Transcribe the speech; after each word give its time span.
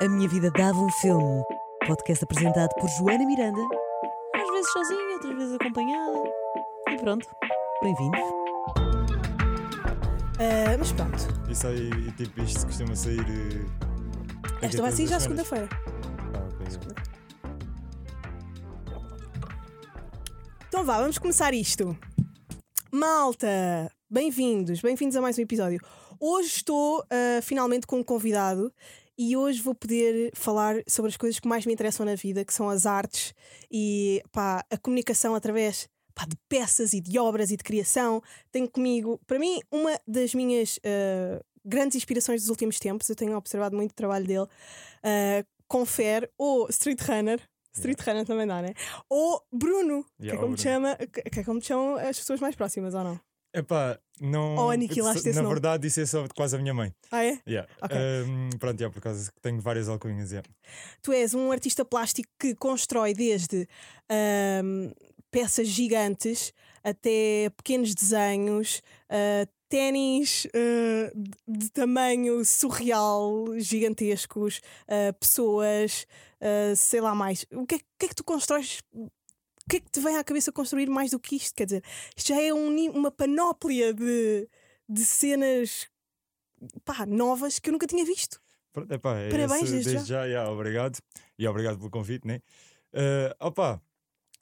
A 0.00 0.08
Minha 0.08 0.28
Vida 0.28 0.50
Dava 0.50 0.78
um 0.78 0.90
Filme. 0.90 1.42
Podcast 1.86 2.24
apresentado 2.24 2.68
por 2.78 2.88
Joana 2.90 3.24
Miranda. 3.24 3.60
Às 4.34 4.50
vezes 4.50 4.72
sozinha, 4.72 5.14
outras 5.14 5.34
vezes 5.34 5.54
acompanhada. 5.54 6.18
E 6.90 6.96
pronto, 6.98 7.26
bem-vindos. 7.82 8.20
Ah, 10.38 10.76
mas 10.78 10.92
pronto, 10.92 11.50
Isso 11.50 11.66
aí, 11.66 11.88
e, 11.88 12.12
tipo, 12.12 12.42
isto 12.42 12.66
costuma 12.66 12.94
sair. 12.94 13.20
eh, 13.20 14.66
esta 14.66 14.82
vai 14.82 14.92
sair 14.92 15.06
já 15.06 15.18
segunda-feira. 15.20 15.68
Ah, 16.34 16.48
ok. 16.52 16.94
Então 20.68 20.84
vá, 20.84 20.98
vamos 20.98 21.18
começar 21.18 21.54
isto. 21.54 21.96
Malta, 22.92 23.90
bem-vindos, 24.10 24.80
bem-vindos 24.82 25.16
a 25.16 25.22
mais 25.22 25.38
um 25.38 25.42
episódio. 25.42 25.80
Hoje 26.20 26.48
estou 26.48 27.02
ah, 27.10 27.40
finalmente 27.42 27.86
com 27.86 28.00
um 28.00 28.04
convidado 28.04 28.70
e 29.18 29.36
hoje 29.36 29.62
vou 29.62 29.74
poder 29.74 30.30
falar 30.34 30.82
sobre 30.88 31.10
as 31.10 31.16
coisas 31.16 31.38
que 31.40 31.48
mais 31.48 31.64
me 31.66 31.72
interessam 31.72 32.04
na 32.06 32.14
vida, 32.14 32.44
que 32.44 32.52
são 32.54 32.68
as 32.68 32.86
artes 32.86 33.32
e 33.70 34.22
pá, 34.32 34.64
a 34.70 34.76
comunicação 34.76 35.34
através 35.34 35.88
pá, 36.14 36.24
de 36.26 36.36
peças 36.48 36.92
e 36.92 37.00
de 37.00 37.18
obras 37.18 37.50
e 37.50 37.56
de 37.56 37.64
criação. 37.64 38.22
Tenho 38.52 38.68
comigo, 38.70 39.20
para 39.26 39.38
mim, 39.38 39.60
uma 39.70 39.98
das 40.06 40.34
minhas 40.34 40.78
ah, 40.84 41.40
grandes 41.64 41.96
inspirações 41.96 42.42
dos 42.42 42.50
últimos 42.50 42.78
tempos. 42.78 43.08
Eu 43.08 43.16
tenho 43.16 43.36
observado 43.36 43.74
muito 43.76 43.92
o 43.92 43.94
trabalho 43.94 44.26
dele. 44.26 44.46
ah, 45.02 45.44
Confere, 45.68 46.30
ou 46.38 46.68
Street 46.70 47.00
Runner. 47.02 47.40
Street 47.74 48.00
Runner 48.00 48.24
também 48.24 48.46
dá, 48.46 48.62
né? 48.62 48.72
Ou 49.10 49.42
Bruno, 49.52 50.04
que, 50.04 50.30
é 50.30 50.34
Yeah, 50.34 50.40
como 50.40 50.56
Bruno. 50.56 50.58
chama, 50.58 50.96
que 50.96 51.22
que 51.22 51.40
é 51.40 51.44
como 51.44 51.60
te 51.60 51.66
chamam 51.66 51.96
as 51.96 52.18
pessoas 52.18 52.40
mais 52.40 52.54
próximas, 52.54 52.94
ou 52.94 53.02
não? 53.04 53.20
Epá, 53.56 53.98
não. 54.20 54.54
Ou 54.56 54.70
aniquilaste 54.70 55.20
esse 55.30 55.36
Na 55.36 55.42
nome? 55.42 55.54
verdade, 55.54 55.86
isso 55.86 55.98
é 56.00 56.04
só 56.06 56.26
quase 56.36 56.54
a 56.56 56.58
minha 56.58 56.74
mãe. 56.74 56.92
Ah, 57.10 57.24
é? 57.24 57.38
Yeah. 57.48 57.66
Ok. 57.80 57.96
Ahm, 57.96 58.50
pronto, 58.58 58.78
yeah, 58.78 58.92
por 58.92 59.00
causa 59.02 59.32
que 59.32 59.40
tenho 59.40 59.60
várias 59.60 59.88
alcunhas. 59.88 60.30
Yeah. 60.30 60.46
Tu 61.00 61.12
és 61.12 61.32
um 61.32 61.50
artista 61.50 61.82
plástico 61.84 62.28
que 62.38 62.54
constrói 62.54 63.14
desde 63.14 63.66
ahm, 64.10 64.90
peças 65.30 65.68
gigantes 65.68 66.52
até 66.84 67.50
pequenos 67.56 67.94
desenhos, 67.94 68.82
ah, 69.08 69.46
ténis 69.68 70.46
ah, 70.54 71.10
de- 71.48 71.70
tamanho 71.70 72.44
surreal, 72.44 73.46
gigantescos, 73.58 74.60
ah, 74.86 75.12
pessoas, 75.18 76.06
ah, 76.42 76.74
sei 76.76 77.00
lá 77.00 77.14
mais. 77.14 77.46
O 77.52 77.66
que, 77.66 77.76
é, 77.76 77.78
o 77.78 77.80
que 77.98 78.04
é 78.06 78.08
que 78.08 78.14
tu 78.14 78.22
constróis? 78.24 78.80
O 79.66 79.70
que 79.70 79.78
é 79.78 79.80
que 79.80 79.90
te 79.90 80.00
vem 80.00 80.16
à 80.16 80.22
cabeça 80.22 80.52
construir 80.52 80.88
mais 80.88 81.10
do 81.10 81.18
que 81.18 81.34
isto? 81.34 81.52
Quer 81.54 81.64
dizer, 81.64 81.84
isto 82.16 82.28
já 82.28 82.40
é 82.40 82.54
um 82.54 82.68
uma 82.90 83.10
panóplia 83.10 83.92
de, 83.92 84.48
de 84.88 85.04
cenas 85.04 85.88
pá, 86.84 87.04
novas 87.04 87.58
que 87.58 87.68
eu 87.68 87.72
nunca 87.72 87.86
tinha 87.86 88.04
visto. 88.04 88.40
Epá, 88.90 89.18
é 89.18 89.28
Parabéns 89.28 89.64
esse, 89.64 89.72
desde 89.72 89.90
desde 89.92 90.08
já. 90.08 90.24
yeah, 90.24 90.50
obrigado. 90.50 90.98
E 91.38 91.48
obrigado 91.48 91.78
pelo 91.78 91.90
convite, 91.90 92.26
né? 92.26 92.40
Uh, 92.92 93.34
opa, 93.40 93.82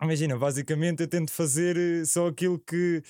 imagina, 0.02 0.36
basicamente 0.36 1.02
eu 1.02 1.08
tento 1.08 1.32
fazer 1.32 1.76
eh, 1.76 2.04
só 2.04 2.26
aquilo 2.26 2.58
que. 2.58 3.02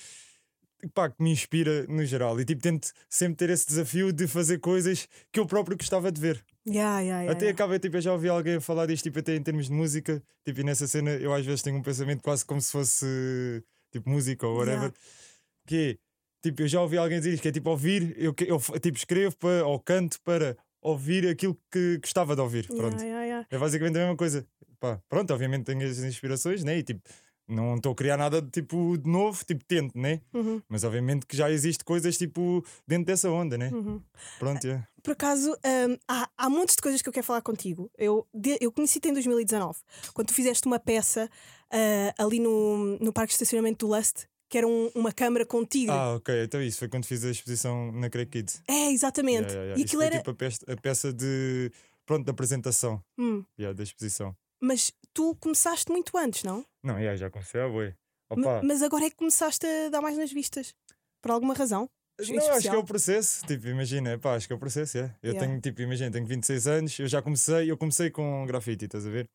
Pá, 0.93 1.09
que 1.09 1.21
me 1.21 1.31
inspira 1.31 1.85
no 1.87 2.05
geral 2.05 2.39
e 2.39 2.45
tipo 2.45 2.61
tento 2.61 2.91
sempre 3.09 3.35
ter 3.37 3.49
esse 3.49 3.65
desafio 3.65 4.13
de 4.13 4.27
fazer 4.27 4.59
coisas 4.59 5.07
que 5.31 5.39
eu 5.39 5.45
próprio 5.45 5.75
gostava 5.75 6.11
de 6.11 6.21
ver. 6.21 6.45
Yeah, 6.67 6.99
yeah, 6.99 7.21
yeah, 7.21 7.31
Até 7.31 7.49
acaba, 7.49 7.77
tipo, 7.77 7.97
eu 7.97 8.01
já 8.01 8.11
ouvi 8.11 8.27
alguém 8.27 8.59
falar 8.59 8.87
disto, 8.87 9.03
tipo, 9.03 9.19
até 9.19 9.35
em 9.35 9.43
termos 9.43 9.67
de 9.67 9.71
música, 9.71 10.21
tipo, 10.43 10.61
e 10.61 10.63
nessa 10.63 10.87
cena 10.87 11.11
eu 11.11 11.31
às 11.33 11.45
vezes 11.45 11.61
tenho 11.61 11.77
um 11.77 11.81
pensamento 11.83 12.23
quase 12.23 12.43
como 12.43 12.59
se 12.59 12.71
fosse, 12.71 13.63
tipo, 13.91 14.09
música 14.09 14.47
ou 14.47 14.57
whatever, 14.57 14.91
que 15.67 15.75
é, 15.75 15.97
tipo, 16.49 16.63
eu 16.63 16.67
já 16.67 16.81
ouvi 16.81 16.97
alguém 16.97 17.19
dizer 17.19 17.33
isto, 17.33 17.41
que 17.43 17.49
é 17.49 17.51
tipo 17.51 17.69
ouvir, 17.69 18.15
eu, 18.17 18.33
eu 18.47 18.59
tipo, 18.79 18.97
escrevo 18.97 19.35
para, 19.37 19.65
ou 19.65 19.79
canto 19.79 20.19
para 20.23 20.57
ouvir 20.81 21.27
aquilo 21.27 21.55
que 21.71 21.97
gostava 21.99 22.35
de 22.35 22.41
ouvir, 22.41 22.67
pronto. 22.67 22.97
É 23.49 23.57
basicamente 23.59 23.95
a 23.97 23.99
mesma 24.01 24.15
coisa. 24.17 24.47
Pá, 24.79 24.99
pronto, 25.07 25.33
obviamente 25.33 25.65
tenho 25.65 25.87
as 25.87 25.99
inspirações, 25.99 26.63
né, 26.63 26.77
e 26.79 26.83
tipo, 26.83 27.01
não 27.47 27.75
estou 27.75 27.91
a 27.91 27.95
criar 27.95 28.17
nada 28.17 28.41
de, 28.41 28.49
tipo, 28.49 28.97
de 28.97 29.09
novo, 29.09 29.43
tipo, 29.45 29.63
tento, 29.65 29.97
né, 29.97 30.21
Uhum, 30.33 30.61
mas 30.67 30.83
obviamente 30.83 31.25
que 31.25 31.37
já 31.37 31.49
existe 31.51 31.83
coisas, 31.83 32.17
tipo, 32.17 32.63
dentro 32.87 33.05
dessa 33.05 33.29
onda, 33.29 33.57
né, 33.57 33.69
uhum. 33.73 34.01
pronto, 34.39 34.65
é. 34.67 34.85
Por 35.03 35.11
acaso, 35.11 35.51
hum, 35.51 35.97
há, 36.07 36.27
há 36.35 36.49
montes 36.49 36.75
de 36.75 36.81
coisas 36.81 37.01
que 37.01 37.07
eu 37.07 37.13
quero 37.13 37.25
falar 37.25 37.41
contigo. 37.43 37.91
Eu, 37.95 38.25
de- 38.33 38.57
eu 38.59 38.71
conheci-te 38.71 39.07
em 39.07 39.13
2019, 39.13 39.77
quando 40.15 40.29
tu 40.29 40.33
fizeste 40.33 40.65
uma 40.65 40.79
peça 40.79 41.29
ah, 41.71 42.23
ali 42.23 42.39
no, 42.39 42.97
no 42.99 43.13
parque 43.13 43.27
de 43.29 43.33
estacionamento 43.35 43.85
do 43.85 43.95
Lust, 43.95 44.25
que 44.49 44.57
era 44.57 44.67
um- 44.67 44.89
uma 44.95 45.11
câmara 45.11 45.45
com 45.45 45.63
tigre. 45.63 45.93
Ah, 45.95 46.15
ok, 46.15 46.43
então 46.45 46.59
isso 46.61 46.79
foi 46.79 46.87
quando 46.89 47.05
fiz 47.05 47.23
a 47.23 47.29
exposição 47.29 47.91
na 47.91 48.09
Craig 48.09 48.27
Kids. 48.29 48.63
É, 48.67 48.89
exatamente. 48.91 49.41
Yeah, 49.49 49.53
yeah, 49.53 49.63
yeah. 49.65 49.79
E 49.81 49.83
aquilo 49.85 50.01
era. 50.01 50.17
tipo 50.17 50.31
a 50.31 50.33
peça, 50.35 50.59
a 50.71 50.75
peça 50.75 51.13
de 51.13 51.71
pronto, 52.05 52.25
da 52.25 52.31
apresentação 52.31 52.99
Hum, 53.17 53.43
da 53.75 53.83
exposição. 53.83 54.35
mas 54.59 54.91
tu 55.15 55.35
começaste 55.37 55.91
muito 55.91 56.15
antes, 56.17 56.43
não? 56.43 56.63
Não, 56.83 56.99
yeah, 56.99 57.15
já 57.15 57.29
comecei 57.31 57.59
a 57.61 57.67
boi. 57.67 57.95
Mas 58.63 58.83
agora 58.83 59.05
é 59.05 59.09
que 59.09 59.15
começaste 59.15 59.65
a 59.65 59.89
dar 59.89 60.01
mais 60.01 60.17
nas 60.17 60.31
vistas. 60.31 60.73
Por 61.21 61.31
alguma 61.31 61.53
razão? 61.55 61.89
não, 62.19 62.23
acho 62.23 62.31
que 62.31 62.37
é 62.37 62.47
especial? 62.57 62.79
o 62.79 62.85
processo. 62.85 63.45
Tipo, 63.45 63.67
imagina, 63.67 64.17
pá, 64.19 64.35
acho 64.35 64.47
que 64.47 64.53
é 64.53 64.55
o 64.55 64.59
processo. 64.59 64.97
Yeah. 64.97 65.15
Eu 65.23 65.31
Yeah. 65.33 65.47
tenho, 65.47 65.61
tipo, 65.61 65.81
imagina, 65.81 66.11
tenho 66.11 66.25
26 66.25 66.67
anos, 66.67 66.99
eu 66.99 67.07
já 67.07 67.21
comecei, 67.21 67.69
eu 67.71 67.77
comecei 67.77 68.09
com 68.11 68.45
grafite, 68.45 68.85
estás 68.85 69.05
a 69.07 69.09
ver? 69.09 69.27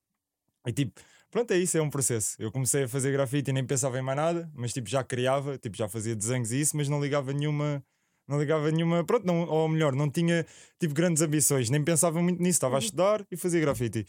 E 0.66 0.72
tipo, 0.72 1.00
pronto, 1.30 1.50
é 1.52 1.58
isso, 1.58 1.76
é 1.78 1.82
um 1.82 1.90
processo. 1.90 2.36
Eu 2.38 2.50
comecei 2.52 2.84
a 2.84 2.88
fazer 2.88 3.12
grafite 3.12 3.50
e 3.50 3.52
nem 3.52 3.64
pensava 3.66 3.98
em 3.98 4.02
mais 4.02 4.16
nada, 4.16 4.50
mas 4.54 4.72
tipo, 4.72 4.88
já 4.88 5.02
criava, 5.04 5.56
tipo, 5.58 5.76
já 5.76 5.88
fazia 5.88 6.14
desenhos 6.16 6.52
e 6.52 6.60
isso, 6.60 6.76
mas 6.76 6.88
não 6.88 7.00
ligava 7.02 7.32
nenhuma. 7.32 7.82
Não 8.28 8.38
ligava 8.38 8.70
nenhuma, 8.70 9.02
pronto, 9.04 9.26
não, 9.26 9.48
ou 9.48 9.68
melhor, 9.68 9.92
não 9.94 10.08
tinha 10.08 10.46
tipo 10.78 10.94
grandes 10.94 11.20
ambições, 11.22 11.68
nem 11.68 11.82
pensava 11.82 12.22
muito 12.22 12.40
nisso, 12.40 12.58
estava 12.58 12.76
a 12.76 12.78
Uhum. 12.78 12.84
estudar 12.84 13.26
e 13.30 13.36
fazia 13.36 13.60
grafite. 13.60 14.06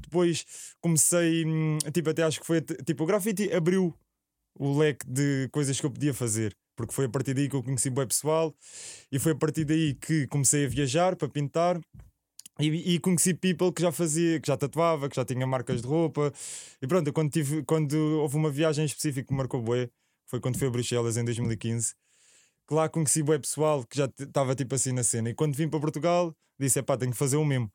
Depois 0.00 0.44
comecei, 0.80 1.44
hum, 1.44 1.78
tipo, 1.92 2.10
até 2.10 2.22
acho 2.22 2.40
que 2.40 2.46
foi, 2.46 2.60
tipo, 2.60 3.04
o 3.04 3.06
grafite 3.06 3.52
abriu 3.52 3.94
o 4.58 4.78
leque 4.78 5.06
de 5.08 5.48
coisas 5.50 5.80
que 5.80 5.86
eu 5.86 5.90
podia 5.90 6.12
fazer, 6.12 6.54
porque 6.76 6.92
foi 6.92 7.06
a 7.06 7.08
partir 7.08 7.34
daí 7.34 7.48
que 7.48 7.56
eu 7.56 7.62
conheci 7.62 7.88
o 7.88 8.06
pessoal 8.06 8.54
e 9.10 9.18
foi 9.18 9.32
a 9.32 9.36
partir 9.36 9.64
daí 9.64 9.94
que 9.94 10.26
comecei 10.26 10.64
a 10.66 10.68
viajar 10.68 11.16
para 11.16 11.28
pintar. 11.28 11.80
E, 12.60 12.94
e 12.94 12.98
conheci 13.00 13.32
people 13.32 13.72
que 13.72 13.80
já 13.80 13.90
fazia, 13.90 14.38
que 14.38 14.46
já 14.46 14.56
tatuava, 14.56 15.08
que 15.08 15.16
já 15.16 15.24
tinha 15.24 15.46
marcas 15.46 15.80
de 15.80 15.88
roupa. 15.88 16.30
E 16.82 16.86
pronto, 16.86 17.10
quando, 17.12 17.30
tive, 17.30 17.62
quando 17.64 17.94
houve 18.20 18.36
uma 18.36 18.50
viagem 18.50 18.84
específica 18.84 19.26
que 19.26 19.34
marcou 19.34 19.62
bué, 19.62 19.88
foi 20.26 20.38
quando 20.38 20.58
fui 20.58 20.68
a 20.68 20.70
Bruxelas 20.70 21.16
em 21.16 21.24
2015, 21.24 21.94
que 22.68 22.74
lá 22.74 22.88
conheci 22.88 23.22
bué 23.22 23.38
pessoal 23.38 23.84
que 23.84 23.96
já 23.96 24.04
estava 24.18 24.54
tipo 24.54 24.74
assim 24.74 24.92
na 24.92 25.02
cena. 25.02 25.30
E 25.30 25.34
quando 25.34 25.54
vim 25.54 25.68
para 25.68 25.80
Portugal, 25.80 26.34
disse: 26.58 26.78
é 26.78 26.82
pá, 26.82 26.96
tenho 26.96 27.12
que 27.12 27.18
fazer 27.18 27.36
o 27.36 27.44
mesmo. 27.44 27.70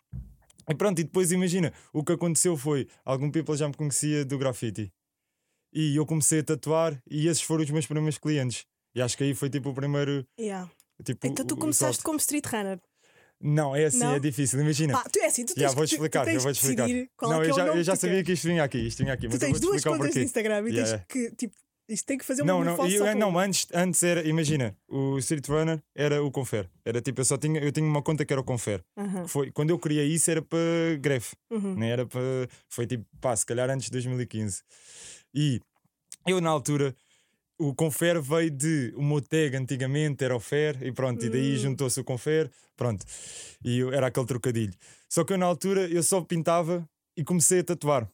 E 0.70 0.76
pronto, 0.76 1.00
e 1.00 1.04
depois 1.04 1.32
imagina, 1.32 1.74
o 1.94 2.04
que 2.04 2.12
aconteceu 2.14 2.58
foi: 2.58 2.88
algum 3.06 3.32
people 3.32 3.56
já 3.56 3.68
me 3.68 3.74
conhecia 3.74 4.26
do 4.26 4.38
grafite. 4.38 4.92
E 5.74 5.96
eu 5.96 6.06
comecei 6.06 6.40
a 6.40 6.44
tatuar, 6.44 7.02
e 7.10 7.28
esses 7.28 7.42
foram 7.42 7.64
os 7.64 7.70
meus 7.70 7.86
primeiros 7.86 8.18
clientes. 8.18 8.66
E 8.96 9.02
acho 9.02 9.18
que 9.18 9.24
aí 9.24 9.34
foi 9.36 9.50
tipo 9.50 9.70
o 9.70 9.74
primeiro. 9.74 10.26
Yeah. 10.40 10.70
Tipo, 11.04 11.28
Então 11.28 11.46
tu 11.46 11.56
começaste 11.56 12.04
como 12.04 12.18
street 12.18 12.46
runner. 12.48 12.80
Não, 13.40 13.76
é 13.76 13.86
assim, 13.86 14.00
Não? 14.00 14.16
é 14.16 14.20
difícil. 14.20 14.60
Imagina. 14.60 14.94
Pá, 14.94 15.08
tu 15.10 15.20
é 15.20 15.28
assim, 15.28 15.46
tu 15.46 15.54
tens 15.54 15.62
Já 15.62 15.68
vou 15.70 15.84
que- 15.84 15.90
tu- 15.90 15.94
explicar, 15.94 16.22
tu 16.22 16.26
tens 16.26 16.36
eu 16.36 16.42
vou 16.42 16.52
isto 21.88 22.06
tem 22.06 22.18
que 22.18 22.26
fazer 22.26 22.42
uma 22.42 22.52
Não, 22.54 22.64
não, 22.64 22.88
eu- 22.90 22.98
só 23.06 23.16
não 23.16 23.38
antes, 23.40 23.68
antes 23.74 24.04
era, 24.04 24.28
imagina, 24.28 24.76
o 24.88 25.18
Street 25.20 25.48
Runner 25.48 25.82
era 25.96 26.22
o 26.24 26.30
Confer. 26.32 26.70
Era 26.86 27.02
tipo, 27.02 27.22
eu 27.22 27.26
só 27.26 27.38
tinha, 27.38 27.60
eu 27.62 27.72
tinha 27.72 27.86
uma 27.86 28.02
conta 28.02 28.26
que 28.26 28.34
era 28.34 28.42
o 28.42 28.44
Confer. 28.44 28.84
Que 28.96 29.28
Foi, 29.28 29.52
quando 29.52 29.70
eu 29.70 29.80
criei 29.80 30.08
isso 30.08 30.30
era 30.30 30.42
para 30.42 30.60
Gref, 31.00 31.34
uhum. 31.50 31.76
não 31.76 31.84
era 31.84 32.06
para. 32.06 32.22
Foi 32.70 32.86
tipo, 32.86 33.06
pá, 33.22 33.36
se 33.36 33.46
calhar 33.46 33.70
antes 33.70 33.86
de 33.86 33.92
2015. 33.92 34.62
E 35.34 35.60
eu 36.26 36.42
na 36.42 36.50
altura. 36.50 36.96
O 37.60 37.74
Confer 37.74 38.22
veio 38.22 38.52
de. 38.52 38.94
O 38.96 39.02
meu 39.02 39.20
tag 39.20 39.56
antigamente 39.58 40.24
era 40.24 40.36
o 40.36 40.40
Fer, 40.40 40.78
e 40.84 40.92
pronto, 40.92 41.26
e 41.26 41.30
daí 41.30 41.56
Hum. 41.56 41.58
juntou-se 41.58 42.00
o 42.00 42.04
Confer, 42.04 42.52
pronto. 42.76 43.04
E 43.66 43.80
eu- 43.80 43.92
era 43.92 44.06
aquele 44.08 44.28
trocadilho. 44.28 44.74
Só 45.10 45.24
que 45.24 45.34
eu 45.34 45.40
na 45.40 45.48
altura 45.48 45.88
eu 45.90 46.04
só 46.04 46.22
pintava 46.22 46.88
e 47.16 47.24
comecei 47.24 47.62
a 47.62 47.64
tatuar. 47.64 48.08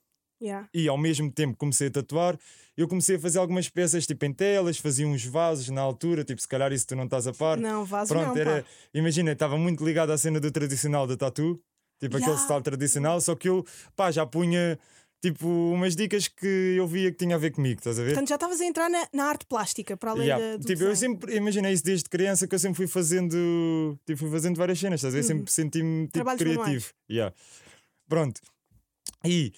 Yeah. 0.43 0.67
e 0.73 0.87
ao 0.89 0.97
mesmo 0.97 1.31
tempo 1.31 1.55
comecei 1.57 1.87
a 1.87 1.91
tatuar, 1.91 2.37
eu 2.75 2.87
comecei 2.87 3.15
a 3.15 3.19
fazer 3.19 3.39
algumas 3.39 3.69
peças 3.69 4.05
tipo 4.05 4.25
em 4.25 4.33
telas, 4.33 4.77
fazia 4.77 5.07
uns 5.07 5.23
vasos 5.25 5.69
na 5.69 5.79
altura, 5.81 6.23
tipo 6.25 6.41
se 6.41 6.47
calhar 6.47 6.73
isso 6.73 6.85
tu 6.87 6.95
não 6.95 7.05
estás 7.05 7.25
a 7.27 7.33
par. 7.33 7.57
Não, 7.57 7.85
vaso 7.85 8.09
Pronto, 8.13 8.35
não, 8.35 8.37
era, 8.37 8.61
pá. 8.63 8.67
imagina, 8.93 9.31
estava 9.31 9.57
muito 9.57 9.85
ligado 9.85 10.11
à 10.11 10.17
cena 10.17 10.39
do 10.39 10.51
tradicional 10.51 11.07
da 11.07 11.15
tatu, 11.15 11.61
tipo 11.99 12.17
aquele 12.17 12.31
Yeah. 12.31 12.43
style 12.43 12.61
tradicional, 12.63 13.21
só 13.21 13.35
que 13.35 13.47
eu 13.47 13.65
pá, 13.95 14.11
já 14.11 14.25
punha 14.25 14.77
tipo 15.21 15.47
umas 15.47 15.95
dicas 15.95 16.27
que 16.27 16.75
eu 16.77 16.85
via 16.85 17.09
que 17.09 17.17
tinha 17.17 17.35
a 17.35 17.39
ver 17.39 17.51
comigo, 17.51 17.79
estás 17.79 17.97
a 17.97 18.01
ver? 18.03 18.09
Portanto, 18.09 18.27
já 18.27 18.35
estavas 18.35 18.59
a 18.59 18.65
entrar 18.65 18.89
na, 18.89 19.07
na 19.13 19.23
arte 19.25 19.45
plástica, 19.45 19.95
para 19.95 20.11
além 20.11 20.25
Yeah. 20.25 20.45
da, 20.45 20.57
do 20.57 20.65
tipo, 20.65 20.83
eu 20.83 20.89
desenho. 20.89 21.13
sempre 21.13 21.35
imaginei 21.37 21.71
isso 21.71 21.83
desde 21.85 22.09
criança 22.09 22.45
que 22.45 22.53
eu 22.55 22.59
sempre 22.59 22.75
fui 22.75 22.87
fazendo, 22.87 23.97
tipo, 24.05 24.19
fui 24.19 24.29
fazendo 24.29 24.57
várias 24.57 24.77
cenas, 24.79 24.99
estás 24.99 25.13
a 25.13 25.17
ver? 25.17 25.23
Uhum. 25.23 25.27
Sempre 25.39 25.51
senti-me 25.53 26.01
tipo, 26.07 26.13
Trabalhos 26.15 26.41
criativo. 26.41 26.87
Yeah. 27.09 27.33
Pronto. 28.09 28.41
E 29.23 29.53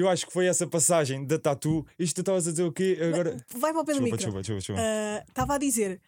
eu 0.00 0.08
acho 0.08 0.26
que 0.26 0.32
foi 0.32 0.46
essa 0.46 0.66
passagem 0.66 1.24
da 1.26 1.38
tatu. 1.38 1.86
Isto 1.98 2.16
tu 2.16 2.20
estavas 2.20 2.46
a 2.46 2.50
dizer 2.50 2.64
o 2.64 2.72
quê? 2.72 2.98
Agora. 3.00 3.36
Vai 3.56 3.72
para 3.72 3.80
o 3.80 3.84
Desculpa, 3.84 4.02
micro. 4.04 4.16
desculpa, 4.18 4.40
desculpa, 4.40 4.58
desculpa. 4.60 4.80
Ah, 4.82 5.24
Estava 5.28 5.54
a 5.54 5.58
dizer, 5.58 6.00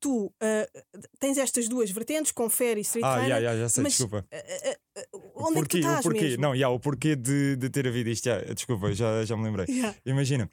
tu 0.00 0.32
ah, 0.40 0.68
tens 1.18 1.38
estas 1.38 1.68
duas 1.68 1.90
vertentes, 1.90 2.32
confere 2.32 2.80
e 2.80 2.82
street 2.82 3.04
Ah, 3.04 3.14
trainer. 3.14 3.28
yeah, 3.30 3.38
yeah, 3.46 3.60
já 3.62 3.68
sei, 3.68 3.82
mas, 3.84 3.92
desculpa. 3.92 4.26
ah, 4.32 4.36
ah, 4.36 4.76
ah, 4.98 5.02
onde 5.36 5.54
porquê, 5.54 5.58
é 5.58 5.62
que 5.62 5.68
tu 5.68 5.78
estás 5.88 6.00
o 6.00 6.02
porquê? 6.08 6.20
mesmo? 6.24 6.42
Não, 6.42 6.54
yeah, 6.54 6.74
o 6.74 6.80
porquê 6.80 7.16
de, 7.16 7.56
de 7.56 7.70
ter 7.70 7.86
havido 7.86 8.10
isto. 8.10 8.26
yeah, 8.26 8.52
desculpa, 8.54 8.92
já, 8.92 9.24
já 9.24 9.36
me 9.36 9.44
lembrei. 9.44 9.66
Yeah. 9.68 9.94
Imagina, 10.04 10.50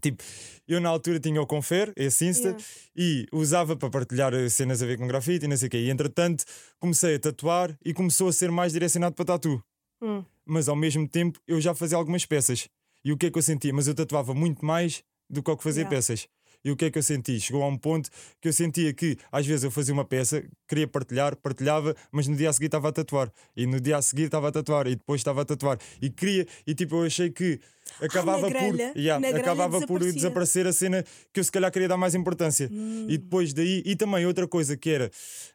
tipo, 0.00 0.22
eu 0.68 0.80
na 0.80 0.88
altura 0.88 1.18
tinha 1.20 1.40
o 1.42 1.46
Confer, 1.46 1.92
esse 1.96 2.24
Insta, 2.24 2.56
e 2.96 3.26
usava 3.32 3.76
para 3.76 3.90
partilhar 3.90 4.32
cenas 4.48 4.82
a 4.82 4.86
ver 4.86 4.96
com 4.96 5.06
grafite 5.06 5.44
e 5.44 5.48
não 5.48 5.56
sei 5.56 5.68
o 5.68 5.70
quê. 5.70 5.78
E 5.78 5.90
entretanto 5.90 6.44
comecei 6.78 7.16
a 7.16 7.18
tatuar 7.18 7.76
e 7.84 7.92
começou 7.92 8.28
a 8.28 8.32
ser 8.32 8.50
mais 8.50 8.72
direcionado 8.72 9.14
para 9.14 9.24
tatu. 9.24 9.62
Hum. 10.00 10.24
Mas 10.46 10.68
ao 10.68 10.76
mesmo 10.76 11.06
tempo 11.08 11.38
eu 11.46 11.60
já 11.60 11.74
fazia 11.74 11.96
algumas 11.96 12.26
peças. 12.26 12.68
E 13.04 13.12
o 13.12 13.16
que 13.16 13.26
é 13.26 13.30
que 13.30 13.38
eu 13.38 13.42
sentia? 13.42 13.72
Mas 13.72 13.86
eu 13.88 13.94
tatuava 13.94 14.34
muito 14.34 14.64
mais 14.64 15.02
do 15.28 15.42
que 15.42 15.50
o 15.50 15.56
que 15.56 15.62
fazia 15.62 15.82
Yeah. 15.82 15.96
peças. 15.96 16.28
E 16.64 16.70
o 16.70 16.76
que 16.76 16.84
é 16.84 16.90
que 16.92 16.98
eu 16.98 17.02
senti? 17.02 17.40
Chegou 17.40 17.60
a 17.64 17.66
um 17.66 17.76
ponto 17.76 18.08
que 18.40 18.46
eu 18.46 18.52
sentia 18.52 18.92
que 18.94 19.16
às 19.32 19.44
vezes 19.44 19.64
eu 19.64 19.70
fazia 19.72 19.92
uma 19.92 20.04
peça, 20.04 20.44
queria 20.68 20.86
partilhar, 20.86 21.34
partilhava, 21.34 21.92
mas 22.12 22.28
no 22.28 22.36
dia 22.36 22.50
a 22.50 22.52
seguir 22.52 22.66
estava 22.66 22.88
a 22.88 22.92
tatuar. 22.92 23.32
E 23.56 23.66
no 23.66 23.80
dia 23.80 23.96
a 23.96 24.02
seguir 24.02 24.24
estava 24.26 24.46
a 24.48 24.52
tatuar. 24.52 24.86
E 24.86 24.94
depois 24.94 25.20
estava 25.20 25.42
a 25.42 25.44
tatuar. 25.44 25.76
E 26.00 26.08
queria, 26.08 26.46
e 26.64 26.72
tipo, 26.72 26.94
eu 26.94 27.02
achei 27.06 27.30
que 27.30 27.58
acabava 28.00 28.48
grelha- 28.48 28.92
por, 28.92 28.96
yeah, 28.96 29.28
acabava 29.36 29.84
por 29.84 29.98
desaparecer 29.98 30.64
a 30.68 30.72
cena 30.72 31.04
que 31.32 31.40
eu 31.40 31.44
se 31.44 31.50
calhar 31.50 31.72
queria 31.72 31.88
dar 31.88 31.96
mais 31.96 32.14
importância. 32.14 32.68
Hum. 32.70 33.06
E 33.08 33.18
depois 33.18 33.52
daí, 33.52 33.82
e 33.84 33.96
também 33.96 34.24
outra 34.24 34.46
coisa 34.46 34.76
que 34.76 34.88
era, 34.88 35.10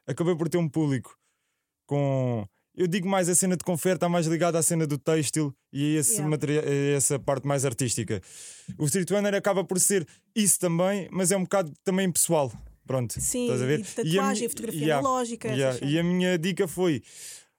acabei 0.06 0.36
por 0.36 0.50
ter 0.50 0.58
um 0.58 0.68
público 0.68 1.18
com. 1.86 2.46
Eu 2.78 2.86
digo 2.88 3.10
mais 3.10 3.28
a 3.28 3.34
cena 3.34 3.58
de 3.58 3.64
confere, 3.64 3.96
está 3.96 4.08
mais 4.08 4.28
ligada 4.28 4.60
à 4.60 4.62
cena 4.62 4.86
do 4.86 5.00
têxtil 5.00 5.52
e 5.74 5.98
a, 5.98 6.00
esse 6.00 6.12
Yeah. 6.14 6.30
materia- 6.30 6.62
a 6.64 6.96
essa 6.96 7.18
parte 7.18 7.48
mais 7.48 7.66
artística. 7.66 8.22
O 8.78 8.86
Street 8.86 9.10
Runner 9.10 9.34
acaba 9.34 9.64
por 9.64 9.80
ser 9.80 10.08
isso 10.36 10.60
também, 10.60 11.08
mas 11.12 11.32
é 11.32 11.38
um 11.38 11.42
bocado 11.44 11.74
também 11.84 12.12
pessoal. 12.12 12.54
Pronto, 12.86 13.20
Sim, 13.20 13.46
estás 13.46 13.62
a 13.62 13.66
ver? 13.66 13.80
e 13.80 13.84
tatuagem, 13.84 14.44
mi- 14.44 14.50
fotografia 14.50 14.80
yeah, 14.82 15.00
analógica. 15.00 15.48
yeah. 15.50 15.78
E 15.86 15.98
a 16.00 16.04
minha 16.04 16.38
dica 16.38 16.68
foi. 16.68 17.02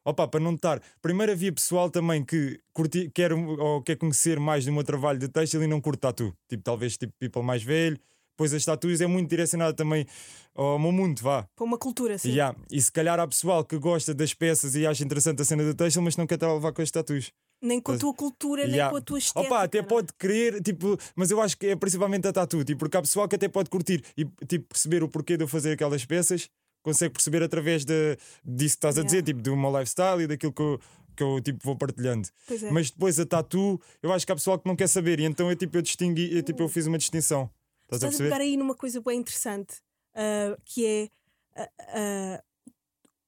Opa, 0.04 0.26
para 0.26 0.40
não 0.40 0.54
estar. 0.54 0.80
Primeiro 1.02 1.32
havia 1.32 1.52
pessoal 1.52 1.90
também 1.90 2.24
que 2.24 2.58
curti, 2.72 3.10
quer, 3.12 3.32
ou 3.34 3.82
quer 3.82 3.96
conhecer 3.96 4.38
mais 4.40 4.64
do 4.64 4.72
meu 4.72 4.82
trabalho 4.84 5.18
de 5.18 5.28
têxtil 5.28 5.62
e 5.62 5.66
não 5.66 5.80
curte 5.82 6.00
tatu. 6.00 6.32
Tipo, 6.48 6.62
talvez 6.62 6.96
tipo 6.96 7.12
people 7.18 7.42
mais 7.42 7.62
velho. 7.62 7.98
Pois 8.38 8.54
as 8.54 8.64
tatuas 8.64 9.00
é 9.00 9.06
muito 9.06 9.28
direcionado 9.28 9.74
também 9.76 10.06
ao 10.54 10.78
meu 10.78 10.92
mundo, 10.92 11.20
vá. 11.20 11.42
Para 11.56 11.64
uma 11.64 11.76
cultura, 11.76 12.14
assim. 12.14 12.30
Yeah. 12.30 12.56
E 12.70 12.80
se 12.80 12.90
calhar 12.90 13.18
há 13.18 13.26
pessoal 13.26 13.64
que 13.64 13.76
gosta 13.76 14.14
das 14.14 14.32
peças 14.32 14.76
e 14.76 14.86
acha 14.86 15.04
interessante 15.04 15.42
a 15.42 15.44
cena 15.44 15.64
do 15.64 15.74
têxtil, 15.74 16.00
mas 16.02 16.16
não 16.16 16.24
quer 16.24 16.40
levar 16.40 16.72
com 16.72 16.80
as 16.80 16.90
tatuas. 16.90 17.32
Nem 17.60 17.80
com 17.80 17.90
a 17.90 17.98
tua 17.98 18.14
cultura, 18.14 18.62
nem 18.62 18.74
Yeah. 18.74 18.92
com 18.92 18.96
a 18.96 19.00
tua 19.00 19.18
estética. 19.18 19.52
Opa, 19.52 19.64
até 19.64 19.78
não 19.78 19.86
é? 19.86 19.88
pode 19.88 20.12
querer, 20.16 20.62
tipo, 20.62 20.96
mas 21.16 21.32
eu 21.32 21.40
acho 21.40 21.58
que 21.58 21.66
é 21.66 21.74
principalmente 21.74 22.28
a 22.28 22.32
tatu, 22.32 22.62
tipo, 22.62 22.78
porque 22.78 22.96
há 22.96 23.02
pessoal 23.02 23.26
que 23.26 23.34
até 23.34 23.48
pode 23.48 23.68
curtir 23.68 24.04
e 24.16 24.24
tipo, 24.46 24.68
perceber 24.68 25.02
o 25.02 25.08
porquê 25.08 25.36
de 25.36 25.42
eu 25.42 25.48
fazer 25.48 25.72
aquelas 25.72 26.04
peças, 26.04 26.48
consegue 26.84 27.12
perceber 27.14 27.42
através 27.42 27.84
de, 27.84 28.16
disso 28.44 28.76
que 28.76 28.78
estás 28.78 28.96
a 28.98 29.02
dizer, 29.02 29.16
Yeah. 29.16 29.26
tipo, 29.26 29.42
do 29.42 29.56
meu 29.56 29.76
lifestyle 29.76 30.22
e 30.22 30.26
daquilo 30.28 30.52
que 30.52 30.62
eu, 30.62 30.80
que 31.16 31.22
eu 31.24 31.40
tipo, 31.40 31.58
vou 31.64 31.74
partilhando. 31.74 32.28
É. 32.48 32.70
Mas 32.70 32.88
depois 32.92 33.18
a 33.18 33.26
tatu, 33.26 33.80
eu 34.00 34.12
acho 34.12 34.24
que 34.24 34.30
há 34.30 34.36
pessoal 34.36 34.56
que 34.60 34.68
não 34.68 34.76
quer 34.76 34.86
saber, 34.86 35.18
e 35.18 35.24
então 35.24 35.50
eu, 35.50 35.56
tipo, 35.56 35.76
eu 35.76 35.82
distingui, 35.82 36.36
eu, 36.36 36.42
tipo, 36.44 36.62
eu 36.62 36.68
fiz 36.68 36.86
uma 36.86 36.96
distinção. 36.98 37.50
Estás 37.90 38.04
a 38.04 38.06
Estás 38.08 38.14
a 38.14 38.18
perceber? 38.18 38.30
pegar 38.30 38.40
aí 38.42 38.56
numa 38.56 38.74
coisa 38.74 39.00
bem 39.00 39.18
interessante, 39.18 39.76
ah, 40.14 40.56
que 40.64 40.86
é 40.86 41.08
ah, 41.56 41.70
ah, 41.94 42.44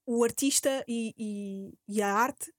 o 0.05 0.23
artista 0.23 0.83
e, 0.87 1.13
e- 1.17 1.73
e 1.87 2.01
a 2.01 2.13
arte 2.13 2.51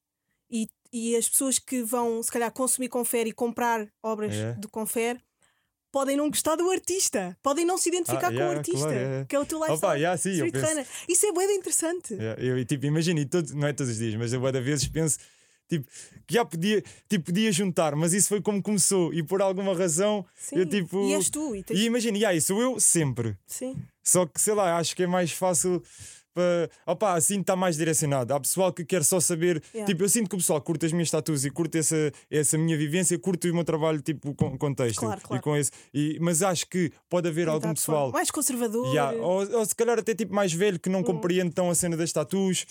e, 0.50 0.66
e 0.92 1.16
as 1.16 1.28
pessoas 1.28 1.58
que 1.58 1.82
vão, 1.82 2.22
se 2.22 2.30
calhar, 2.30 2.52
consumir 2.52 2.88
Confere 2.88 3.30
e 3.30 3.32
comprar 3.32 3.88
obras 4.02 4.34
É. 4.34 4.52
do 4.54 4.68
Confere 4.68 5.20
podem 5.92 6.16
não 6.16 6.28
gostar 6.30 6.56
do 6.56 6.70
artista, 6.70 7.36
podem 7.42 7.66
não 7.66 7.76
se 7.76 7.90
identificar 7.90 8.28
Ah, 8.28 8.30
com 8.30 8.36
yeah, 8.36 8.54
o 8.54 8.58
artista, 8.58 8.86
claro, 8.86 8.98
é. 8.98 9.24
que 9.26 9.36
é 9.36 9.38
o 9.38 9.44
teu 9.44 9.58
lifestyle. 9.58 9.78
Opa, 9.90 9.94
yeah, 9.96 10.16
sim. 10.16 10.30
Isso 11.06 11.26
é 11.26 11.32
bem 11.32 11.56
interessante. 11.56 12.14
Yeah, 12.14 12.42
eu, 12.42 12.64
tipo, 12.64 12.86
imagina, 12.86 13.24
todo, 13.26 13.54
não 13.54 13.68
é 13.68 13.72
todos 13.74 13.92
os 13.92 13.98
dias, 13.98 14.14
mas 14.14 14.32
eu 14.32 14.40
bué 14.40 14.52
vezes 14.52 14.88
penso 14.88 15.18
tipo, 15.72 15.86
que 16.26 16.34
já 16.34 16.44
podia, 16.44 16.82
tipo, 17.08 17.24
podia 17.26 17.50
juntar, 17.50 17.96
mas 17.96 18.12
isso 18.12 18.28
foi 18.28 18.42
como 18.42 18.62
começou 18.62 19.12
e 19.14 19.22
por 19.22 19.40
alguma 19.40 19.74
razão 19.74 20.24
Sim. 20.34 20.56
eu 20.56 20.66
tipo. 20.66 21.08
E 21.08 21.14
és 21.14 21.30
tu. 21.30 21.54
E 21.56 21.62
tens... 21.62 21.78
E 21.78 21.84
imagina, 21.84 22.18
yeah, 22.18 22.36
isso 22.36 22.60
eu 22.60 22.78
sempre. 22.78 23.36
Sim. 23.46 23.76
Só 24.02 24.26
que 24.26 24.40
sei 24.40 24.54
lá, 24.54 24.76
acho 24.76 24.94
que 24.94 25.04
é 25.04 25.06
mais 25.06 25.32
fácil 25.32 25.82
para. 26.34 26.68
Opa, 26.86 27.14
assim 27.14 27.40
está 27.40 27.56
mais 27.56 27.76
direcionado. 27.76 28.34
Há 28.34 28.40
pessoal 28.40 28.70
que 28.72 28.84
quer 28.84 29.02
só 29.02 29.18
saber. 29.18 29.62
Yeah. 29.72 29.90
Tipo, 29.90 30.04
eu 30.04 30.08
sinto 30.08 30.28
que 30.28 30.34
o 30.34 30.38
pessoal 30.38 30.60
curte 30.60 30.84
as 30.84 30.92
minhas 30.92 31.10
tatuas 31.10 31.44
e 31.44 31.50
curte 31.50 31.78
essa, 31.78 32.12
essa 32.30 32.58
minha 32.58 32.76
vivência, 32.76 33.18
curte 33.18 33.50
o 33.50 33.54
meu 33.54 33.64
trabalho 33.64 34.02
tipo, 34.02 34.34
com, 34.34 34.58
com 34.58 34.74
texto. 34.74 35.00
Claro, 35.00 35.20
claro. 35.22 35.40
E 35.40 35.42
com 35.42 35.56
esse, 35.56 35.70
e, 35.94 36.18
mas 36.20 36.42
acho 36.42 36.66
que 36.66 36.92
pode 37.08 37.28
haver 37.28 37.48
algum 37.48 37.72
pessoal. 37.72 38.10
Mais 38.12 38.30
conservador. 38.30 38.86
Yeah, 38.88 39.16
ou, 39.18 39.50
ou 39.58 39.64
se 39.64 39.74
calhar 39.74 39.98
até 39.98 40.14
tipo 40.14 40.34
mais 40.34 40.52
velho 40.52 40.78
que 40.78 40.90
não 40.90 41.02
compreende 41.02 41.52
tão 41.52 41.70
a 41.70 41.74
cena 41.74 41.96
das 41.96 42.12
tatuas. 42.12 42.66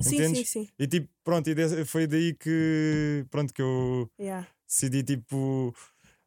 Sim, 0.00 0.14
entendes? 0.16 0.48
sim, 0.48 0.64
sim. 0.64 0.68
E 0.78 0.86
tipo, 0.86 1.08
pronto, 1.24 1.48
e 1.48 1.84
foi 1.84 2.06
daí 2.06 2.34
que 2.34 3.24
pronto 3.30 3.52
que 3.52 3.62
eu 3.62 4.08
Yeah. 4.18 4.46
decidi 4.66 5.02
tipo 5.02 5.74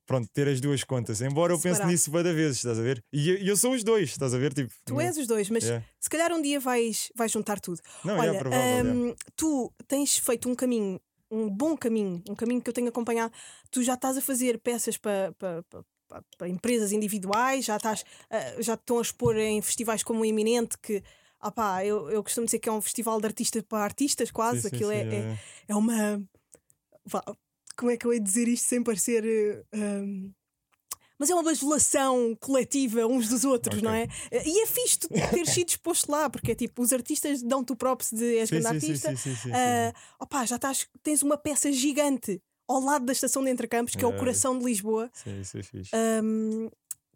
pronto, 0.05 0.27
ter 0.33 0.47
as 0.49 0.59
duas 0.59 0.83
contas. 0.83 1.21
Embora 1.21 1.53
eu 1.53 1.57
pense 1.59 1.75
Separar. 1.75 1.89
nisso 1.91 2.11
várias 2.11 2.35
vezes, 2.35 2.57
estás 2.57 2.77
a 2.77 2.81
ver? 2.81 3.01
E 3.13 3.29
eu, 3.29 3.37
eu 3.37 3.55
sou 3.55 3.71
os 3.73 3.81
dois, 3.83 4.09
estás 4.09 4.33
a 4.33 4.37
ver? 4.37 4.53
Tipo, 4.53 4.69
Tu 4.85 4.99
és 4.99 5.15
os 5.17 5.25
dois, 5.25 5.49
mas 5.49 5.63
Yeah. 5.63 5.85
se 5.99 6.09
calhar 6.09 6.33
um 6.33 6.41
dia 6.41 6.59
vais, 6.59 7.09
vais 7.15 7.31
juntar 7.31 7.61
tudo. 7.61 7.79
Não, 8.03 8.17
Olha, 8.17 8.31
é 8.31 8.37
provável. 8.39 8.65
yeah. 8.65 8.91
hum, 8.91 9.15
tu 9.37 9.71
tens 9.87 10.17
feito 10.17 10.49
um 10.49 10.55
caminho, 10.55 10.99
um 11.29 11.49
bom 11.49 11.77
caminho, 11.77 12.21
um 12.29 12.35
caminho 12.35 12.61
que 12.61 12.69
eu 12.69 12.73
tenho 12.73 12.89
acompanhado. 12.89 13.33
Tu 13.69 13.83
já 13.83 13.93
estás 13.93 14.17
a 14.17 14.21
fazer 14.21 14.59
peças 14.59 14.97
para. 14.97 15.31
para- 15.39 15.63
para 16.37 16.49
empresas 16.49 16.91
individuais, 16.91 17.63
já, 17.63 17.77
estás, 17.77 18.03
ah, 18.29 18.61
já 18.61 18.75
te 18.75 18.81
estão 18.81 18.99
a 18.99 19.01
expor 19.01 19.37
em 19.37 19.61
festivais 19.61 20.03
como 20.03 20.19
o 20.19 20.25
Iminente, 20.25 20.77
que 20.77 21.01
ah 21.41 21.51
pá, 21.51 21.85
eu, 21.85 22.09
eu 22.09 22.23
costumo 22.23 22.45
dizer 22.45 22.59
que 22.59 22.69
é 22.69 22.71
um 22.71 22.81
festival 22.81 23.19
de 23.19 23.27
artistas 23.27 23.63
para 23.63 23.83
artistas, 23.83 24.31
quase. 24.31 24.61
Sim, 24.61 24.69
sim, 24.69 24.75
Aquilo 24.75 24.91
sim, 24.91 24.95
é, 24.95 24.99
yeah, 24.99 25.15
é, 25.15 25.19
yeah. 25.19 25.41
é 25.67 25.75
uma. 25.75 26.23
como 27.75 27.91
é 27.91 27.97
que 27.97 28.05
eu 28.05 28.13
ia 28.13 28.19
dizer 28.19 28.47
isto 28.47 28.67
sem 28.67 28.83
parecer. 28.83 29.23
eh, 29.25 29.63
hum, 29.73 30.31
mas 31.17 31.29
é 31.29 31.35
uma 31.35 31.43
bajulação 31.43 32.35
coletiva 32.39 33.05
uns 33.05 33.29
dos 33.29 33.45
outros, 33.45 33.77
Ok. 33.77 33.87
não 33.87 33.93
é? 33.93 34.07
E 34.43 34.63
é 34.63 34.65
fixe 34.65 34.97
tu 34.97 35.07
ter 35.07 35.45
sido 35.45 35.69
exposto 35.69 36.11
lá, 36.11 36.27
porque 36.27 36.53
é 36.53 36.55
tipo, 36.55 36.81
os 36.81 36.91
artistas 36.91 37.43
dão-te 37.43 37.71
o 37.71 37.75
props 37.75 38.11
de 38.11 38.37
és 38.37 38.49
Sim, 38.49 38.55
grande 38.59 38.67
sim, 38.69 38.73
artista. 38.73 39.15
sim, 39.15 39.35
sim, 39.35 39.51
opá, 40.19 40.45
já 40.47 40.55
estás, 40.55 40.87
tens 41.03 41.21
uma 41.21 41.37
peça 41.37 41.71
gigante 41.71 42.41
ao 42.67 42.79
lado 42.79 43.05
da 43.05 43.11
estação 43.13 43.43
de 43.43 43.51
Entrecampos, 43.51 43.95
que 43.95 44.03
é 44.03 44.07
o 44.07 44.13
É. 44.13 44.17
coração 44.17 44.57
de 44.57 44.65
Lisboa. 44.65 45.11
Sim, 45.13 45.41
isso 45.41 45.57
é 45.59 45.63
fixe. 45.63 45.91
Hum, 46.23 46.69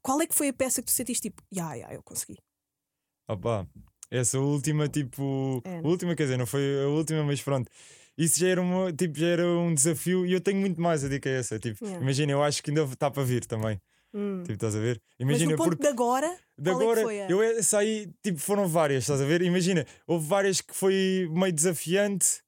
qual 0.03 0.21
é 0.21 0.27
que 0.27 0.35
foi 0.35 0.49
a 0.49 0.53
peça 0.53 0.83
que 0.83 0.87
tu 0.87 0.91
sentiste 0.91 1.23
tipo, 1.29 1.41
ya, 1.51 1.73
ya, 1.73 1.91
eu 1.91 2.03
consegui? 2.03 2.37
Opa, 3.27 3.67
essa 4.11 4.39
última, 4.39 4.87
tipo. 4.87 5.61
É, 5.65 5.77
a 5.79 5.81
última, 5.87 6.15
quer 6.15 6.23
dizer, 6.23 6.37
não 6.37 6.45
foi 6.45 6.83
a 6.83 6.87
última, 6.87 7.23
mas 7.23 7.41
pronto. 7.41 7.69
Isso 8.17 8.39
já 8.39 8.47
era, 8.47 8.61
uma, 8.61 8.93
tipo, 8.93 9.17
já 9.19 9.27
era 9.27 9.45
um 9.45 9.73
desafio 9.73 10.25
e 10.25 10.31
eu 10.33 10.39
tenho 10.39 10.57
muito 10.59 10.79
mais 10.79 11.03
a 11.03 11.09
dica 11.09 11.29
é 11.29 11.39
essa. 11.39 11.59
Tipo, 11.59 11.83
Yeah. 11.83 12.01
imagina, 12.03 12.31
eu 12.31 12.41
acho 12.43 12.63
que 12.63 12.69
ainda 12.71 12.83
está 12.83 13.11
para 13.11 13.23
vir 13.23 13.45
também. 13.45 13.79
Hum. 14.13 14.39
Tipo, 14.43 14.53
estás 14.53 14.73
a 14.75 14.79
ver? 14.79 15.01
Mas 15.19 15.27
Imagina, 15.27 15.51
no 15.51 15.57
ponto 15.57 15.69
porque 15.71 15.81
de 15.83 15.89
agora, 15.89 16.37
de 16.57 16.69
é 16.69 16.73
agora 16.73 17.01
foi 17.01 17.21
a- 17.21 17.29
eu 17.29 17.61
saí, 17.63 18.09
tipo, 18.23 18.39
foram 18.39 18.65
várias, 18.67 19.03
estás 19.03 19.19
a 19.19 19.25
ver? 19.25 19.41
Imagina, 19.41 19.85
houve 20.07 20.25
várias 20.25 20.61
que 20.61 20.73
foi 20.73 21.27
meio 21.29 21.51
desafiante 21.51 22.41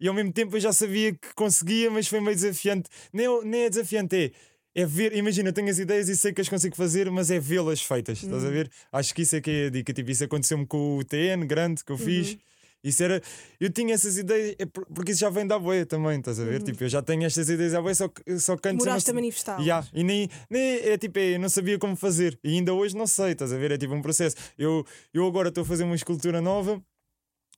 e 0.00 0.06
ao 0.06 0.14
mesmo 0.14 0.32
tempo 0.32 0.54
eu 0.56 0.60
já 0.60 0.72
sabia 0.72 1.12
que 1.12 1.34
conseguia, 1.34 1.90
mas 1.90 2.06
foi 2.06 2.20
meio 2.20 2.36
desafiante. 2.36 2.88
Nem, 3.12 3.26
é- 3.26 3.44
nem 3.44 3.62
é 3.62 3.70
desafiante, 3.70 4.16
é. 4.16 4.30
É 4.74 4.86
ver, 4.86 5.14
imagina, 5.14 5.50
eu 5.50 5.52
tenho 5.52 5.68
as 5.68 5.78
ideias 5.78 6.08
e 6.08 6.16
sei 6.16 6.32
que 6.32 6.40
as 6.40 6.48
consigo 6.48 6.74
fazer, 6.74 7.10
mas 7.10 7.30
é 7.30 7.38
vê-las 7.38 7.82
feitas, 7.82 8.22
estás 8.22 8.42
a 8.44 8.48
Hum. 8.48 8.52
ver? 8.52 8.70
Acho 8.90 9.14
que 9.14 9.22
isso 9.22 9.36
é 9.36 9.40
que 9.40 9.50
é 9.50 9.66
a 9.66 9.70
dica. 9.70 9.92
Tipo, 9.92 10.10
isso 10.10 10.24
aconteceu-me 10.24 10.66
com 10.66 10.96
o 10.96 11.04
TN 11.04 11.44
grande 11.46 11.84
que 11.84 11.92
eu 11.92 11.98
fiz. 11.98 12.32
Uhum. 12.32 12.38
Isso 12.84 13.00
era. 13.04 13.22
Eu 13.60 13.70
tinha 13.70 13.94
essas 13.94 14.16
ideias, 14.18 14.56
é 14.58 14.66
por- 14.66 14.84
porque 14.86 15.12
isso 15.12 15.20
já 15.20 15.30
vem 15.30 15.46
da 15.46 15.56
boia 15.58 15.86
também, 15.86 16.18
estás 16.18 16.40
a 16.40 16.44
ver? 16.44 16.58
Uhum. 16.60 16.64
Tipo, 16.64 16.82
eu 16.84 16.88
já 16.88 17.00
tenho 17.02 17.22
estas 17.24 17.48
ideias 17.48 17.74
à 17.74 17.80
boia, 17.82 17.94
só 17.94 18.08
só 18.38 18.54
antes 18.54 18.64
eu 18.64 18.72
não 18.72 18.78
demoraste 18.78 19.10
a 19.10 19.14
manifestar. 19.14 19.60
Yeah, 19.60 19.86
e 19.94 20.02
nem, 20.02 20.28
nem 20.50 20.62
é 20.80 20.98
tipo, 20.98 21.16
é, 21.18 21.34
eu 21.34 21.38
não 21.38 21.48
sabia 21.48 21.78
como 21.78 21.94
fazer. 21.94 22.36
E 22.42 22.54
ainda 22.54 22.72
hoje 22.74 22.96
não 22.96 23.06
sei, 23.06 23.32
estás 23.32 23.52
a 23.52 23.56
ver? 23.58 23.70
É 23.72 23.78
tipo 23.78 23.94
um 23.94 24.02
processo. 24.02 24.34
Eu, 24.58 24.84
eu 25.14 25.24
agora 25.26 25.50
estou 25.50 25.62
a 25.62 25.64
fazer 25.66 25.84
uma 25.84 25.94
escultura 25.94 26.40
nova 26.40 26.82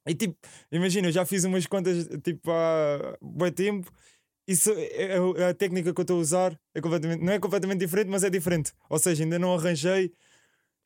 e 0.06 0.14
tipo, 0.14 0.37
imagina, 0.71 1.09
eu 1.09 1.12
já 1.12 1.25
fiz 1.25 1.44
umas 1.44 1.64
quantas 1.64 2.06
tipo 2.23 2.50
há 2.50 3.16
bom 3.23 3.50
tempo. 3.50 3.90
Isso, 4.47 4.71
é- 4.73 5.17
é- 5.17 5.49
a 5.51 5.55
técnica 5.55 5.93
que 5.95 6.01
eu 6.01 6.03
estou 6.03 6.19
a 6.19 6.21
usar 6.21 6.61
é 6.75 6.81
completamente, 6.81 7.23
não 7.23 7.33
é 7.33 7.39
completamente 7.41 7.79
diferente, 7.81 8.09
mas 8.09 8.23
é 8.25 8.31
diferente. 8.31 8.73
Ou 8.91 8.99
seja, 8.99 9.25
ainda 9.25 9.39
não 9.39 9.55
arranjei. 9.55 10.13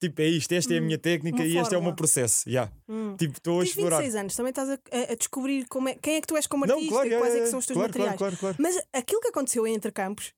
Tipo, 0.00 0.22
é 0.22 0.26
isto, 0.26 0.52
esta 0.52 0.72
é 0.74 0.78
a 0.78 0.80
minha 0.80 0.96
técnica 0.96 1.44
e 1.44 1.56
este 1.58 1.74
é 1.74 1.78
o 1.78 1.82
meu 1.82 1.92
processo. 1.92 2.48
Yeah. 2.48 2.72
Hum. 2.88 3.16
Tipo, 3.16 3.32
estou 3.36 3.60
a 3.60 3.64
explorar. 3.64 3.96
26 3.96 4.14
anos, 4.14 4.36
também 4.36 4.50
estás 4.50 4.68
a, 4.70 4.74
a- 4.74 5.14
descobrir 5.16 5.66
como 5.66 5.88
é, 5.88 5.94
quem 5.96 6.14
é 6.14 6.20
que 6.20 6.26
tu 6.28 6.36
és 6.36 6.46
como 6.46 6.64
Não, 6.66 6.74
artista 6.76 6.92
claro, 6.94 7.08
e 7.08 7.10
yeah, 7.10 7.26
quais 7.26 7.34
é 7.40 7.44
que 7.44 7.50
são 7.50 7.58
os 7.58 7.66
teus 7.66 7.76
claro, 7.76 7.88
materiais. 7.88 8.16
Claro, 8.16 8.36
claro, 8.36 8.56
claro. 8.56 8.56
Mas 8.76 8.86
aquilo 8.92 9.20
que 9.20 9.28
aconteceu 9.28 9.66
em 9.66 9.74
Entrecampos, 9.74 10.32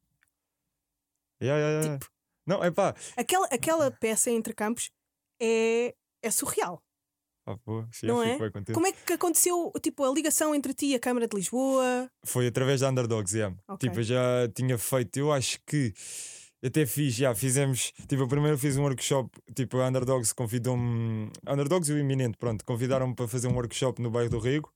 Yeah, 1.43 1.59
yeah, 1.61 1.81
yeah. 1.83 1.99
Tipo- 1.99 2.13
Não, 2.47 2.65
é 2.65 2.71
pá. 2.71 2.95
aquela, 3.17 3.47
aquela 3.47 3.91
peça 3.91 4.31
em 4.31 4.37
Entrecampos 4.37 4.91
é, 5.41 5.95
é 6.23 6.31
surreal. 6.31 6.83
Ah, 7.47 7.57
pô, 7.57 7.85
sim, 7.91 8.07
Não 8.07 8.23
é? 8.23 8.39
Como 8.73 8.87
é 8.87 8.93
que 8.93 9.13
aconteceu 9.13 9.73
tipo, 9.83 10.05
a 10.05 10.13
ligação 10.13 10.55
entre 10.55 10.75
ti 10.75 10.87
e 10.87 10.95
a 10.95 11.01
Câmara 11.01 11.27
de 11.27 11.37
Lisboa? 11.37 12.11
Foi 12.25 12.47
através 12.47 12.81
da 12.81 12.91
Underdogs, 12.91 13.35
yeah. 13.35 13.57
Ok. 13.67 13.89
Tipo, 13.89 14.01
eu 14.01 14.05
já 14.05 14.49
tinha 14.55 14.77
feito, 14.79 15.17
eu 15.19 15.33
acho 15.33 15.59
que 15.67 15.93
até 16.63 16.85
fiz, 16.85 17.15
já 17.15 17.35
fizemos. 17.35 17.93
Tipo, 18.07 18.29
primeiro 18.29 18.59
fiz 18.59 18.77
um 18.77 18.83
workshop, 18.83 19.31
tipo, 19.55 19.79
a 19.79 19.89
Underdogs 19.89 20.33
convidou-me. 20.33 21.31
Underdogs 21.49 21.91
e 21.91 21.95
o 21.95 21.99
Iminente, 21.99 22.37
pronto, 22.37 22.65
convidaram-me 22.65 23.15
para 23.15 23.27
fazer 23.27 23.49
um 23.49 23.55
workshop 23.55 24.01
no 24.03 24.11
bairro 24.11 24.31
do 24.31 24.39
Rego. 24.39 24.71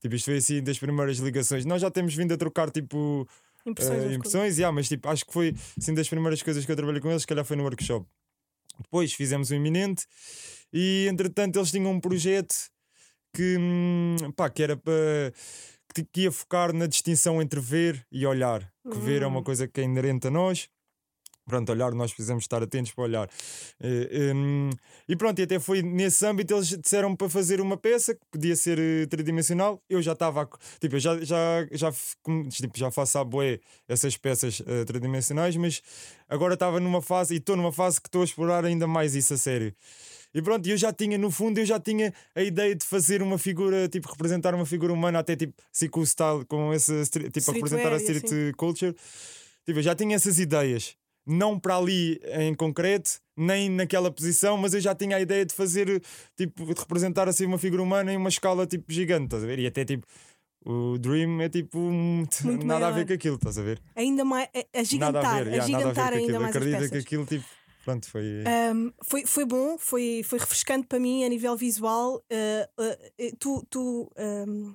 Tipo, 0.00 0.14
isto 0.14 0.26
foi 0.26 0.36
assim 0.38 0.62
das 0.62 0.78
primeiras 0.78 1.18
ligações. 1.18 1.64
Nós 1.64 1.82
já 1.82 1.90
temos 1.90 2.14
vindo 2.14 2.32
a 2.32 2.36
trocar, 2.36 2.70
tipo, 2.70 3.26
Impressões. 3.66 4.04
das 4.04 4.12
impressões, 4.12 4.58
yeah, 4.58 4.74
mas 4.74 4.88
tipo, 4.88 5.08
acho 5.08 5.26
que 5.26 5.32
foi 5.32 5.54
assim 5.76 5.92
das 5.92 6.08
primeiras 6.08 6.42
coisas 6.42 6.64
que 6.64 6.70
eu 6.72 6.76
trabalhei 6.76 7.00
com 7.00 7.10
eles, 7.10 7.22
se 7.22 7.26
calhar 7.26 7.44
foi 7.44 7.56
no 7.56 7.64
workshop. 7.64 8.06
Depois 8.82 9.12
fizemos 9.12 9.50
o 9.50 9.54
iminente 9.54 10.04
e 10.72 11.06
entretanto 11.10 11.58
eles 11.58 11.70
tinham 11.70 11.90
um 11.92 12.00
projeto 12.00 12.54
que, 13.34 13.56
hum, 13.58 14.16
pá, 14.34 14.48
que 14.50 14.62
era 14.62 14.76
para 14.76 15.32
que, 15.94 16.22
ia 16.22 16.32
focar 16.32 16.72
na 16.72 16.86
distinção 16.86 17.40
entre 17.40 17.60
ver 17.60 18.06
e 18.12 18.26
olhar. 18.26 18.70
Que 18.90 18.98
ver 18.98 19.22
é 19.22 19.26
uma 19.26 19.40
Hum. 19.40 19.44
coisa 19.44 19.66
que 19.66 19.80
é 19.80 19.84
inerente 19.84 20.26
a 20.28 20.30
nós. 20.30 20.68
Pronto, 21.46 21.70
olhar, 21.70 21.92
nós 21.92 22.12
precisamos 22.12 22.42
estar 22.42 22.60
atentos 22.60 22.90
para 22.92 23.04
olhar. 23.04 23.30
Eh, 23.80 24.32
hum, 24.34 24.68
e 25.08 25.14
pronto, 25.14 25.38
e 25.38 25.42
até 25.44 25.60
foi 25.60 25.80
nesse 25.80 26.26
âmbito 26.26 26.52
eles 26.52 26.76
disseram 26.76 27.14
para 27.14 27.28
fazer 27.28 27.60
uma 27.60 27.76
peça 27.76 28.16
que 28.16 28.20
podia 28.32 28.56
ser 28.56 28.76
eh, 28.80 29.06
tridimensional. 29.06 29.80
Eu 29.88 30.02
já 30.02 30.12
estava, 30.12 30.42
a 30.42 30.48
tipo, 30.80 30.96
eu 30.96 30.98
já, 30.98 31.16
já, 31.22 31.64
já, 31.70 31.92
tipo, 32.50 32.76
já 32.76 32.90
faço 32.90 33.18
a 33.18 33.24
boé 33.24 33.60
essas 33.86 34.16
peças 34.16 34.60
eh, 34.66 34.84
tridimensionais, 34.84 35.54
mas 35.56 35.80
agora 36.28 36.54
estava 36.54 36.80
numa 36.80 37.00
fase 37.00 37.34
e 37.34 37.36
estou 37.36 37.54
numa 37.54 37.70
fase 37.72 38.00
que 38.00 38.08
estou 38.08 38.22
a 38.22 38.24
explorar 38.24 38.64
ainda 38.64 38.88
mais 38.88 39.14
isso 39.14 39.32
a 39.32 39.36
sério. 39.36 39.72
E 40.34 40.42
pronto, 40.42 40.68
eu 40.68 40.76
já 40.76 40.92
tinha, 40.92 41.16
no 41.16 41.30
fundo, 41.30 41.58
eu 41.58 41.64
já 41.64 41.78
tinha 41.78 42.12
a 42.34 42.42
ideia 42.42 42.74
de 42.74 42.84
fazer 42.84 43.22
uma 43.22 43.38
figura, 43.38 43.88
tipo, 43.88 44.10
representar 44.10 44.52
uma 44.52 44.66
figura 44.66 44.92
humana, 44.92 45.20
até 45.20 45.36
tipo, 45.36 45.54
assim 45.72 45.88
com 45.88 46.00
o 46.00 46.04
style, 46.06 46.44
com 46.44 46.74
stri- 46.74 47.30
tipo, 47.30 47.50
a 47.50 47.54
representar 47.54 47.92
a 47.92 47.96
Streetwear 47.96 48.00
e 48.00 48.26
street 48.26 48.56
culture. 48.56 48.96
Tipo, 49.64 49.78
eu 49.78 49.82
já 49.82 49.94
tinha 49.94 50.16
essas 50.16 50.40
ideias. 50.40 50.96
Não 51.26 51.58
para 51.58 51.76
ali 51.76 52.20
em 52.38 52.54
concreto, 52.54 53.20
nem 53.36 53.68
naquela 53.68 54.10
posição, 54.10 54.56
mas 54.56 54.74
eu 54.74 54.80
já 54.80 54.94
tinha 54.94 55.16
a 55.16 55.20
ideia 55.20 55.44
de 55.44 55.52
fazer, 55.54 56.00
tipo, 56.36 56.64
de 56.64 56.80
representar 56.80 57.28
assim 57.28 57.46
uma 57.46 57.58
figura 57.58 57.82
humana 57.82 58.12
em 58.12 58.16
uma 58.16 58.28
escala 58.28 58.66
tipo 58.66 58.92
gigante, 58.92 59.24
estás 59.24 59.42
a 59.42 59.46
ver? 59.46 59.58
E 59.58 59.66
até 59.66 59.84
tipo, 59.84 60.06
o 60.64 60.98
Dream 60.98 61.40
é 61.42 61.48
tipo 61.48 61.78
Muito 61.78 62.44
nada 62.66 62.86
a 62.88 62.90
ver 62.90 62.94
maior. 62.94 63.06
com 63.06 63.12
aquilo, 63.12 63.36
estás 63.36 63.58
a 63.58 63.62
ver? 63.62 63.80
Ainda 63.94 64.24
mais. 64.24 64.48
A, 64.54 64.58
a 64.58 64.62
Nada 64.74 64.84
gigantar, 64.84 65.24
a 65.24 65.30
a, 65.30 65.44
ver, 65.44 65.52
yeah, 65.52 65.68
nada 65.68 65.84
a 65.84 65.92
ver 65.92 65.94
gigantar 65.94 66.12
ainda 66.12 66.40
mais 66.40 66.56
Acredita 66.56 66.88
que 66.88 66.98
aquilo 66.98 67.26
tipo, 67.26 67.44
pronto, 67.84 68.10
foi. 68.10 68.24
Um, 68.74 68.92
foi, 69.02 69.26
foi 69.26 69.44
bom, 69.44 69.78
foi, 69.78 70.22
foi 70.24 70.38
refrescante 70.38 70.86
para 70.86 70.98
mim 70.98 71.24
a 71.24 71.28
nível 71.28 71.56
visual. 71.56 72.16
Uh, 72.32 72.82
uh, 72.82 73.36
tu 73.38 73.64
tu 73.70 74.10
um, 74.18 74.74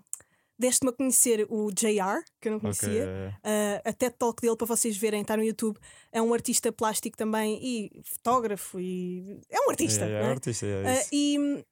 deste-me 0.61 0.91
a 0.91 0.93
conhecer 0.93 1.45
o 1.49 1.71
JR, 1.71 2.23
que 2.39 2.47
eu 2.47 2.53
não 2.53 2.59
conhecia. 2.59 3.03
é, 3.43 3.81
Uh, 3.85 3.89
a 3.89 3.93
TED 3.93 4.15
Talk 4.17 4.41
dele 4.41 4.55
para 4.55 4.67
vocês 4.67 4.95
verem, 4.95 5.21
está 5.21 5.35
no 5.35 5.43
YouTube. 5.43 5.77
É 6.11 6.21
um 6.21 6.33
artista 6.33 6.71
plástico 6.71 7.17
também 7.17 7.59
e 7.61 8.01
fotógrafo. 8.03 8.79
E... 8.79 9.39
É 9.49 9.59
um 9.61 9.69
artista. 9.69 10.05
é, 10.05 10.09
é, 10.09 10.21
não 10.21 10.27
é? 10.29 10.31
artista, 10.31 10.65
é, 10.65 11.01
Uh, 11.01 11.07
e 11.11 11.39
hum, 11.39 11.63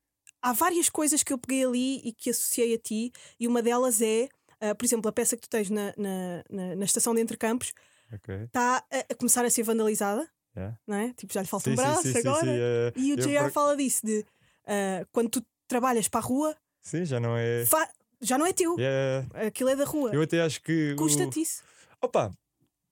há 0.41 0.53
várias 0.53 0.89
coisas 0.89 1.24
que 1.24 1.31
eu 1.31 1.38
peguei 1.38 1.63
ali 1.63 1.98
e 2.03 2.12
que 2.12 2.29
associei 2.31 2.74
a 2.74 2.77
ti, 2.77 3.12
e 3.39 3.48
uma 3.48 3.62
delas 3.62 4.01
é, 4.01 4.27
uh, 4.62 4.75
por 4.75 4.86
exemplo, 4.86 5.08
a 5.10 5.12
peça 5.13 5.36
que 5.38 5.43
tu 5.43 5.50
tens 5.50 5.69
na, 5.69 5.93
na, 5.98 6.43
na, 6.50 6.75
na 6.75 6.86
estação 6.86 7.13
de 7.15 7.22
Entrecampos 7.22 7.72
Ok. 8.13 8.36
está 8.46 8.84
a, 8.91 9.00
a 9.12 9.15
começar 9.15 9.46
a 9.46 9.50
ser 9.50 9.63
vandalizada, 9.63 10.27
Yeah. 10.58 10.77
não 10.88 10.98
é? 10.98 11.13
Tipo, 11.13 11.31
já 11.31 11.41
lhe 11.43 11.48
falta 11.48 11.65
Sim, 11.65 11.74
um 11.74 11.75
braço 11.75 12.01
sim, 12.01 12.12
sim, 12.12 12.17
agora. 12.27 12.91
E 12.96 13.13
o 13.13 13.13
eu 13.13 13.17
JR 13.17 13.43
por- 13.43 13.51
fala 13.51 13.77
disso: 13.77 14.03
de 14.03 14.19
uh, 14.22 15.05
quando 15.12 15.29
tu 15.29 15.46
trabalhas 15.67 16.08
para 16.08 16.19
a 16.19 16.24
rua, 16.24 16.58
Sim, 16.81 17.05
já 17.05 17.19
não 17.19 17.38
é. 17.38 17.65
fa- 17.67 17.88
já 18.21 18.38
não 18.38 18.45
é 18.45 18.53
teu, 18.53 18.75
é, 18.79 19.25
aquilo 19.47 19.69
é 19.69 19.75
da 19.75 19.85
rua. 19.85 20.11
eu 20.13 20.21
até 20.21 20.41
acho 20.41 20.61
que. 20.61 20.93
o- 20.93 20.95
Custa-te 20.95 21.41
isso. 21.41 21.61
Opa, 22.01 22.31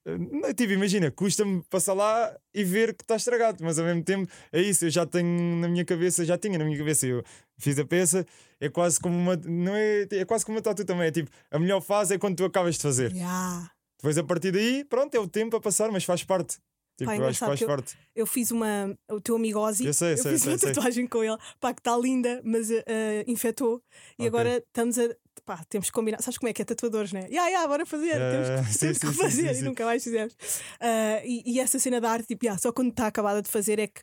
eh, 0.06 0.18
não, 0.18 0.54
tipo, 0.54 0.72
imagina, 0.74 1.10
custa-me 1.12 1.64
passar 1.70 1.94
lá 1.94 2.36
e 2.54 2.64
ver 2.64 2.94
que 2.96 3.04
está 3.04 3.16
estragado, 3.16 3.64
mas 3.64 3.78
ao 3.80 3.86
mesmo 3.86 4.04
tempo 4.04 4.32
é 4.52 4.62
isso, 4.62 4.86
eu 4.86 4.90
já 4.90 5.06
tenho 5.06 5.56
na 5.58 5.68
minha 5.68 5.86
cabeça, 5.86 6.26
já 6.26 6.38
tinha 6.38 6.58
na 6.58 6.66
minha 6.66 6.78
cabeça, 6.78 7.06
eu 7.08 7.24
fiz 7.58 7.78
a 7.80 7.86
peça, 7.86 8.26
é 8.60 8.70
quase 8.70 9.00
como 9.00 9.16
uma, 9.18 9.36
não 9.36 9.76
é, 9.76 10.08
é 10.12 10.26
quase 10.26 10.46
como 10.46 10.58
uma 10.58 10.62
tatu 10.62 10.84
também, 10.86 11.08
é 11.08 11.12
tipo, 11.12 11.30
a 11.52 11.60
melhor 11.60 11.82
fase 11.82 12.14
é 12.16 12.18
quando 12.18 12.36
tu 12.38 12.46
acabas 12.46 12.76
de 12.76 12.82
fazer. 12.82 13.12
Yeah. 13.12 13.72
Depois 14.00 14.18
a 14.18 14.24
partir 14.24 14.52
daí, 14.52 14.84
pronto, 14.86 15.16
é 15.16 15.20
o 15.20 15.28
tempo 15.28 15.56
a 15.56 15.62
passar, 15.62 15.92
mas 15.92 16.04
faz 16.04 16.24
parte. 16.24 16.58
Tipo, 16.98 17.12
engraçado 17.12 17.50
faz 17.50 17.60
que 17.60 17.64
eu- 17.64 17.68
parte. 17.68 17.98
Eu 18.16 18.26
fiz 18.26 18.50
uma. 18.52 18.98
O 19.12 19.22
teu 19.22 19.36
amigo 19.36 19.60
Ozzy. 19.60 19.86
Eu 19.86 19.94
sei, 19.94 20.14
eu 20.14 20.18
sei, 20.18 20.32
fiz 20.34 20.42
sei, 20.42 20.54
uma 20.54 20.60
tatuagem 20.60 21.06
com 21.08 21.24
ele. 21.24 21.38
Pá, 21.60 21.74
que 21.74 21.80
está 21.80 21.96
linda, 21.96 22.42
mas 22.44 22.70
uh, 22.72 22.74
uh, 22.74 22.84
infectou. 23.32 23.82
E 24.18 24.24
Ok. 24.24 24.28
agora 24.28 24.58
estamos 24.58 24.98
a. 24.98 25.04
Pá, 25.46 25.64
temos 25.70 25.88
que 25.88 25.94
combinar. 25.94 26.22
Sabes 26.22 26.38
como 26.40 26.50
é 26.50 26.54
que 26.54 26.62
é 26.62 26.66
tatuadores, 26.66 27.14
né? 27.14 27.28
Ya, 27.30 27.48
ya, 27.50 27.68
bora 27.68 27.86
fazer. 27.86 28.14
temos 28.14 28.50
Eh, 28.50 28.64
que, 28.64 28.74
sim, 28.74 28.80
temos 28.80 28.98
sim, 28.98 29.08
que 29.08 29.14
sim, 29.14 29.22
fazer. 29.22 29.56
e 29.60 29.62
nunca 29.62 29.86
mais 29.86 30.04
fizemos. 30.04 30.34
Uh, 30.34 31.22
e, 31.24 31.44
e 31.46 31.60
essa 31.60 31.78
cena 31.78 32.02
da 32.02 32.10
arte, 32.12 32.26
tipo, 32.28 32.46
ya, 32.46 32.58
só 32.58 32.72
quando 32.72 32.90
está 32.90 33.06
acabada 33.08 33.42
de 33.42 33.50
fazer 33.50 33.78
é 33.80 33.86
que 33.88 34.02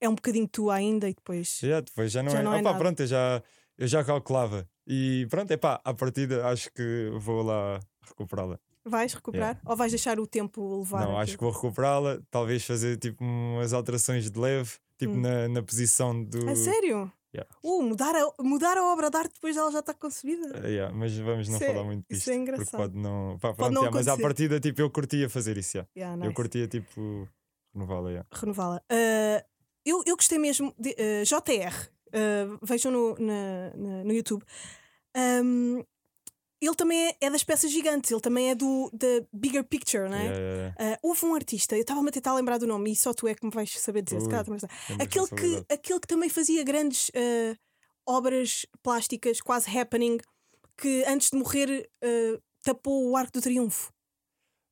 é 0.00 0.08
um 0.08 0.14
bocadinho 0.14 0.46
tu 0.46 0.70
ainda 0.70 1.08
e 1.08 1.14
depois. 1.14 1.58
Já, 1.62 1.80
depois 1.80 2.12
já 2.12 2.22
não 2.22 2.30
Já 2.30 2.40
é. 2.40 2.42
não 2.42 2.52
é 2.54 2.60
Opa, 2.60 2.74
pronto, 2.74 3.00
eu 3.00 3.06
já, 3.06 3.42
eu 3.78 3.86
já 3.88 4.04
calculava. 4.04 4.68
E 4.86 5.26
pronto, 5.30 5.50
é 5.50 5.56
pá, 5.56 5.80
à 5.82 5.94
partida 5.94 6.46
acho 6.46 6.70
que 6.72 7.10
vou 7.18 7.42
lá 7.42 7.80
recuperá-la. 8.06 8.58
Vais 8.86 9.12
recuperar? 9.14 9.60
Ou 9.64 9.74
vais 9.76 9.90
deixar 9.92 10.18
o 10.20 10.26
tempo 10.26 10.78
levar? 10.80 11.06
Não, 11.06 11.18
acho 11.18 11.36
que 11.38 11.42
vou 11.42 11.52
recuperá-la, 11.52 12.20
talvez 12.30 12.64
fazer 12.64 12.96
tipo 12.98 13.24
umas 13.24 13.72
alterações 13.72 14.30
de 14.30 14.38
leve, 14.38 14.72
tipo 14.98 15.12
Hum. 15.14 15.20
na, 15.20 15.48
na 15.48 15.62
posição 15.62 16.22
do. 16.22 16.48
A 16.50 16.54
sério? 16.54 17.10
Yeah. 17.34 17.50
Uh, 17.64 17.82
mudar 17.82 18.14
a, 18.14 18.42
mudar 18.42 18.76
a 18.78 18.84
obra 18.92 19.10
de 19.10 19.16
arte 19.16 19.34
depois 19.34 19.56
dela 19.56 19.72
já 19.72 19.80
está 19.80 19.92
concebida. 19.92 20.56
Eh, 20.64 20.70
yeah, 20.70 20.94
mas 20.94 21.16
vamos 21.18 21.48
não 21.48 21.56
Isso 21.56 21.64
é- 21.64 21.72
falar 21.72 21.84
muito 21.84 22.04
isso 22.08 22.18
disto. 22.20 22.30
é 22.30 22.34
engraçado. 22.36 22.80
pode 22.80 22.96
não. 22.96 23.38
Pá, 23.40 23.48
Pode 23.48 23.56
pronto, 23.56 23.72
não 23.72 23.82
yeah, 23.82 23.96
mas 23.96 24.06
à 24.06 24.16
partida, 24.16 24.60
tipo, 24.60 24.80
eu 24.80 24.88
curtia 24.90 25.28
fazer 25.28 25.56
isso. 25.58 25.76
yeah. 25.78 25.90
Yeah, 25.96 26.14
Eu 26.16 26.28
nice. 26.28 26.34
curtia, 26.34 26.68
tipo, 26.68 27.28
renová-la. 27.74 28.10
yeah. 28.10 28.28
renová-la. 28.32 28.76
Uh, 28.92 29.44
eu, 29.84 30.02
eu 30.06 30.14
gostei 30.14 30.38
mesmo 30.38 30.72
de 30.78 30.90
uh, 30.90 31.24
JR, 31.24 31.74
uh, 31.74 32.58
vejam 32.62 32.92
no, 32.92 33.16
na- 33.18 33.70
na- 33.74 34.04
no 34.04 34.12
YouTube. 34.12 34.44
Um, 35.16 35.82
ele 36.60 36.74
também 36.74 37.08
é, 37.08 37.16
é 37.20 37.30
das 37.30 37.44
peças 37.44 37.70
gigantes, 37.70 38.10
ele 38.10 38.20
também 38.20 38.50
é 38.50 38.54
do 38.54 38.90
da 38.92 39.06
Bigger 39.32 39.64
Picture, 39.64 40.08
não 40.08 40.16
é? 40.16 40.24
Yeah, 40.24 40.38
yeah, 40.38 40.74
yeah. 40.78 40.94
Uh, 40.96 41.08
houve 41.08 41.26
um 41.26 41.34
artista, 41.34 41.76
eu 41.76 41.82
estava-me 41.82 42.08
a 42.08 42.12
tentar 42.12 42.34
lembrar 42.34 42.58
do 42.58 42.66
nome 42.66 42.92
e 42.92 42.96
só 42.96 43.12
tu 43.12 43.28
é 43.28 43.34
que 43.34 43.44
me 43.44 43.50
vais 43.50 43.70
saber 43.78 44.02
dizer. 44.02 44.20
se 44.20 44.26
Ui. 44.26 44.34
É 44.34 44.42
uma 44.42 45.02
aquele, 45.02 45.28
que, 45.28 45.72
aquele 45.72 46.00
que 46.00 46.06
também 46.06 46.28
fazia 46.28 46.64
grandes 46.64 47.08
uh, 47.10 47.56
obras 48.06 48.66
plásticas, 48.82 49.40
quase 49.40 49.76
happening, 49.76 50.18
que 50.76 51.04
antes 51.06 51.30
de 51.30 51.36
morrer 51.36 51.88
uh, 52.02 52.42
tapou 52.62 53.10
o 53.10 53.16
Arco 53.16 53.32
do 53.32 53.40
Triunfo 53.40 53.92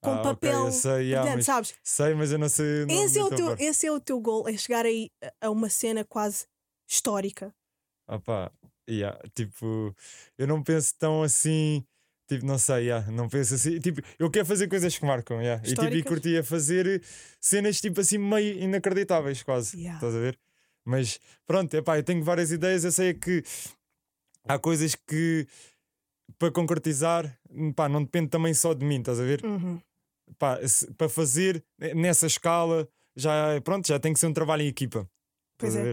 com 0.02 0.10
Ah, 0.10 0.22
papel 0.22 0.66
eu 0.66 0.72
sei, 0.72 1.10
yeah, 1.10 1.32
mas 1.34 1.46
sabes? 1.46 1.74
sei, 1.84 2.14
mas 2.14 2.32
eu 2.32 2.38
não 2.38 2.48
sei. 2.48 2.84
Não, 2.86 3.04
Esse 3.04 3.18
é, 3.20 3.24
o 3.24 3.30
teu, 3.30 3.56
esse 3.58 3.86
é 3.86 3.92
o 3.92 4.00
teu 4.00 4.20
goal, 4.20 4.48
é 4.48 4.56
chegar 4.56 4.84
aí 4.84 5.10
a- 5.40 5.48
uma 5.50 5.68
cena 5.70 6.04
quase 6.04 6.46
histórica. 6.88 7.54
Pá, 8.24 8.50
yeah, 8.88 9.18
tipo, 9.34 9.94
eu 10.38 10.46
não 10.46 10.62
penso 10.62 10.94
tão 10.98 11.22
assim, 11.22 11.84
tipo, 12.28 12.44
não 12.44 12.58
sei, 12.58 12.84
yeah, 12.86 13.10
não 13.10 13.28
penso 13.28 13.54
assim, 13.54 13.78
tipo, 13.80 14.00
eu 14.18 14.30
quero 14.30 14.46
fazer 14.46 14.68
coisas 14.68 14.96
que 14.96 15.04
marcam, 15.04 15.40
yeah, 15.40 15.62
e 15.66 15.74
tipo, 15.74 15.94
e 15.94 16.02
curtia 16.02 16.42
fazer 16.44 17.02
cenas 17.40 17.80
tipo 17.80 18.00
assim 18.00 18.18
meio 18.18 18.58
inacreditáveis 18.60 19.42
quase, 19.42 19.76
Yeah. 19.76 19.94
estás 19.96 20.14
a 20.14 20.18
ver? 20.18 20.38
Mas 20.84 21.20
pronto, 21.46 21.72
epá, 21.74 21.96
eu 21.98 22.02
tenho 22.02 22.22
várias 22.24 22.50
ideias, 22.50 22.84
eu 22.84 22.90
sei 22.92 23.10
é 23.10 23.14
que 23.14 23.42
há 24.48 24.58
coisas 24.58 24.94
que 24.94 25.46
para 26.38 26.50
concretizar, 26.50 27.38
pá, 27.76 27.88
não 27.88 28.02
depende 28.02 28.28
também 28.28 28.52
só 28.54 28.74
de 28.74 28.84
mim, 28.84 28.98
estás 28.98 29.20
a 29.20 29.24
ver? 29.24 29.44
Uhum. 29.44 29.80
Pá, 30.38 30.58
se- 30.66 30.90
para 30.94 31.08
fazer 31.08 31.62
nessa 31.94 32.26
escala, 32.26 32.88
já, 33.14 33.60
pronto, 33.62 33.86
já 33.86 33.98
tem 34.00 34.12
que 34.12 34.18
ser 34.18 34.26
um 34.26 34.32
trabalho 34.32 34.62
em 34.62 34.66
equipa, 34.68 35.08
Pois 35.58 35.74
estás 35.74 35.86
a 35.86 35.88
é. 35.88 35.92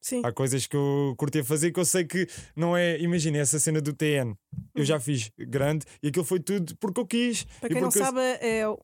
Sim. 0.00 0.22
Há 0.24 0.32
coisas 0.32 0.66
que 0.66 0.76
eu 0.76 1.14
curtia 1.18 1.44
fazer 1.44 1.72
que 1.72 1.80
eu 1.80 1.84
sei 1.84 2.04
que 2.04 2.26
não 2.54 2.76
é. 2.76 2.98
Imagina 3.00 3.38
essa 3.38 3.58
cena 3.58 3.80
do 3.80 3.92
TN. 3.92 4.34
Eu 4.74 4.84
já 4.84 4.98
fiz 5.00 5.30
grande 5.38 5.84
e 6.02 6.08
aquilo 6.08 6.24
foi 6.24 6.40
tudo 6.40 6.76
porque 6.78 7.00
eu 7.00 7.06
quis. 7.06 7.42
Uhum. 7.42 7.48
Para 7.60 7.68
quem 7.68 7.80
não 7.80 7.88
eu- 7.88 7.92
sabe, 7.92 8.20
é, 8.40 8.68
uh, 8.68 8.76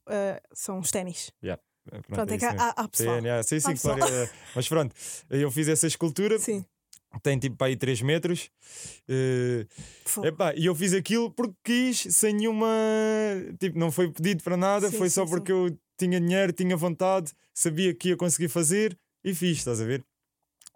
são 0.53 0.79
os 0.81 0.91
ténis. 0.91 1.31
Yeah, 1.43 1.63
pronto, 1.89 2.05
Pronto, 2.09 2.33
é 2.33 2.39
que 2.39 2.45
isso 2.47 2.55
há, 2.59 2.69
há, 2.71 2.89
pessoal. 2.89 3.17
TN, 3.17 3.25
yeah, 3.27 3.43
sim, 3.43 3.61
sim, 3.61 3.71
Há 3.73 3.77
claro. 3.77 4.05
é, 4.15 4.31
mas 4.57 4.69
pronto, 4.69 4.95
eu 5.31 5.51
fiz 5.51 5.69
essa 5.69 5.87
escultura, 5.87 6.39
Sim. 6.39 6.65
tem 7.23 7.39
tipo 7.39 7.57
para 7.57 7.69
aí 7.69 7.77
3 7.77 8.03
metros. 8.03 8.51
Fogo. 10.05 10.27
epá, 10.27 10.53
e 10.55 10.67
eu 10.67 10.75
fiz 10.75 10.93
aquilo 10.93 11.31
porque 11.31 11.55
quis, 11.65 11.99
sem 12.15 12.35
nenhuma. 12.35 12.67
Tipo, 13.59 13.79
não 13.79 13.91
foi 13.91 14.11
pedido 14.11 14.43
para 14.43 14.57
nada, 14.57 14.91
Sim, 14.91 14.99
foi 14.99 15.09
sim, 15.09 15.15
só 15.15 15.27
porque 15.27 15.53
eu 15.53 15.77
tinha 15.99 16.21
dinheiro, 16.21 16.53
tinha 16.53 16.77
vontade, 16.77 17.33
sabia 17.55 17.95
que 17.95 18.09
ia 18.11 18.17
conseguir 18.17 18.49
fazer 18.49 18.99
e 19.23 19.35
fiz, 19.35 19.59
estás 19.59 19.81
a 19.81 19.85
ver? 19.85 20.05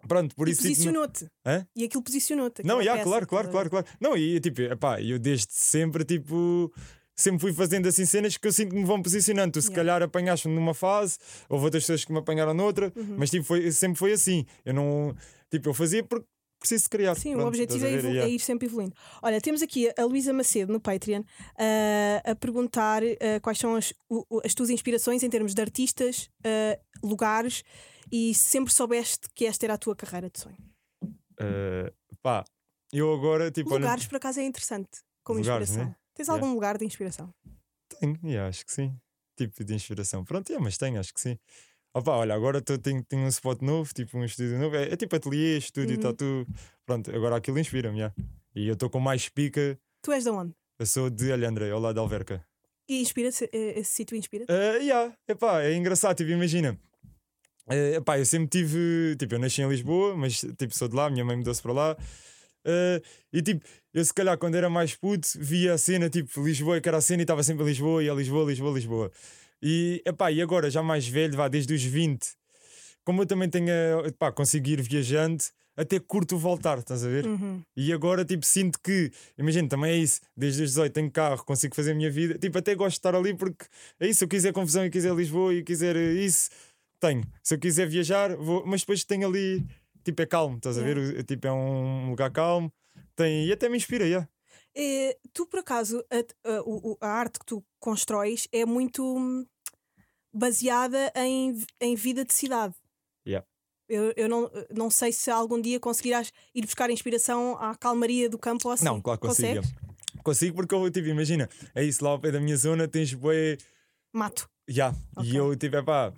Pronto, 0.07 0.35
por 0.35 0.47
e 0.47 0.51
isso. 0.51 0.61
tipo, 0.61 0.73
posicionou-te. 0.73 1.27
Hã? 1.45 1.67
E 1.75 1.83
aquilo 1.83 2.03
posicionou-te. 2.03 2.63
Não, 2.65 2.77
peça, 2.79 3.03
claro, 3.03 3.27
claro, 3.27 3.49
claro, 3.49 3.69
claro. 3.69 3.85
Não, 3.99 4.15
e 4.17 4.39
tipo, 4.39 4.61
epá, 4.61 5.01
eu 5.01 5.19
desde 5.19 5.47
sempre, 5.51 6.03
tipo, 6.05 6.71
sempre 7.15 7.39
fui 7.41 7.53
fazendo 7.53 7.87
assim 7.87 8.05
cenas 8.05 8.37
que 8.37 8.47
eu 8.47 8.51
sinto 8.53 8.69
que 8.71 8.77
me 8.77 8.85
vão 8.85 9.01
posicionando. 9.01 9.51
Tu 9.51 9.61
se 9.61 9.67
Yeah. 9.69 9.75
calhar 9.81 10.01
apanhaste-me 10.03 10.55
numa 10.55 10.73
fase, 10.73 11.17
houve 11.49 11.65
outras 11.65 11.83
pessoas 11.83 12.05
que 12.05 12.11
me 12.13 12.19
apanharam 12.19 12.53
noutra, 12.53 12.93
Uhum. 12.95 13.15
mas 13.17 13.29
tipo, 13.29 13.43
foi, 13.45 13.71
sempre 13.71 13.97
foi 13.99 14.13
assim. 14.13 14.45
Eu 14.65 14.73
não, 14.73 15.13
tipo, 15.51 15.67
eu 15.69 15.73
fazia 15.73 16.01
porque 16.03 16.25
preciso 16.61 16.89
criar. 16.89 17.15
Sim, 17.15 17.31
Pronto, 17.33 17.45
o 17.45 17.47
objetivo 17.47 17.85
é, 17.85 17.89
ver? 17.97 18.03
Yeah. 18.05 18.21
é 18.29 18.29
ir 18.29 18.39
sempre 18.39 18.67
evoluindo. 18.67 18.93
Olha, 19.21 19.39
temos 19.41 19.61
aqui 19.61 19.89
a 19.97 20.03
Luísa 20.05 20.33
Macedo 20.33 20.71
no 20.73 20.79
Patreon 20.79 21.23
ah, 21.57 22.31
a 22.31 22.35
perguntar 22.35 23.01
ah, 23.03 23.39
quais 23.41 23.57
são 23.57 23.75
as, 23.75 23.93
o- 24.09 24.41
as 24.43 24.53
tuas 24.53 24.69
inspirações 24.69 25.23
em 25.23 25.29
termos 25.29 25.53
de 25.53 25.61
artistas, 25.61 26.29
ah, 26.45 26.77
lugares 27.03 27.63
e 28.11 28.33
se 28.33 28.43
sempre 28.43 28.73
soubeste 28.73 29.27
que 29.35 29.45
esta 29.45 29.65
era 29.65 29.73
a 29.75 29.77
tua 29.77 29.95
carreira 29.95 30.29
de 30.29 30.39
sonho. 30.39 30.57
Uh, 31.41 31.91
pá, 32.21 32.43
eu 32.91 33.13
agora, 33.13 33.49
tipo, 33.51 33.69
olha- 33.73 33.81
Lugares, 33.81 34.07
por 34.07 34.17
acaso, 34.17 34.39
é 34.39 34.43
interessante 34.45 34.89
como 35.23 35.39
Lugares, 35.39 35.69
inspiração. 35.69 35.91
né? 35.91 35.97
Tens 36.13 36.27
Yeah. 36.27 36.43
algum 36.43 36.53
lugar 36.53 36.77
de 36.77 36.85
inspiração? 36.85 37.33
Tenho, 37.99 38.19
yeah, 38.23 38.49
acho 38.49 38.65
que 38.65 38.71
sim. 38.73 38.95
Tipo 39.37 39.63
de 39.63 39.73
inspiração. 39.73 40.25
Pronto, 40.25 40.49
yeah, 40.49 40.61
mas 40.63 40.77
tenho, 40.77 40.99
acho 40.99 41.13
que 41.13 41.21
sim. 41.21 41.39
Opa, 41.93 42.11
olha, 42.17 42.35
agora 42.35 42.61
tô, 42.61 42.77
tenho, 42.77 43.03
tenho 43.05 43.23
um 43.23 43.27
spot 43.29 43.61
novo, 43.61 43.91
tipo 43.93 44.17
um 44.17 44.23
estúdio 44.25 44.59
novo. 44.59 44.75
É, 44.75 44.91
é 44.91 44.95
tipo 44.97 45.15
ateliê, 45.15 45.57
estúdio, 45.57 45.95
Uhum. 45.95 46.01
tatu. 46.01 46.45
Pronto, 46.85 47.09
agora 47.15 47.37
aquilo 47.37 47.57
inspira-me. 47.57 47.97
yeah. 47.99 48.13
E 48.53 48.67
eu 48.67 48.73
estou 48.73 48.89
com 48.89 48.99
mais 48.99 49.29
pica. 49.29 49.79
Tu 50.01 50.11
és 50.11 50.23
de 50.23 50.29
onde? 50.29 50.53
Eu 50.77 50.85
sou 50.85 51.09
de 51.09 51.31
Alhandra, 51.31 51.71
ao 51.71 51.79
lado 51.79 51.93
de 51.95 51.99
Alverca. 51.99 52.45
E 52.87 53.01
inspira-te, 53.01 53.49
eh, 53.53 53.79
esse 53.79 53.91
sítio 53.93 54.17
inspira? 54.17 54.45
Uh, 54.49 54.81
yeah, 54.81 55.15
epá, 55.27 55.61
é 55.63 55.73
engraçado, 55.75 56.17
tipo, 56.17 56.31
imagina. 56.31 56.77
Uh, 57.69 57.97
epá, 57.97 58.17
eu 58.17 58.25
sempre 58.25 58.47
tive. 58.47 59.15
Tipo, 59.17 59.35
eu 59.35 59.39
nasci 59.39 59.61
em 59.61 59.69
Lisboa, 59.69 60.15
mas 60.15 60.39
tipo, 60.57 60.75
sou 60.77 60.87
de 60.87 60.95
lá, 60.95 61.09
minha 61.09 61.23
mãe 61.23 61.35
mudou-se 61.37 61.61
para 61.61 61.73
lá. 61.73 61.97
Uh, 62.65 63.01
e 63.31 63.41
tipo, 63.41 63.63
eu 63.93 64.03
se 64.03 64.13
calhar 64.13 64.37
quando 64.37 64.55
era 64.55 64.69
mais 64.69 64.95
puto 64.95 65.27
via 65.37 65.73
a 65.73 65.77
cena, 65.77 66.09
tipo, 66.09 66.43
Lisboa, 66.43 66.81
que 66.81 66.89
era 66.89 66.97
a 66.97 67.01
cena 67.01 67.21
e 67.21 67.23
estava 67.23 67.43
sempre 67.43 67.63
a 67.63 67.65
Lisboa, 67.65 68.03
e 68.03 68.09
a 68.09 68.13
Lisboa, 68.13 68.45
Lisboa, 68.49 68.73
Lisboa. 68.73 69.11
E, 69.61 70.01
epá, 70.05 70.31
e 70.31 70.41
agora, 70.41 70.69
já 70.69 70.81
mais 70.81 71.07
velho, 71.07 71.35
vá, 71.35 71.47
desde 71.47 71.73
os 71.73 71.83
20, 71.83 72.27
como 73.03 73.21
eu 73.21 73.25
também 73.25 73.49
tenho, 73.49 73.67
a- 73.69 74.07
epá, 74.07 74.31
consigo 74.31 74.67
ir 74.67 74.81
viajando, 74.81 75.43
até 75.75 75.97
curto 75.99 76.37
voltar, 76.37 76.77
estás 76.79 77.05
a 77.05 77.07
ver? 77.07 77.25
Uhum. 77.25 77.61
E 77.75 77.93
agora, 77.93 78.25
tipo, 78.25 78.45
sinto 78.45 78.77
que, 78.83 79.11
imagina, 79.37 79.67
também 79.69 79.91
é 79.91 79.97
isso, 79.97 80.19
desde 80.35 80.63
os 80.63 80.71
18 80.71 80.93
tenho 80.93 81.09
carro, 81.09 81.43
consigo 81.45 81.73
fazer 81.73 81.91
a 81.91 81.95
minha 81.95 82.11
vida, 82.11 82.37
tipo, 82.37 82.57
até 82.57 82.75
gosto 82.75 82.95
de 82.95 82.99
estar 82.99 83.15
ali 83.15 83.33
porque 83.33 83.65
é 83.99 84.07
isso, 84.07 84.19
se 84.19 84.25
eu 84.25 84.27
quiser 84.27 84.51
confusão 84.51 84.85
e 84.85 84.89
quiser 84.89 85.13
Lisboa 85.15 85.53
e 85.53 85.63
quiser 85.63 85.95
eh, 85.95 86.13
isso, 86.13 86.49
tenho. 86.99 87.23
Se 87.43 87.55
eu 87.55 87.59
quiser 87.59 87.87
viajar, 87.87 88.35
vou, 88.35 88.65
mas 88.65 88.81
depois 88.81 89.03
tenho 89.03 89.27
ali, 89.27 89.65
tipo, 90.03 90.21
é 90.21 90.25
calmo, 90.25 90.57
estás 90.57 90.77
a 90.77 90.81
ver? 90.81 91.23
Tipo, 91.23 91.47
é 91.47 91.51
um 91.51 92.09
lugar 92.09 92.31
calmo, 92.31 92.71
tem, 93.15 93.45
e 93.45 93.51
até 93.51 93.67
me 93.69 93.77
inspira, 93.77 94.05
yeah. 94.05 94.27
Eh, 94.75 95.17
tu, 95.33 95.45
por 95.47 95.59
acaso, 95.59 96.03
a, 96.11 96.17
a- 96.49 97.07
a 97.07 97.11
arte 97.11 97.39
que 97.39 97.45
tu 97.45 97.63
constróis 97.79 98.47
é 98.51 98.65
muito 98.65 99.03
hum, 99.17 99.45
baseada 100.33 101.11
em, 101.15 101.57
em 101.81 101.95
vida 101.95 102.23
de 102.23 102.33
cidade. 102.33 102.75
Yeah. 103.27 103.45
Eu, 103.87 104.13
eu 104.15 104.29
não, 104.29 104.49
não 104.69 104.89
sei 104.91 105.11
se 105.11 105.31
algum 105.31 105.59
dia 105.59 105.79
conseguirás 105.79 106.31
ir 106.53 106.61
buscar 106.61 106.89
inspiração 106.91 107.57
à 107.59 107.75
calmaria 107.75 108.29
do 108.29 108.37
campo 108.37 108.67
ou 108.67 108.73
assim. 108.73 108.85
Não, 108.85 109.01
claro 109.01 109.19
que 109.19 109.27
consigo. 109.27 109.47
Yeah. 109.47 109.67
Consigo 110.23 110.55
porque 110.55 110.75
eu, 110.75 110.89
tipo, 110.91 111.07
imagina, 111.07 111.49
é 111.73 111.83
isso, 111.83 112.03
lá 112.03 112.11
ao 112.11 112.19
pé 112.19 112.31
da 112.31 112.39
minha 112.39 112.55
zona 112.57 112.87
tens 112.87 113.13
bué, 113.13 113.57
Mato. 114.13 114.47
já, 114.67 114.93
Ok. 115.15 115.29
e 115.31 115.35
eu, 115.35 115.55
tipo, 115.55 115.75
é 115.77 115.81
pá, 115.83 116.13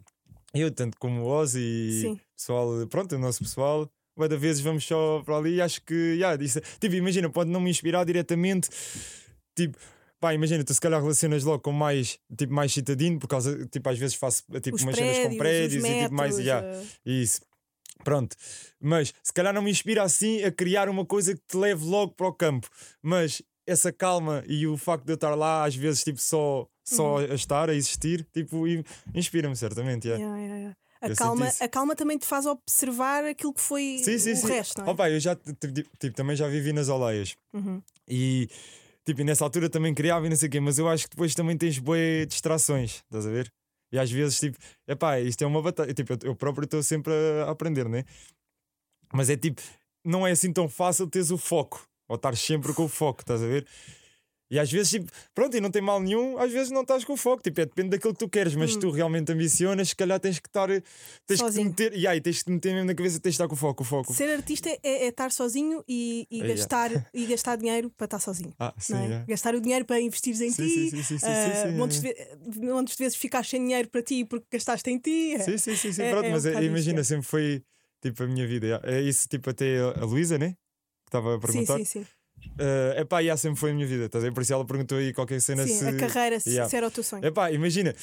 eu, 0.54 0.72
tanto 0.72 0.98
como 1.00 1.22
o 1.22 1.28
Ozzy 1.28 1.60
e 1.60 2.02
Sim. 2.02 2.20
pessoal, 2.36 2.88
pronto, 2.88 3.16
o 3.16 3.20
nosso 3.20 3.40
pessoal, 3.40 3.90
cada 4.18 4.38
vezes 4.38 4.62
vamos 4.62 4.86
só 4.86 5.22
para 5.24 5.38
ali 5.38 5.56
e 5.56 5.62
acho 5.62 5.82
que, 5.84 5.94
yeah, 5.94 6.42
isso, 6.44 6.60
tipo, 6.80 6.96
imagina, 6.96 7.30
pode 7.30 7.50
não 7.50 7.62
me 7.62 7.70
inspirar 7.70 8.04
diretamente, 8.04 8.70
tipo, 9.56 9.78
pá, 10.20 10.34
imagina, 10.34 10.64
tu 10.64 10.74
se 10.74 10.82
calhar 10.82 11.02
relacionas 11.02 11.44
logo 11.44 11.60
com 11.60 11.72
mais, 11.72 12.20
tipo, 12.38 12.54
mais 12.54 12.72
citadino, 12.72 13.20
por 13.20 13.28
causa, 13.28 13.66
tipo, 13.68 13.90
às 13.90 13.98
vezes 13.98 14.16
faço, 14.16 14.44
tipo, 14.62 14.76
Os 14.76 14.84
umas 14.84 14.96
prédios, 14.96 15.18
cenas 15.18 15.32
com 15.32 15.38
prédios 15.38 15.84
os 15.84 15.90
e 15.90 15.98
tipo, 16.04 16.14
mais, 16.14 16.38
metros, 16.38 16.46
yeah, 16.46 16.68
eh, 16.68 17.12
isso. 17.12 17.42
Pronto, 18.04 18.36
mas 18.80 19.14
se 19.22 19.32
calhar 19.32 19.54
não 19.54 19.62
me 19.62 19.70
inspira 19.70 20.02
assim 20.04 20.44
a 20.44 20.52
criar 20.52 20.90
uma 20.90 21.06
coisa 21.06 21.36
que 21.36 21.42
te 21.48 21.56
leve 21.56 21.86
logo 21.86 22.14
para 22.14 22.28
o 22.28 22.34
campo, 22.34 22.68
mas 23.02 23.42
essa 23.66 23.92
calma 23.92 24.44
e 24.48 24.66
o 24.66 24.76
facto 24.78 25.06
de 25.06 25.12
eu 25.12 25.16
estar 25.16 25.36
lá, 25.36 25.66
às 25.66 25.76
vezes, 25.76 26.04
tipo, 26.04 26.20
só, 26.20 26.68
só 26.96 27.18
a 27.18 27.34
estar, 27.36 27.70
a 27.70 27.76
existir, 27.76 28.26
tipo, 28.34 28.64
inspira-me 29.14 29.56
certamente. 29.56 30.08
yeah. 30.08 30.24
yeah, 30.24 30.42
yeah, 30.42 30.60
yeah. 30.60 30.78
A, 31.02 31.16
calma, 31.16 31.50
a 31.60 31.68
calma 31.68 31.96
também 31.96 32.18
te 32.18 32.28
faz 32.28 32.46
observar 32.46 33.26
aquilo 33.26 33.52
que 33.54 33.62
foi 33.62 34.00
Sim, 34.04 34.20
sim, 34.20 34.34
o 34.34 34.36
sim. 34.36 34.48
resto, 34.48 34.82
não 34.82 34.88
é? 34.88 34.92
Opa, 34.92 35.10
eu 35.10 35.20
já 35.20 35.36
tipo, 35.36 36.14
também 36.16 36.36
já 36.36 36.48
vivi 36.48 36.72
nas 36.72 36.90
Oleias 36.90 37.36
Uhum. 37.52 37.82
e 38.08 38.48
tipo, 39.04 39.24
nessa 39.24 39.44
altura 39.44 39.68
também 39.68 39.96
criava 39.96 40.28
e 40.28 40.30
não 40.30 40.36
sei 40.36 40.48
o 40.48 40.52
quê, 40.52 40.60
mas 40.60 40.78
eu 40.78 40.88
acho 40.88 41.06
que 41.06 41.16
depois 41.16 41.34
também 41.34 41.58
tens 41.58 41.80
boas 41.80 42.28
distrações, 42.28 42.98
estás 42.98 43.26
a 43.26 43.32
ver? 43.32 43.52
E 43.92 43.98
às 43.98 44.12
vezes, 44.12 44.40
tipo, 44.40 44.58
epá, 44.88 45.20
isto 45.20 45.44
é 45.44 45.48
uma 45.48 45.62
batalha. 45.62 45.92
Tipo, 45.94 46.14
eu, 46.14 46.18
eu 46.24 46.36
próprio 46.36 46.66
estou 46.66 46.82
sempre 46.84 47.12
a, 47.12 47.46
a 47.46 47.50
aprender, 47.52 47.90
né? 47.90 48.06
Mas 49.12 49.30
é 49.30 49.36
tipo, 49.36 49.62
não 50.06 50.26
é 50.26 50.32
assim 50.32 50.54
tão 50.54 50.70
fácil 50.70 51.08
teres 51.08 51.32
o 51.32 51.38
foco, 51.38 51.84
ou 52.08 52.16
estar 52.16 52.36
sempre 52.38 52.74
com 52.74 52.86
o 52.86 52.88
foco, 52.88 53.22
estás 53.22 53.42
a 53.42 53.48
ver? 53.48 53.68
E 54.52 54.60
às 54.60 54.70
vezes, 54.70 54.90
tipo, 54.92 55.10
pronto, 55.34 55.56
e 55.56 55.62
não 55.62 55.72
tem 55.72 55.82
mal 55.82 56.00
nenhum, 56.02 56.38
às 56.38 56.52
vezes 56.52 56.70
não 56.72 56.82
estás 56.82 57.06
com 57.06 57.16
foco, 57.16 57.42
tipo, 57.42 57.62
é, 57.62 57.66
depende 57.66 57.90
daquilo 57.92 58.12
que 58.14 58.20
tu 58.20 58.28
queres, 58.30 58.54
mas 58.54 58.74
se 58.74 58.80
tu 58.80 58.92
realmente 58.92 59.32
ambicionas, 59.32 59.88
se 59.90 59.96
calhar 59.96 60.20
tens 60.20 60.40
que 60.40 60.48
estar, 60.50 60.68
tens 60.68 60.84
que 61.26 61.36
te 61.36 61.38
Sozinho. 61.38 61.68
meter, 61.70 61.94
e 61.98 62.06
aí 62.06 62.20
tens 62.20 62.40
que 62.40 62.44
te 62.44 62.52
meter 62.52 62.74
mesmo 62.74 62.88
na 62.88 62.94
cabeça, 62.94 63.18
tens 63.22 63.32
de 63.32 63.36
estar 63.36 63.48
com 63.48 63.56
foco, 63.56 63.84
foco. 63.86 64.14
Ser 64.14 64.30
artista 64.30 64.68
é, 64.70 64.80
é 64.84 65.08
estar 65.08 65.32
sozinho 65.32 65.82
e, 65.88 66.28
e 66.30 66.40
yeah. 66.40 66.56
gastar, 66.56 67.10
e 67.14 67.26
gastar 67.28 67.56
dinheiro 67.56 67.90
para 67.92 68.04
estar 68.06 68.20
sozinho. 68.20 68.54
Ah, 68.60 68.74
sim, 68.78 68.94
é? 68.94 69.14
é. 69.14 69.26
Gastar 69.26 69.56
o 69.56 69.62
dinheiro 69.62 69.86
para 69.86 70.02
investir 70.02 70.34
em 70.34 70.52
Sim, 70.52 70.68
ti. 70.68 70.90
sim, 70.90 70.90
sim, 70.90 71.04
sim, 71.04 71.18
sim, 71.18 71.36
sim, 71.36 71.56
sim, 71.72 71.78
montes, 71.78 72.04
é. 72.04 72.36
de, 72.36 72.60
ve- 72.60 72.66
montes 72.74 72.98
de 72.98 73.04
vezes 73.04 73.18
ficar 73.18 73.46
sem 73.46 73.62
dinheiro 73.64 73.88
para 73.90 74.04
ti 74.04 74.26
porque 74.26 74.46
gastaste 74.52 74.90
em 74.90 74.98
ti. 75.00 75.38
Sim, 75.40 75.58
sim, 75.58 75.76
sim, 75.78 75.92
sim. 75.94 76.02
É- 76.02 76.10
pronto, 76.12 76.26
é 76.26 76.28
um 76.28 76.32
mas 76.34 76.46
é- 76.46 76.50
bocado 76.50 76.66
isso, 76.66 76.72
imagina, 76.74 77.00
é. 77.00 77.04
sempre 77.06 77.26
foi 77.26 77.64
tipo 78.02 78.22
a 78.24 78.28
minha 78.28 78.46
vida. 78.46 78.82
É 78.84 79.00
isso, 79.00 79.30
tipo, 79.30 79.50
até 79.50 79.80
a 79.80 80.04
Luísa, 80.04 80.38
né? 80.38 80.50
Que 81.06 81.08
estava 81.08 81.36
a 81.36 81.40
sim, 81.40 81.48
perguntar. 81.48 81.78
sim, 81.78 81.86
sim. 81.86 82.06
É 82.58 83.02
epá, 83.02 83.20
yeah, 83.20 83.38
sempre 83.38 83.60
foi 83.60 83.72
a 83.72 83.74
minha 83.74 83.88
vida. 83.88 84.06
Estás 84.06 84.24
a? 84.24 84.32
Por 84.32 84.42
isso 84.44 84.54
ela 84.54 84.66
perguntou 84.66 84.98
aí 84.98 85.14
qualquer 85.14 85.42
cena 85.42 85.66
Sim, 85.66 85.74
se. 85.74 85.88
a 85.88 85.96
carreira, 85.98 86.40
se, 86.40 86.50
Yeah. 86.50 86.70
se 86.70 86.76
era 86.76 86.88
o 86.88 86.92
teu 86.92 87.04
sonho. 87.04 87.26
Epá, 87.26 87.52
imagina. 87.52 87.96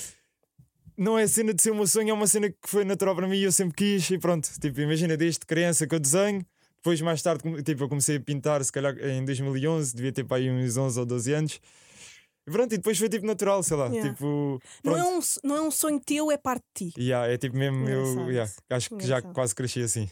Não 0.96 1.16
é 1.18 1.22
a 1.22 1.28
cena 1.28 1.54
de 1.54 1.62
ser 1.62 1.70
o 1.70 1.76
meu 1.76 1.86
sonho, 1.86 2.10
é 2.10 2.12
uma 2.12 2.26
cena 2.26 2.50
que 2.50 2.56
foi 2.66 2.84
natural 2.84 3.14
para 3.14 3.28
mim 3.28 3.36
e 3.36 3.44
eu 3.44 3.52
sempre 3.52 3.76
quis. 3.76 4.10
E 4.10 4.18
pronto, 4.18 4.48
tipo, 4.60 4.80
imagina, 4.80 5.16
desde 5.16 5.40
criança 5.46 5.86
que 5.86 5.94
eu 5.94 6.00
desenho. 6.00 6.44
Depois, 6.76 7.00
mais 7.00 7.22
tarde, 7.22 7.42
tipo, 7.62 7.84
eu 7.84 7.88
comecei 7.88 8.16
a 8.16 8.20
pintar, 8.20 8.64
se 8.64 8.72
calhar 8.72 8.96
em 8.98 9.24
2011, 9.24 9.94
devia 9.94 10.12
ter 10.12 10.24
para 10.24 10.38
aí 10.38 10.50
uns 10.50 10.76
11 10.76 10.98
ou 10.98 11.06
12 11.06 11.32
anos. 11.32 11.60
E 12.48 12.50
pronto, 12.50 12.72
e 12.74 12.78
depois 12.78 12.98
foi 12.98 13.08
tipo 13.08 13.26
natural, 13.26 13.62
sei 13.62 13.76
lá. 13.76 13.86
Yeah. 13.88 14.10
Tipo, 14.10 14.58
não, 14.82 14.96
é 14.96 15.04
um, 15.04 15.20
não 15.44 15.56
é 15.56 15.60
um 15.62 15.70
sonho 15.70 16.00
teu, 16.00 16.30
é 16.30 16.38
parte 16.38 16.64
de 16.74 16.90
ti. 16.90 17.00
Yeah, 17.00 17.30
é 17.32 17.36
tipo 17.36 17.56
mesmo, 17.56 17.88
eu 17.88 18.30
yeah, 18.30 18.50
acho 18.70 18.90
que 18.96 19.06
já 19.06 19.20
quase 19.20 19.54
cresci 19.54 19.82
assim. 19.82 20.08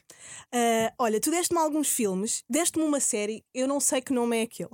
Ah, 0.52 0.92
olha, 0.98 1.20
tu 1.20 1.30
deste-me 1.30 1.58
alguns 1.60 1.88
filmes, 1.88 2.42
deste-me 2.48 2.84
uma 2.84 3.00
série, 3.00 3.42
eu 3.54 3.66
não 3.66 3.80
sei 3.80 4.00
que 4.00 4.12
nome 4.12 4.38
é 4.38 4.42
aquele. 4.42 4.70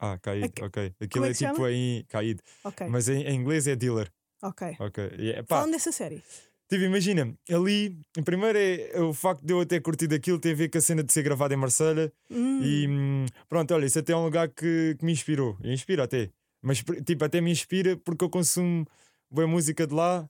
Ah, 0.00 0.16
caído, 0.18 0.52
ok. 0.62 0.92
Aquilo 1.00 1.24
é 1.24 1.30
é, 1.30 1.34
tipo 1.34 1.66
em 1.68 2.04
caído, 2.08 2.40
Ok, 2.62 2.86
mas 2.88 3.08
em, 3.08 3.22
em 3.24 3.34
inglês 3.34 3.66
é 3.66 3.74
dealer. 3.74 4.08
ok. 4.42 4.76
Ok. 4.78 5.10
E 5.18 5.30
é, 5.32 5.42
pá, 5.42 5.56
Fala-me 5.56 5.72
dessa 5.72 5.90
série. 5.90 6.22
tipo, 6.70 6.84
imagina, 6.84 7.34
ali, 7.50 7.98
em 8.16 8.22
primeiro 8.22 8.56
é 8.56 9.00
o 9.00 9.12
facto 9.12 9.44
de 9.44 9.52
eu 9.52 9.60
até 9.60 9.80
curtir 9.80 10.06
daquilo, 10.06 10.38
tem 10.38 10.52
a 10.52 10.54
ver 10.54 10.68
com 10.68 10.78
a 10.78 10.80
cena 10.80 11.02
de 11.02 11.12
ser 11.12 11.22
gravada 11.24 11.52
em 11.52 11.56
Marselha. 11.56 12.12
Hum, 12.30 12.62
E 12.62 12.86
hum, 12.88 13.26
pronto, 13.48 13.74
olha, 13.74 13.86
isso 13.86 13.98
até 13.98 14.12
é 14.12 14.16
um 14.16 14.24
lugar 14.24 14.48
que, 14.48 14.94
que 14.98 15.04
me 15.04 15.10
inspirou. 15.10 15.56
Inspira 15.64 16.04
até. 16.04 16.30
Mas 16.62 16.82
tipo, 17.04 17.24
até 17.24 17.40
me 17.40 17.50
inspira 17.50 17.96
porque 17.96 18.24
eu 18.24 18.30
consumo 18.30 18.86
boa 19.30 19.46
música 19.46 19.86
de 19.86 19.94
lá. 19.94 20.28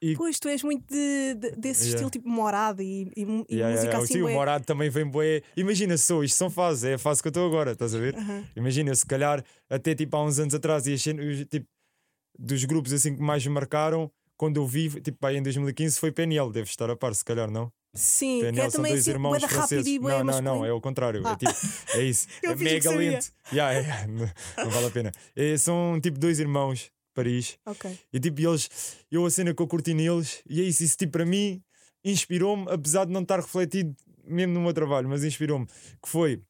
E 0.00 0.16
Pois, 0.16 0.38
tu 0.40 0.48
és 0.48 0.62
muito 0.64 0.84
de, 0.92 1.34
de- 1.34 1.50
desse 1.52 1.82
Yeah. 1.82 1.88
estilo 1.94 2.10
tipo 2.10 2.28
morado 2.28 2.82
e, 2.82 3.04
e, 3.16 3.22
e 3.48 3.54
Yeah, 3.56 3.74
música 3.76 3.98
assim. 3.98 4.14
Sim, 4.14 4.20
o 4.22 4.24
bué- 4.24 4.32
Morado 4.34 4.64
também 4.64 4.90
vem 4.90 5.06
bué. 5.08 5.42
Imagina 5.56 5.96
só, 5.96 6.22
isto 6.24 6.36
são 6.36 6.50
fases, 6.50 6.84
é 6.84 6.94
a 6.94 6.98
fase 6.98 7.22
que 7.22 7.28
eu 7.28 7.30
estou 7.30 7.46
agora, 7.46 7.72
estás 7.72 7.94
a 7.94 7.98
ver? 7.98 8.16
Imagina, 8.56 8.94
se 8.94 9.06
calhar 9.06 9.44
até 9.70 9.94
tipo 9.94 10.16
há 10.16 10.24
uns 10.24 10.38
anos 10.38 10.54
atrás 10.54 10.86
e 10.86 10.96
tipo, 11.46 11.66
dos 12.38 12.64
grupos 12.64 12.92
assim 12.92 13.14
que 13.14 13.22
mais 13.22 13.46
me 13.46 13.52
marcaram, 13.52 14.10
quando 14.36 14.56
eu 14.56 14.66
vi, 14.66 14.88
tipo, 15.00 15.18
pá, 15.18 15.32
em 15.32 15.42
2015 15.42 15.98
foi 16.00 16.10
PNL, 16.10 16.50
deve 16.50 16.68
estar 16.68 16.90
a 16.90 16.96
par, 16.96 17.14
se 17.14 17.24
calhar, 17.24 17.48
não? 17.50 17.72
Sim, 17.94 18.38
que 18.38 18.46
PNL 18.46 18.60
é 18.66 18.70
são 18.70 18.78
também 18.78 18.92
dois 18.92 19.00
assim, 19.02 19.10
irmãos 19.10 19.30
bué 19.30 19.40
da 19.40 19.46
rápido 19.46 19.86
e 19.88 19.98
bué 19.98 20.12
Não, 20.18 20.24
não, 20.24 20.40
não, 20.42 20.64
é 20.64 20.72
o 20.72 20.80
contrário. 20.80 21.22
Ah. 21.26 21.32
É, 21.32 21.36
tipo, 21.36 21.98
é 21.98 22.02
isso. 22.04 22.26
Eu 22.42 22.52
é 22.52 22.56
fingi 22.56 22.64
que 22.64 22.74
mega 22.74 22.90
sabia. 22.90 23.10
lento. 23.10 23.32
Yeah, 23.52 23.74
é, 23.74 24.02
é, 24.02 24.06
não, 24.06 24.30
não 24.64 24.70
vale 24.70 24.86
a 24.86 24.90
pena. 24.90 25.12
É, 25.36 25.56
são 25.58 26.00
tipo 26.02 26.18
dois 26.18 26.38
irmãos 26.40 26.78
de 26.80 26.90
Paris. 27.14 27.58
Ok. 27.66 27.98
E 28.12 28.18
tipo, 28.20 28.40
eles, 28.40 28.68
eu 29.10 29.26
a 29.26 29.30
cena 29.30 29.54
que 29.54 29.60
eu 29.62 29.66
curti 29.66 29.92
neles, 29.92 30.42
e 30.48 30.60
é 30.60 30.64
isso, 30.64 30.82
isso 30.82 30.96
tipo 30.96 31.12
para 31.12 31.26
mim 31.26 31.62
inspirou-me, 32.04 32.66
apesar 32.70 33.04
de 33.04 33.12
não 33.12 33.20
estar 33.22 33.36
refletido 33.40 33.94
mesmo 34.24 34.54
no 34.54 34.60
meu 34.62 34.72
trabalho, 34.72 35.08
mas 35.08 35.22
inspirou-me. 35.24 35.66
Que 35.66 36.08
foi, 36.08 36.40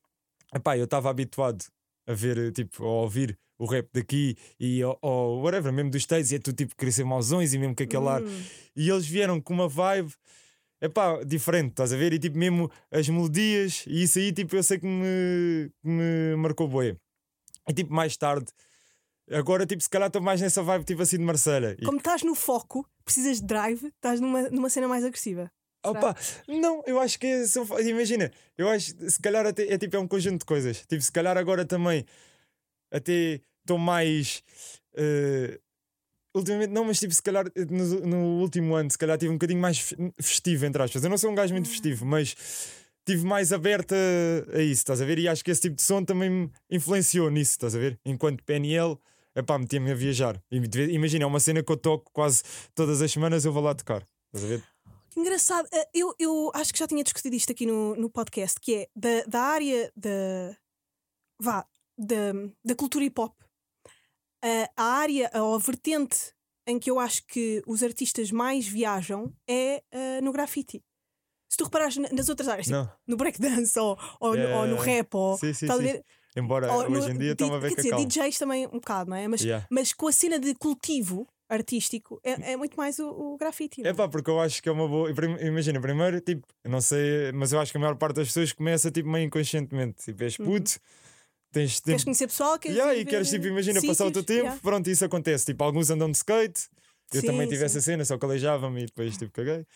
epá, 0.55 0.77
eu 0.79 0.85
estava 0.85 1.11
habituado 1.11 1.65
a 2.07 2.13
ver, 2.15 2.53
tipo, 2.53 2.85
a 2.85 2.89
ouvir 3.03 3.39
o 3.59 3.67
rap 3.67 3.89
daqui 3.93 4.37
e 4.59 4.83
ou, 4.85 5.41
whatever, 5.43 5.73
mesmo 5.73 5.91
dos 5.91 6.03
States, 6.03 6.31
e 6.33 6.37
é 6.37 6.39
tudo 6.39 6.57
tipo 6.57 6.75
querer 6.77 6.93
ser 6.93 7.05
mauzões 7.05 7.53
e 7.55 7.59
mesmo 7.59 7.75
com 7.77 7.83
aquele 7.83 8.09
ar. 8.09 8.23
Hum, 8.23 8.43
E 8.75 8.89
eles 8.91 9.07
vieram 9.07 9.41
com 9.41 9.53
uma 9.55 9.69
vibe. 9.69 10.13
Epá, 10.83 11.23
diferente, 11.23 11.71
estás 11.71 11.93
a 11.93 11.97
ver? 11.97 12.13
E 12.13 12.19
tipo, 12.19 12.37
mesmo 12.37 12.69
as 12.91 13.09
melodias, 13.09 13.85
e 13.87 14.03
isso 14.03 14.19
aí, 14.19 14.33
tipo, 14.33 14.57
eu 14.57 14.63
sei 14.65 14.81
que 14.81 14.87
me, 14.87 15.71
me 15.81 16.35
marcou 16.37 16.67
bué. 16.67 16.97
E 17.69 17.73
tipo, 17.73 17.95
mais 17.95 18.17
tarde, 18.17 18.47
agora, 19.31 19.65
tipo, 19.65 19.81
se 19.81 19.89
calhar 19.89 20.09
estou 20.09 20.21
mais 20.21 20.41
nessa 20.41 20.61
vibe, 20.61 20.85
tipo 20.85 21.01
assim, 21.01 21.19
de 21.19 21.23
Marcela. 21.23 21.77
Como 21.85 21.99
estás 21.99 22.25
no 22.25 22.35
foco, 22.35 22.85
precisas 23.05 23.41
de 23.41 23.47
drive, 23.47 23.87
estás 23.87 24.21
numa, 24.21 24.51
numa 24.51 24.69
cena 24.69 24.89
mais 24.89 25.05
agressiva. 25.05 25.53
Opa, 25.85 26.17
não, 26.49 26.83
eu 26.85 26.99
acho 26.99 27.19
que 27.19 27.27
é, 27.27 27.47
são 27.47 27.65
imagina, 27.81 28.31
eu 28.57 28.69
acho 28.69 28.95
se 29.11 29.21
calhar 29.21 29.45
até 29.45 29.73
é 29.73 29.77
tipo 29.77 29.97
é 29.97 29.99
um 29.99 30.07
conjunto 30.07 30.41
de 30.41 30.45
coisas. 30.45 30.85
Tipo, 30.87 31.03
se 31.03 31.11
calhar 31.11 31.37
agora 31.37 31.65
também 31.65 32.05
até 32.91 33.41
estou 33.63 33.79
mais 33.79 34.45
eh, 34.95 35.59
ultimamente 36.35 36.71
não, 36.71 36.85
mas 36.85 36.99
tipo, 36.99 37.13
se 37.15 37.23
calhar 37.23 37.47
eh, 37.55 37.65
no, 37.69 38.01
no 38.07 38.41
último 38.41 38.75
ano, 38.75 38.91
se 38.91 38.99
calhar 38.99 39.19
tive 39.19 39.31
um 39.31 39.35
bocadinho 39.37 39.61
mais 39.61 39.79
fe- 39.79 39.97
festivo, 40.21 40.65
entre 40.67 40.83
aspas. 40.83 41.03
Eu 41.05 41.11
não 41.11 41.19
sou 41.19 41.31
um 41.31 41.35
gajo 41.35 41.53
muito 41.53 41.69
festivo, 41.69 42.05
mas 42.07 42.35
tive 43.05 43.25
mais 43.25 43.53
aberta 43.53 43.95
a 44.55 44.61
isso, 44.63 44.81
estás 44.83 45.01
a 45.01 45.05
ver? 45.05 45.19
E 45.19 45.29
acho 45.29 45.45
que 45.45 45.51
esse 45.51 45.61
tipo 45.61 45.77
de 45.77 45.83
som 45.83 46.05
também 46.05 46.31
me 46.31 46.51
influenciou 46.71 47.31
nisso, 47.31 47.53
estás 47.53 47.75
a 47.75 47.79
ver? 47.79 47.99
Enquanto 48.05 48.43
PNL, 48.45 48.97
epá, 49.35 49.59
metia-me 49.59 49.91
a 49.91 49.95
viajar. 49.95 50.41
Imagina, 50.51 51.25
é 51.25 51.27
uma 51.27 51.41
cena 51.41 51.63
que 51.63 51.73
eu 51.73 51.77
toco 51.77 52.11
quase 52.13 52.43
todas 52.75 53.03
as 53.03 53.11
semanas, 53.11 53.45
eu 53.45 53.53
vou 53.53 53.63
lá 53.63 53.75
tocar. 53.75 54.07
Estás 54.33 54.45
a 54.45 54.49
ver? 54.57 54.63
Engraçado, 55.17 55.69
eh, 55.73 55.89
eu, 55.93 56.15
eu 56.19 56.51
acho 56.55 56.73
que 56.73 56.79
já 56.79 56.87
tinha 56.87 57.03
discutido 57.05 57.37
isto 57.37 57.53
aqui 57.53 57.67
no, 57.67 57.95
no 57.97 58.09
podcast, 58.09 58.59
que 58.61 58.75
é 58.75 58.89
da, 58.97 59.25
da 59.27 59.41
área 59.43 59.93
da, 59.95 60.57
vá, 61.41 61.67
da, 61.99 62.33
da 62.65 62.75
cultura 62.75 63.05
hip 63.05 63.21
hop, 63.21 63.35
a, 64.77 64.83
área 64.85 65.31
ou 65.35 65.55
a 65.55 65.59
vertente 65.59 66.33
em 66.67 66.79
que 66.79 66.91
eu 66.91 66.99
acho 67.01 67.27
que 67.27 67.63
os 67.67 67.83
artistas 67.83 68.31
mais 68.31 68.67
viajam 68.67 69.33
é 69.49 69.83
eh, 69.91 70.21
no 70.21 70.33
grafite. 70.33 70.81
Se 71.49 71.57
tu 71.59 71.65
reparares 71.65 71.97
na- 71.97 72.09
nas 72.11 72.29
outras 72.29 72.49
áreas, 72.49 72.67
tipo, 72.67 72.89
no 73.07 73.17
breakdance 73.17 73.79
ou, 73.79 73.99
ou, 74.21 74.31
no- 74.31 74.37
Yeah, 74.37 74.57
ou 74.61 74.67
no 74.67 74.75
yeah, 74.77 74.93
rap, 74.99 75.15
ou, 75.15 75.37
Sim, 75.39 75.53
sim, 75.53 75.67
sim. 75.69 75.79
ver? 75.83 76.05
Embora 76.35 76.73
Ou 76.73 76.89
no- 76.89 76.99
hoje 76.99 77.11
em 77.11 77.19
dia 77.19 77.35
di- 77.35 77.43
estão 77.45 77.55
a 77.55 77.59
ver 77.59 77.75
Quer 77.75 77.81
a 77.93 77.97
dizer. 77.99 78.07
DJs 78.23 78.39
também 78.39 78.67
um 78.69 78.71
bocado, 78.81 79.11
não 79.11 79.17
é? 79.17 79.29
Mas, 79.29 79.43
Yeah. 79.43 79.67
mas 79.71 79.93
com 79.93 80.07
a 80.09 80.13
cena 80.13 80.39
de 80.39 80.55
cultivo 80.55 81.27
artístico 81.51 82.19
é, 82.25 82.53
é 82.53 82.57
muito 82.57 82.75
mais 82.77 82.99
o, 82.99 83.07
o 83.11 83.37
grafite. 83.37 83.87
É 83.87 83.93
pá, 83.93 84.09
porque 84.09 84.31
eu 84.31 84.41
acho 84.41 84.63
que 84.63 84.69
é 84.69 84.73
uma 84.73 84.89
boa. 84.89 85.11
Imagina, 85.43 85.79
primeiro, 85.81 86.21
tipo, 86.23 86.47
não 86.65 86.81
sei, 86.81 87.31
mas 87.33 87.53
eu 87.53 87.61
acho 87.61 87.71
que 87.71 87.77
a 87.77 87.81
maior 87.81 87.97
parte 87.97 88.17
das 88.17 88.29
pessoas 88.29 88.53
começa 88.53 88.91
tipo 88.91 89.09
meio 89.11 89.27
inconscientemente. 89.27 90.05
Tipo, 90.05 90.23
és 90.25 90.37
puto, 90.39 90.81
tens. 91.53 91.77
Uhum. 91.79 91.83
Queres 91.85 92.05
conhecer 92.05 92.27
pessoal? 92.27 92.59
Queres 92.59 92.77
Yeah, 92.77 92.97
e 92.99 93.05
queres, 93.05 93.31
tipo, 93.31 93.47
imagina, 93.47 93.81
passar 93.83 94.07
o 94.07 94.11
teu 94.11 94.23
sítios? 94.23 94.37
tempo, 94.39 94.47
Yeah. 94.47 94.61
pronto, 94.63 94.91
isso 94.91 95.05
acontece. 95.05 95.45
Tipo, 95.47 95.65
alguns 95.65 95.91
andam 95.91 96.11
de 96.11 96.17
skate, 96.17 96.69
eu 97.13 97.21
Sim, 97.21 97.27
também 97.27 97.47
tive 97.47 97.59
sim. 97.61 97.65
essa 97.67 97.81
cena, 97.81 98.05
só 98.05 98.17
que 98.19 98.25
aleijava-me 98.25 98.83
e 98.83 98.87
depois, 98.87 99.17
tipo, 99.17 99.31
caguei. 99.33 99.67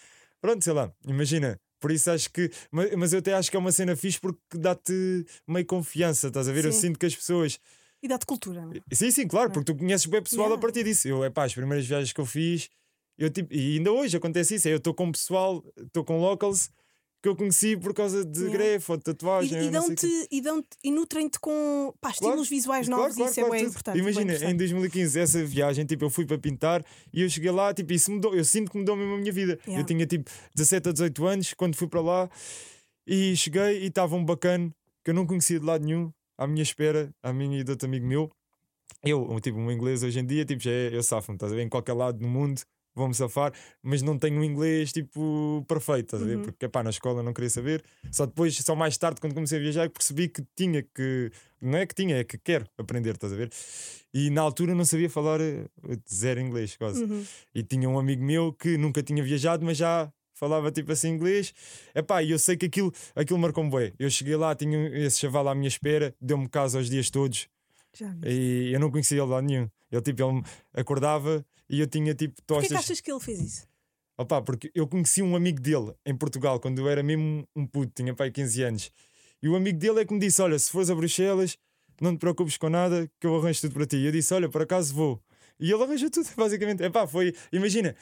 Pronto, 0.41 0.65
sei 0.65 0.73
lá, 0.73 0.93
imagina. 1.07 1.61
Por 1.79 1.93
isso 1.93 2.11
acho 2.11 2.31
que. 2.33 2.51
Mas, 2.71 2.95
mas 2.95 3.13
eu 3.13 3.19
até 3.19 3.35
acho 3.35 3.51
que 3.51 3.57
é 3.57 3.61
uma 3.61 3.71
cena 3.73 3.95
fixe 3.95 4.19
porque 4.19 4.39
dá-te 4.55 5.25
meio 5.47 5.67
confiança, 5.67 6.29
estás 6.29 6.49
a 6.49 6.53
ver? 6.53 6.65
Eu 6.65 6.73
Sim. 6.73 6.81
sinto 6.81 6.99
que 6.99 7.07
as 7.07 7.15
pessoas. 7.15 7.59
E 8.03 8.09
dá-te 8.09 8.25
cultura. 8.27 8.63
não 8.63 8.73
é? 8.73 8.95
Sim, 8.95 9.11
sim, 9.11 9.27
claro, 9.29 9.51
porque 9.51 9.73
tu 9.73 9.79
conheces 9.79 10.07
bem 10.07 10.23
pessoal 10.23 10.47
a 10.47 10.51
Yeah. 10.51 10.61
partir 10.63 10.85
disso. 10.85 11.07
Eu, 11.07 11.25
epá, 11.25 11.45
as 11.45 11.55
primeiras 11.55 11.87
viagens 11.87 12.13
que 12.13 12.21
eu 12.21 12.27
fiz, 12.27 12.71
eu, 13.19 13.29
tipo, 13.31 13.53
e 13.55 13.77
ainda 13.77 13.93
hoje 13.93 14.17
acontece 14.17 14.55
isso. 14.55 14.69
é 14.69 14.73
Eu 14.73 14.79
estou 14.79 14.95
com 14.95 15.11
pessoal, 15.13 15.63
estou 15.79 16.03
com 16.05 16.19
locals 16.19 16.71
que 17.27 17.31
eu 17.31 17.35
conheci 17.37 17.77
por 17.77 17.93
causa 17.93 18.25
de 18.25 18.39
Yeah. 18.39 18.57
grefe 18.57 18.93
ou 18.93 18.97
de 18.97 19.03
tatuagem. 19.03 19.61
E, 19.61 19.67
e 19.67 19.71
dão-te 19.71 20.29
e, 20.31 20.41
dão 20.41 20.63
e 20.85 20.93
nutrem-te 20.93 21.41
com 21.41 21.93
pá, 22.01 22.11
estímulos 22.11 22.49
visuais 22.49 22.87
Claro, 22.87 23.03
novos 23.03 23.17
claro, 23.17 23.31
isso 23.31 23.41
é 23.41 23.43
claro, 23.43 23.59
bem 23.59 23.67
importante. 23.69 23.95
bem 23.95 24.03
Imagina, 24.03 24.33
em 24.33 24.37
importante. 24.37 24.57
2015, 24.59 25.19
essa 25.21 25.45
viagem, 25.45 25.85
tipo, 25.85 26.05
eu 26.05 26.11
fui 26.11 26.25
para 26.25 26.39
pintar 26.39 26.85
e 27.13 27.23
eu 27.23 27.29
cheguei 27.29 27.51
lá, 27.51 27.75
tipo, 27.75 27.93
isso 27.93 28.13
mudou. 28.13 28.33
Eu 28.35 28.45
sinto 28.45 28.71
que 28.71 28.79
mudou 28.79 28.95
mesmo 28.95 29.15
a 29.15 29.19
minha 29.19 29.33
vida. 29.33 29.59
Yeah. 29.67 29.81
Eu 29.83 29.85
tinha 29.87 30.07
tipo 30.07 30.31
17 30.55 30.89
a 30.89 30.93
18 30.93 31.27
anos 31.27 31.55
quando 31.55 31.75
fui 31.75 31.89
para 31.89 32.01
lá 32.01 32.31
e 33.07 33.35
cheguei 33.37 33.83
e 33.83 33.87
estava 33.87 34.15
um 34.15 34.25
bacana 34.25 34.71
que 35.03 35.11
eu 35.11 35.15
não 35.15 35.27
conhecia 35.27 35.59
de 35.59 35.67
lado 35.67 35.85
nenhum, 35.85 36.13
à 36.39 36.47
minha 36.47 36.63
espera, 36.63 37.11
a 37.23 37.33
minha 37.33 37.61
e 37.61 37.65
de 37.65 37.71
outro 37.73 37.89
amigo 37.89 38.07
meu. 38.07 38.31
Eu, 39.03 39.39
tipo, 39.41 39.59
um 39.59 39.71
inglês 39.71 40.03
hoje 40.03 40.21
em 40.21 40.27
dia, 40.27 40.45
tipo, 40.45 40.63
já 40.63 40.71
é, 40.71 40.91
eu 40.95 41.03
safo-me, 41.03 41.37
estás 41.37 41.53
a 41.53 41.57
ver? 41.57 41.63
Em 41.63 41.69
qualquer 41.69 41.93
lado 41.93 42.19
do 42.19 42.27
mundo 42.27 42.61
vou-me 42.97 43.15
safar, 43.15 43.53
mas 43.83 44.01
não 44.01 44.19
tenho 44.19 44.41
um 44.41 44.45
inglês, 44.45 44.91
tipo, 44.91 45.65
perfeito? 45.69 46.17
Uhum. 46.17 46.43
Porque, 46.43 46.67
pá, 46.69 46.83
na 46.83 46.91
escola 46.91 47.23
não 47.23 47.33
queria 47.33 47.51
saber. 47.51 47.85
Só 48.11 48.25
depois, 48.25 48.57
só 48.57 48.75
mais 48.75 48.97
tarde, 48.97 49.21
quando 49.21 49.35
comecei 49.35 49.59
a 49.59 49.63
viajar, 49.63 49.91
percebi 49.91 50.29
que 50.29 50.43
tinha 50.57 50.83
que. 50.83 51.31
Não 51.61 51.79
é 51.79 51.87
que 51.87 51.95
tinha, 51.95 52.17
é 52.17 52.25
que 52.25 52.39
quero 52.39 52.67
aprender, 52.79 53.15
estás 53.15 53.33
a 53.33 53.37
ver? 53.37 53.51
E 54.13 54.31
na 54.31 54.41
altura 54.41 54.75
não 54.75 54.85
sabia 54.85 55.11
falar 55.11 55.41
eh, 55.41 55.67
zero 56.13 56.41
inglês, 56.41 56.77
quase. 56.77 57.05
Uhum. 57.05 57.25
E 57.55 57.63
tinha 57.63 57.89
um 57.89 57.99
amigo 57.99 58.25
meu 58.25 58.53
que 58.53 58.79
nunca 58.79 59.03
tinha 59.03 59.23
viajado, 59.23 59.65
mas 59.65 59.77
já 59.77 60.11
falava 60.33 60.71
tipo 60.71 60.91
assim 60.93 61.09
inglês. 61.09 61.53
Epá, 61.95 62.23
e 62.23 62.31
eu 62.31 62.39
sei 62.39 62.57
que 62.57 62.67
aquilo, 62.67 62.93
aquilo 63.15 63.39
marcou-me 63.39 63.71
bem. 63.71 63.93
Eu 63.99 64.09
cheguei 64.09 64.37
lá, 64.37 64.55
tinha 64.55 64.89
esse 64.89 65.21
chaval 65.21 65.49
à 65.49 65.55
minha 65.55 65.69
espera, 65.69 66.15
deu-me 66.21 66.49
casa 66.49 66.79
aos 66.79 66.89
dias 66.89 67.11
todos 67.11 67.49
Já 67.99 68.09
vi. 68.13 68.29
e 68.29 68.73
eu 68.75 68.81
não 68.81 68.91
conhecia 68.91 69.19
ele 69.23 69.27
lá 69.31 69.41
nenhum. 69.43 69.69
Ele 69.91 70.03
tipo, 70.03 70.23
ele 70.23 70.43
acordava 70.75 71.45
e 71.69 71.81
eu 71.81 71.87
tinha 71.87 72.15
tipo 72.15 72.35
Porquê 72.47 72.69
tostas. 72.69 72.69
que 72.69 72.75
achas 72.77 73.01
que 73.01 73.11
ele 73.11 73.21
fez 73.21 73.41
isso? 73.41 73.67
Opa, 74.19 74.41
porque 74.43 74.71
eu 74.75 74.87
conheci 74.87 75.23
um 75.23 75.37
amigo 75.37 75.61
dele 75.61 75.93
em 76.05 76.17
Portugal 76.17 76.59
quando 76.59 76.79
eu 76.79 76.89
era 76.89 77.03
mesmo 77.03 77.47
um 77.55 77.67
puto, 77.67 77.93
tinha 77.95 78.15
pai 78.15 78.31
15 78.31 78.63
anos. 78.63 78.91
E 79.43 79.49
o 79.49 79.55
amigo 79.57 79.79
dele 79.79 80.01
é 80.01 80.05
que 80.05 80.13
me 80.15 80.19
disse: 80.21 80.41
Olha, 80.41 80.59
se 80.59 80.71
fores 80.71 80.89
a 80.89 80.95
Bruxelas, 80.95 81.59
não 82.01 82.17
te 82.17 82.21
preocupes 82.21 82.57
com 82.57 82.69
nada, 82.71 83.11
que 83.21 83.27
eu 83.27 83.37
arranjo 83.37 83.61
tudo 83.61 83.75
para 83.75 83.87
ti. 83.87 83.97
E 83.97 84.07
eu 84.07 84.13
disse: 84.13 84.33
Olha, 84.33 84.49
por 84.49 84.63
acaso 84.63 84.95
vou. 84.95 85.23
E 85.61 85.71
ele 85.71 85.83
arranjou 85.83 86.11
tudo, 86.11 86.29
basicamente. 86.37 86.83
Epá, 86.83 87.07
foi. 87.07 87.35
Imagina, 87.53 87.95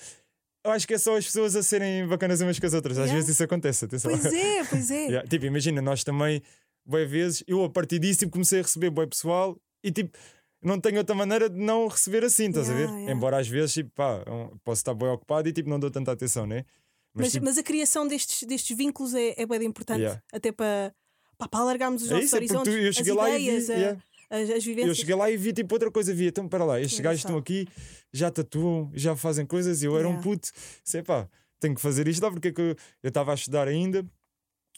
eu 0.64 0.70
acho 0.70 0.86
que 0.86 0.94
é 0.94 0.98
só 0.98 1.16
as 1.16 1.24
pessoas 1.26 1.56
a 1.56 1.62
serem 1.64 2.06
bacanas 2.06 2.40
umas 2.40 2.58
com 2.60 2.66
as 2.66 2.74
outras. 2.74 2.96
Às 2.96 3.06
Yeah. 3.06 3.14
vezes 3.20 3.34
isso 3.34 3.42
acontece, 3.42 3.84
atenção. 3.84 4.10
Pois 4.12 4.32
é, 4.32 4.64
pois 4.64 4.90
é. 4.92 5.06
Yeah, 5.10 5.28
Tipo, 5.28 5.46
imagina, 5.46 5.82
nós 5.82 6.04
também, 6.04 6.40
boas 6.86 7.10
vezes, 7.10 7.42
eu 7.48 7.64
a 7.64 7.68
partir 7.70 7.98
disso 7.98 8.20
tipo, 8.20 8.32
comecei 8.32 8.60
a 8.60 8.62
receber 8.62 8.90
boi 8.90 9.06
pessoal 9.08 9.58
e 9.84 9.92
tipo, 9.92 10.16
não 10.62 10.80
tenho 10.80 10.98
outra 10.98 11.14
maneira 11.14 11.48
de 11.48 11.58
não 11.60 11.86
receber 11.86 12.24
assim, 12.24 12.48
estás 12.48 12.68
a 12.68 12.72
Yeah, 12.72 12.90
ver? 12.92 12.98
yeah. 13.00 13.12
Embora 13.16 13.38
às 13.38 13.46
vezes, 13.46 13.74
tipo, 13.74 13.90
pá, 13.90 14.24
posso 14.64 14.80
estar 14.80 14.94
bem 14.94 15.08
ocupado 15.08 15.48
e 15.48 15.52
tipo, 15.52 15.68
não 15.68 15.78
dou 15.78 15.90
tanta 15.90 16.10
atenção, 16.10 16.46
né? 16.46 16.64
Mas, 17.12 17.30
tipo, 17.32 17.44
mas 17.44 17.58
a 17.58 17.62
criação 17.62 18.08
destes, 18.08 18.42
destes 18.48 18.76
vínculos 18.76 19.14
é, 19.14 19.34
é 19.40 19.46
bem 19.46 19.62
importante, 19.64 20.00
Yeah. 20.00 20.20
até 20.32 20.50
para, 20.50 20.92
para 21.38 21.60
alargarmos 21.60 22.02
os 22.02 22.10
é 22.10 22.14
nossos 22.14 22.26
isso, 22.26 22.34
é 22.34 22.38
horizontes, 22.38 22.72
tu, 22.72 22.78
eu 22.78 22.88
as 22.90 23.06
lá 23.16 23.38
ideias, 23.38 23.68
e 23.68 23.74
vi, 23.74 23.84
a- 23.84 23.96
as, 24.30 24.50
as 24.50 24.64
vivências. 24.64 24.88
eu 24.88 24.94
cheguei 24.96 25.14
lá 25.14 25.30
e 25.30 25.36
vi 25.36 25.52
tipo 25.52 25.74
outra 25.74 25.90
coisa, 25.92 26.12
vi, 26.12 26.26
então, 26.26 26.48
para 26.48 26.64
lá, 26.64 26.80
estes 26.80 26.98
gajos 26.98 27.20
estão 27.20 27.36
aqui, 27.36 27.68
já 28.12 28.30
tatuam, 28.30 28.90
já 28.94 29.14
fazem 29.14 29.46
coisas, 29.46 29.82
e 29.82 29.86
eu 29.86 29.96
era 29.98 30.08
um 30.08 30.20
puto, 30.20 30.48
sei 30.82 31.02
pá, 31.02 31.28
tenho 31.60 31.74
que 31.74 31.80
fazer 31.80 32.08
isto 32.08 32.22
lá 32.22 32.30
porque 32.32 32.48
é 32.48 32.52
que 32.52 32.60
eu 32.60 32.76
estava 33.04 33.30
a 33.30 33.34
estudar 33.34 33.68
ainda. 33.68 34.04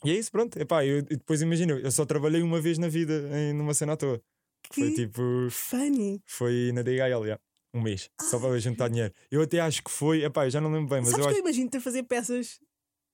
E 0.05 0.11
é 0.11 0.15
isso, 0.15 0.31
pronto. 0.31 0.59
Epá, 0.61 0.85
eu, 0.85 0.99
e 0.99 1.03
depois 1.17 1.41
imagina, 1.41 1.73
eu 1.73 1.91
só 1.91 2.05
trabalhei 2.05 2.43
uma 2.43 2.61
vez 2.61 2.77
na 2.77 2.87
vida 2.87 3.31
em, 3.33 3.55
numa 3.55 3.73
cena 3.73 3.95
à 3.95 3.97
toa. 3.97 4.21
Foi 4.73 4.89
Que 4.91 4.95
tipo. 4.95 5.23
Funny. 5.51 6.21
Foi 6.27 6.71
na 6.73 6.83
DHL, 6.83 7.25
yeah. 7.25 7.41
um 7.75 7.81
mês, 7.83 8.11
só 8.21 8.39
para 8.39 8.59
juntar 8.59 8.89
dinheiro. 8.89 9.13
Eu 9.31 9.43
até 9.43 9.61
acho 9.61 9.83
que 9.83 9.91
foi, 9.91 10.25
epá, 10.25 10.47
eu 10.47 10.51
já 10.51 10.61
não 10.61 10.71
lembro 10.73 10.89
bem, 10.89 11.01
mas 11.01 11.11
Sabes 11.11 11.19
eu 11.19 11.25
que 11.25 11.29
acho. 11.31 11.39
eu 11.39 11.43
imagino-te 11.45 11.77
a 11.77 11.81
fazer 11.81 12.03
peças 12.05 12.59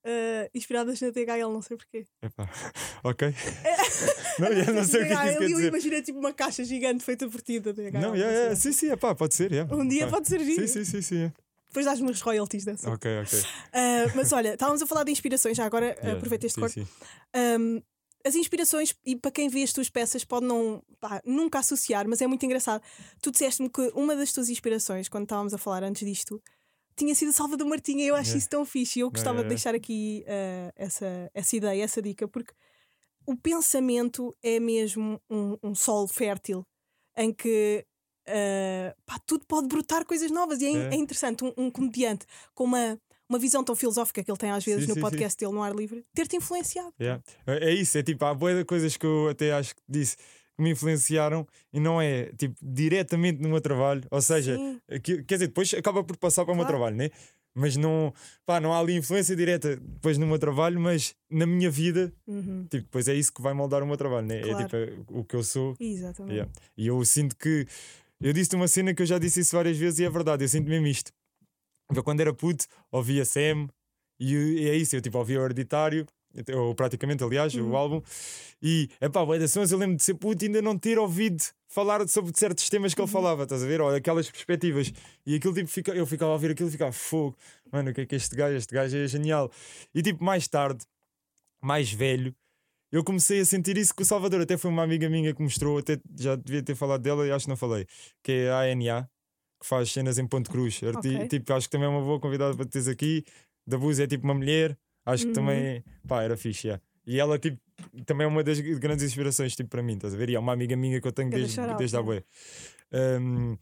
eh, 0.04 0.50
inspiradas 0.54 1.00
na 1.00 1.10
THL, 1.12 1.50
não 1.52 1.62
sei 1.62 1.76
porquê. 1.76 2.04
Epá, 2.22 2.48
ok. 3.04 3.34
não, 4.38 4.48
eu 4.48 4.74
não 4.74 4.84
sei 4.84 5.02
o 5.02 5.06
que 5.06 5.12
é 5.12 5.14
isso 5.14 5.22
quer 5.22 5.42
eu 5.42 5.48
dizer. 5.48 5.68
imagino 5.68 6.02
tipo 6.02 6.18
uma 6.18 6.32
caixa 6.32 6.64
gigante 6.64 7.04
feita 7.04 7.28
por 7.28 7.40
ti 7.42 7.60
da 7.60 7.72
THL. 7.72 7.92
Não, 8.00 8.14
yeah, 8.16 8.32
yeah, 8.32 8.56
sim, 8.56 8.72
sim, 8.72 8.90
epá, 8.90 9.14
pode 9.14 9.34
ser. 9.34 9.50
Yeah. 9.52 9.74
Um 9.74 9.86
dia 9.86 10.02
Epá. 10.02 10.12
pode 10.12 10.28
servir. 10.28 10.54
Sim, 10.54 10.66
sim, 10.66 10.84
sim, 10.84 11.02
sim. 11.02 11.32
Depois 11.68 11.86
dás-me 11.86 12.10
uns 12.10 12.20
royalties 12.20 12.64
dessa. 12.66 12.90
Ok, 12.90 13.10
ok. 13.22 13.38
Ah, 13.72 14.04
mas 14.14 14.30
olha, 14.32 14.52
estávamos 14.52 14.82
a 14.82 14.86
falar 14.86 15.04
de 15.04 15.10
inspirações, 15.12 15.56
já 15.56 15.64
agora 15.64 15.86
Yeah, 15.86 16.12
aproveita 16.12 16.44
este 16.46 16.56
sim, 16.56 16.60
corte. 16.60 16.74
sim. 16.74 16.86
Um, 17.34 17.82
as 18.24 18.34
inspirações, 18.34 18.94
e 19.04 19.16
para 19.16 19.30
quem 19.30 19.48
vê 19.48 19.62
as 19.62 19.72
tuas 19.72 19.88
peças, 19.90 20.24
pode 20.24 20.46
não 20.46 20.82
pá, 21.00 21.20
nunca 21.24 21.58
associar, 21.58 22.06
mas 22.08 22.20
é 22.20 22.26
muito 22.26 22.44
engraçado. 22.46 22.82
Tu 23.20 23.30
disseste-me 23.30 23.68
que 23.68 23.90
uma 23.94 24.14
das 24.14 24.32
tuas 24.32 24.48
inspirações, 24.48 25.08
quando 25.08 25.24
estávamos 25.24 25.52
a 25.54 25.58
falar 25.58 25.82
antes 25.82 26.06
disto, 26.06 26.40
tinha 26.96 27.14
sido 27.14 27.32
Salvador 27.32 27.66
Martinha. 27.66 28.04
Eu 28.04 28.14
acho 28.14 28.30
Yeah. 28.30 28.38
isso 28.38 28.48
tão 28.48 28.64
fixe. 28.64 28.98
E 28.98 29.02
eu 29.02 29.10
gostava 29.10 29.38
yeah, 29.38 29.48
de 29.48 29.54
deixar 29.54 29.74
aqui 29.74 30.24
ah, 30.28 30.72
essa, 30.76 31.30
essa 31.34 31.56
ideia, 31.56 31.82
essa 31.82 32.02
dica, 32.02 32.28
porque 32.28 32.52
o 33.26 33.36
pensamento 33.36 34.34
é 34.42 34.60
mesmo 34.60 35.20
um, 35.30 35.56
um 35.62 35.74
solo 35.74 36.06
fértil 36.08 36.64
em 37.16 37.32
que 37.32 37.84
ah, 38.28 38.94
pá, 39.06 39.18
tudo 39.26 39.44
pode 39.46 39.68
brotar 39.68 40.04
coisas 40.06 40.30
novas. 40.30 40.60
E 40.60 40.66
é, 40.66 40.72
É. 40.72 40.94
é 40.94 40.96
interessante 40.96 41.44
um, 41.44 41.52
um 41.56 41.70
comediante 41.70 42.26
com 42.54 42.64
uma. 42.64 42.98
Uma 43.32 43.38
visão 43.38 43.64
tão 43.64 43.74
filosófica 43.74 44.22
que 44.22 44.30
ele 44.30 44.36
tem 44.36 44.50
às 44.50 44.62
vezes 44.62 44.82
Sim, 44.82 44.88
no 44.88 44.94
sim, 44.94 45.00
sim. 45.00 45.08
podcast 45.08 45.38
dele 45.38 45.52
no 45.52 45.62
ar 45.62 45.74
livre, 45.74 46.04
ter-te 46.14 46.36
influenciado. 46.36 46.92
Yeah. 47.00 47.22
É 47.46 47.70
é 47.70 47.72
isso, 47.72 47.96
é 47.96 48.02
tipo, 48.02 48.22
há 48.26 48.34
boia 48.34 48.56
de 48.58 48.64
coisas 48.66 48.94
que 48.94 49.06
eu 49.06 49.30
até 49.30 49.52
acho 49.54 49.74
que 49.74 49.80
disse 49.88 50.18
que 50.18 50.62
me 50.62 50.70
influenciaram 50.70 51.46
e 51.72 51.80
não 51.80 51.98
é 51.98 52.26
tipo 52.36 52.54
diretamente 52.60 53.40
no 53.40 53.48
meu 53.48 53.60
trabalho, 53.62 54.02
ou 54.10 54.20
seja, 54.20 54.54
Sim. 54.58 54.78
aqui- 54.90 55.22
quer 55.24 55.36
dizer, 55.36 55.46
depois 55.46 55.72
acaba 55.72 56.04
por 56.04 56.14
passar 56.18 56.44
para 56.44 56.52
o 56.52 56.54
meu 56.54 56.66
Claro. 56.66 56.76
trabalho, 56.76 56.96
né? 56.96 57.08
Mas 57.54 57.74
não, 57.74 58.12
pá, 58.44 58.60
não 58.60 58.70
há 58.74 58.78
ali 58.80 58.96
influência 58.96 59.34
direta 59.34 59.76
depois 59.76 60.18
no 60.18 60.26
meu 60.26 60.38
trabalho, 60.38 60.78
mas 60.78 61.14
na 61.30 61.46
minha 61.46 61.70
vida, 61.70 62.12
Uhum. 62.26 62.64
tipo, 62.70 62.84
depois 62.84 63.08
é 63.08 63.14
isso 63.14 63.32
que 63.32 63.40
vai 63.40 63.54
moldar 63.54 63.82
o 63.82 63.86
meu 63.86 63.96
trabalho, 63.96 64.26
né? 64.26 64.40
Claro. 64.42 64.58
É 64.60 64.64
tipo 64.64 64.76
é 64.76 65.18
o 65.18 65.24
que 65.24 65.36
eu 65.36 65.42
sou. 65.42 65.74
Exatamente. 65.80 66.34
Yeah. 66.34 66.52
E 66.76 66.86
eu 66.86 67.02
sinto 67.06 67.34
que 67.34 67.66
eu 68.20 68.32
disse 68.34 68.54
uma 68.54 68.68
cena 68.68 68.92
que 68.94 69.00
eu 69.00 69.06
já 69.06 69.18
disse 69.18 69.40
isso 69.40 69.56
várias 69.56 69.78
vezes 69.78 70.00
e 70.00 70.04
é 70.04 70.10
verdade, 70.10 70.44
eu 70.44 70.48
sinto 70.48 70.68
mesmo 70.68 70.86
isto. 70.86 71.10
Eu 71.94 72.04
quando 72.04 72.20
era 72.20 72.32
puto, 72.32 72.66
ouvia 72.90 73.24
Sam 73.24 73.68
e, 74.18 74.34
e 74.34 74.68
é 74.68 74.76
isso, 74.76 74.96
eu 74.96 75.00
tipo 75.00 75.18
ouvia 75.18 75.40
o 75.40 75.44
hereditário 75.44 76.06
ou 76.54 76.74
praticamente, 76.74 77.22
aliás, 77.22 77.54
o 77.54 77.76
álbum. 77.76 78.02
E, 78.62 78.88
epá, 79.00 79.24
bué 79.24 79.38
de 79.38 79.48
sons, 79.48 79.70
eu 79.70 79.78
lembro 79.78 79.96
de 79.96 80.02
ser 80.02 80.14
puto 80.14 80.44
e 80.44 80.46
ainda 80.46 80.62
não 80.62 80.78
ter 80.78 80.98
ouvido 80.98 81.42
falar 81.68 82.06
sobre 82.08 82.32
certos 82.34 82.68
temas 82.68 82.94
que 82.94 83.00
ele 83.00 83.10
falava, 83.10 83.42
estás 83.42 83.62
a 83.62 83.66
ver? 83.66 83.80
Ou 83.80 83.94
aquelas 83.94 84.30
perspectivas. 84.30 84.92
E 85.26 85.34
aquilo, 85.34 85.54
tipo, 85.54 85.68
fica, 85.68 85.92
eu 85.92 86.06
ficava 86.06 86.30
a 86.30 86.34
ouvir 86.34 86.50
aquilo 86.50 86.68
e 86.68 86.72
ficava 86.72 86.92
fogo. 86.92 87.36
Mano, 87.70 87.90
o 87.90 87.94
que 87.94 88.02
é 88.02 88.06
que 88.06 88.14
este 88.14 88.34
gajo? 88.34 88.56
Este 88.56 88.74
gajo 88.74 88.96
é 88.96 89.06
genial. 89.06 89.50
E, 89.94 90.02
tipo, 90.02 90.22
mais 90.24 90.48
tarde, 90.48 90.84
mais 91.60 91.92
velho, 91.92 92.34
eu 92.90 93.02
comecei 93.02 93.40
a 93.40 93.44
sentir 93.44 93.76
isso 93.78 93.94
com 93.94 94.02
o 94.02 94.06
Salvador. 94.06 94.40
Até 94.42 94.56
foi 94.56 94.70
uma 94.70 94.82
amiga 94.82 95.08
minha 95.08 95.34
que 95.34 95.42
mostrou, 95.42 95.78
até 95.78 95.98
já 96.18 96.36
devia 96.36 96.62
ter 96.62 96.74
falado 96.74 97.02
dela 97.02 97.26
e 97.26 97.30
acho 97.30 97.46
que 97.46 97.50
não 97.50 97.56
falei, 97.56 97.86
que 98.22 98.32
é 98.32 98.50
a 98.50 98.60
ANA, 98.60 99.10
que 99.62 99.66
faz 99.68 99.90
cenas 99.92 100.18
em 100.18 100.26
Ponte 100.26 100.50
Cruz. 100.50 100.80
Arti- 100.82 101.14
Ok. 101.16 101.28
Tipo, 101.28 101.52
acho 101.54 101.68
que 101.68 101.72
também 101.72 101.86
é 101.86 101.90
uma 101.90 102.00
boa 102.02 102.18
convidada 102.20 102.54
para 102.54 102.66
teres 102.66 102.88
aqui. 102.88 103.24
Da 103.66 103.78
Buz 103.78 103.98
é 104.00 104.06
tipo 104.06 104.24
uma 104.24 104.34
mulher, 104.34 104.76
acho 105.06 105.22
que 105.22 105.28
Uhum. 105.28 105.34
também, 105.34 105.84
pá, 106.06 106.22
era 106.22 106.36
fixe. 106.36 106.66
yeah. 106.66 106.82
E 107.06 107.18
ela, 107.18 107.38
tipo, 107.38 107.58
também 108.06 108.24
é 108.24 108.28
uma 108.28 108.42
das 108.44 108.58
grandes 108.60 109.04
inspirações, 109.04 109.54
tipo, 109.56 109.70
para 109.70 109.82
mim, 109.82 109.94
estás 109.94 110.14
a 110.14 110.16
ver? 110.16 110.30
E 110.30 110.34
é 110.34 110.38
uma 110.38 110.52
amiga 110.52 110.76
minha 110.76 111.00
que 111.00 111.06
eu 111.06 111.12
tenho 111.12 111.30
desde, 111.30 111.60
desde 111.78 111.96
a 111.96 112.02
bué. 112.02 112.22
Um, 112.92 113.56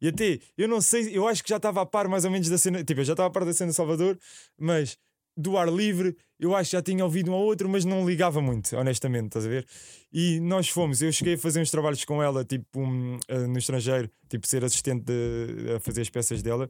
e 0.00 0.08
até, 0.08 0.38
eu 0.56 0.66
não 0.68 0.80
sei, 0.80 1.16
eu 1.16 1.28
acho 1.28 1.42
que 1.42 1.50
já 1.50 1.56
estava 1.58 1.82
a 1.82 1.86
par 1.86 2.08
mais 2.08 2.24
ou 2.24 2.30
menos 2.30 2.48
da 2.48 2.56
cena, 2.58 2.82
tipo, 2.82 3.00
eu 3.00 3.04
já 3.04 3.12
estava 3.12 3.28
a 3.28 3.30
par 3.30 3.44
da 3.44 3.52
cena 3.52 3.70
de 3.70 3.76
Salvador, 3.76 4.18
mas 4.58 4.96
do 5.36 5.56
ar 5.56 5.68
livre, 5.72 6.16
eu 6.38 6.54
acho 6.54 6.70
que 6.70 6.76
já 6.76 6.82
tinha 6.82 7.04
ouvido 7.04 7.30
um 7.30 7.34
ou 7.34 7.44
outro, 7.44 7.68
mas 7.68 7.84
não 7.84 8.06
ligava 8.08 8.40
muito, 8.42 8.76
honestamente, 8.76 9.26
estás 9.26 9.46
a 9.46 9.48
ver? 9.48 9.66
E 10.12 10.40
nós 10.40 10.68
fomos, 10.68 11.00
eu 11.00 11.12
cheguei 11.12 11.34
a 11.34 11.38
fazer 11.38 11.60
uns 11.60 11.70
trabalhos 11.70 12.04
com 12.04 12.22
ela, 12.22 12.44
tipo, 12.44 12.80
um, 12.80 13.18
eh, 13.28 13.46
no 13.46 13.58
estrangeiro, 13.58 14.10
tipo, 14.28 14.46
ser 14.46 14.64
assistente 14.64 15.04
de- 15.04 15.74
a 15.76 15.80
fazer 15.80 16.02
as 16.02 16.10
peças 16.10 16.42
dela, 16.42 16.68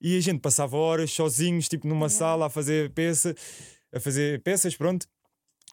e 0.00 0.16
a 0.16 0.20
gente 0.20 0.40
passava 0.40 0.76
horas 0.76 1.10
sozinhos, 1.12 1.68
tipo, 1.68 1.86
numa 1.86 2.08
sala 2.08 2.46
a 2.46 2.50
fazer 2.50 2.90
peça, 2.90 3.34
a 3.92 4.00
fazer 4.00 4.42
peças, 4.42 4.76
pronto. 4.76 5.06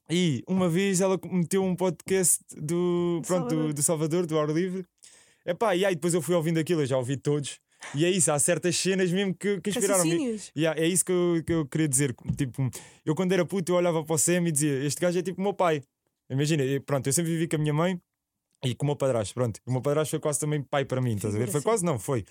E 0.10 0.43
uma 0.47 0.67
vez 0.69 1.00
ela 1.02 1.19
meteu 1.32 1.63
um 1.63 1.76
podcast 1.76 2.39
do, 2.56 3.21
pronto, 3.26 3.47
do, 3.47 3.50
Salvador. 3.56 3.74
do 3.74 3.84
Salvador, 3.84 4.26
do 4.26 4.39
ar 4.39 4.50
livre. 4.50 4.86
Epá, 5.45 5.76
e 5.76 5.86
aí 5.86 5.95
depois 5.95 6.13
eu 6.13 6.21
fui 6.21 6.36
ouvindo 6.36 6.60
aquilo, 6.60 6.82
eu 6.82 6.86
já 6.86 6.97
ouvi 6.97 7.17
todos. 7.17 7.60
E 7.96 8.06
é 8.06 8.10
isso, 8.10 8.32
há 8.32 8.38
certas 8.39 8.76
cenas 8.78 9.12
mesmo 9.12 9.34
que, 9.34 9.60
que 9.62 9.70
inspiraram-me. 9.72 10.39
Yeah, 10.58 10.80
é 10.80 10.88
isso 10.88 11.04
que 11.04 11.12
eu, 11.12 11.44
que 11.46 11.54
eu 11.54 11.65
queria 11.65 11.88
dizer. 11.88 12.15
Tipo, 12.38 12.70
eu 13.06 13.15
quando 13.15 13.32
era 13.32 13.46
puto, 13.46 13.72
eu 13.72 13.76
olhava 13.76 14.04
para 14.04 14.13
o 14.15 14.17
Sam 14.17 14.48
e 14.48 14.52
dizia: 14.52 14.84
Este 14.86 15.02
gajo 15.02 15.17
é 15.20 15.22
tipo 15.22 15.39
o 15.39 15.44
meu 15.44 15.54
pai. 15.54 15.82
Imagina, 16.30 16.63
pronto, 16.86 17.08
eu 17.08 17.13
sempre 17.13 17.32
vivi 17.32 17.48
com 17.48 17.58
a 17.58 17.60
minha 17.60 17.74
mãe 17.74 18.00
e 18.63 18.76
com 18.76 18.86
o 18.86 18.88
meu 18.88 18.96
padrasto. 18.96 19.34
Pronto, 19.34 19.60
o 19.65 19.72
meu 19.72 19.82
padrasto 19.82 20.12
foi 20.12 20.20
quase 20.20 20.39
também 20.39 20.62
pai 20.62 20.86
para 20.86 21.02
mim, 21.02 21.15
estás 21.15 21.36
a 21.36 21.38
ver? 21.39 21.50
Foi 21.50 21.62
quase, 21.62 21.84
não, 21.84 21.98
foi. 22.00 22.24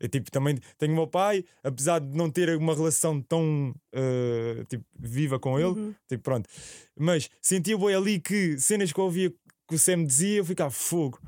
Eu, 0.00 0.08
tipo, 0.08 0.30
também 0.30 0.58
tenho 0.78 0.92
o 0.92 0.96
meu 0.96 1.06
pai, 1.06 1.44
apesar 1.62 2.00
de 2.00 2.16
não 2.16 2.30
ter 2.30 2.56
uma 2.56 2.74
relação 2.74 3.20
tão 3.20 3.74
eh, 3.92 4.64
tipo, 4.68 4.84
viva 4.98 5.38
com 5.38 5.58
ele, 5.58 5.68
Uhum. 5.78 5.94
tipo, 6.08 6.22
pronto. 6.24 6.48
Mas 6.98 7.28
sentia 7.40 7.76
boi 7.76 7.94
ali 7.94 8.18
que 8.18 8.58
cenas 8.58 8.92
que 8.92 8.98
eu 8.98 9.04
ouvia 9.04 9.30
que 9.68 9.74
o 9.74 9.78
Sam 9.78 10.04
dizia, 10.04 10.38
eu 10.38 10.44
ficava 10.44 10.70
fogo. 10.70 11.20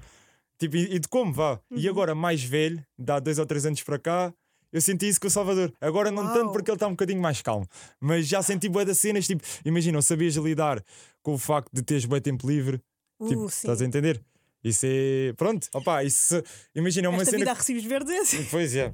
Tipo, 0.58 0.76
e, 0.76 0.94
e 0.94 0.98
de 0.98 1.08
como 1.08 1.32
vá? 1.32 1.60
Uhum. 1.70 1.78
E 1.78 1.88
agora, 1.88 2.14
mais 2.14 2.42
velho, 2.42 2.82
dá 2.98 3.18
dois 3.18 3.38
ou 3.38 3.46
três 3.46 3.66
anos 3.66 3.82
para 3.82 3.98
cá, 3.98 4.32
eu 4.72 4.80
senti 4.80 5.08
isso 5.08 5.20
com 5.20 5.26
o 5.28 5.30
Salvador. 5.30 5.72
Agora 5.80 6.10
não 6.10 6.24
tanto 6.28 6.44
Uau. 6.46 6.52
porque 6.52 6.70
ele 6.70 6.76
está 6.76 6.86
um 6.86 6.90
bocadinho 6.92 7.20
mais 7.20 7.40
calmo, 7.42 7.66
mas 8.00 8.26
já 8.26 8.42
senti 8.42 8.68
bué 8.68 8.84
das 8.84 8.98
cenas. 8.98 9.26
Tipo, 9.26 9.42
imagina, 9.64 10.00
sabias 10.02 10.34
lidar 10.36 10.82
com 11.22 11.34
o 11.34 11.38
facto 11.38 11.70
de 11.72 11.82
teres 11.82 12.04
bué 12.04 12.20
tempo 12.20 12.46
livre. 12.48 12.80
Tipo, 13.26 13.44
Uh, 13.44 13.50
sim. 13.50 13.56
estás 13.66 13.80
a 13.80 13.84
entender? 13.84 14.20
Isso 14.64 14.84
é. 14.84 15.32
Pronto, 15.36 15.68
opá, 15.74 16.02
isso. 16.04 16.42
Imagina, 16.74 17.06
é 17.06 17.08
uma 17.10 17.18
Esta 17.22 17.30
cena. 17.30 17.38
vida 17.38 17.50
a 17.52 17.54
recibos 17.54 17.84
verdes 17.84 18.12
é 18.12 18.18
assim. 18.18 18.44
Pois 18.50 18.74
é. 18.74 18.92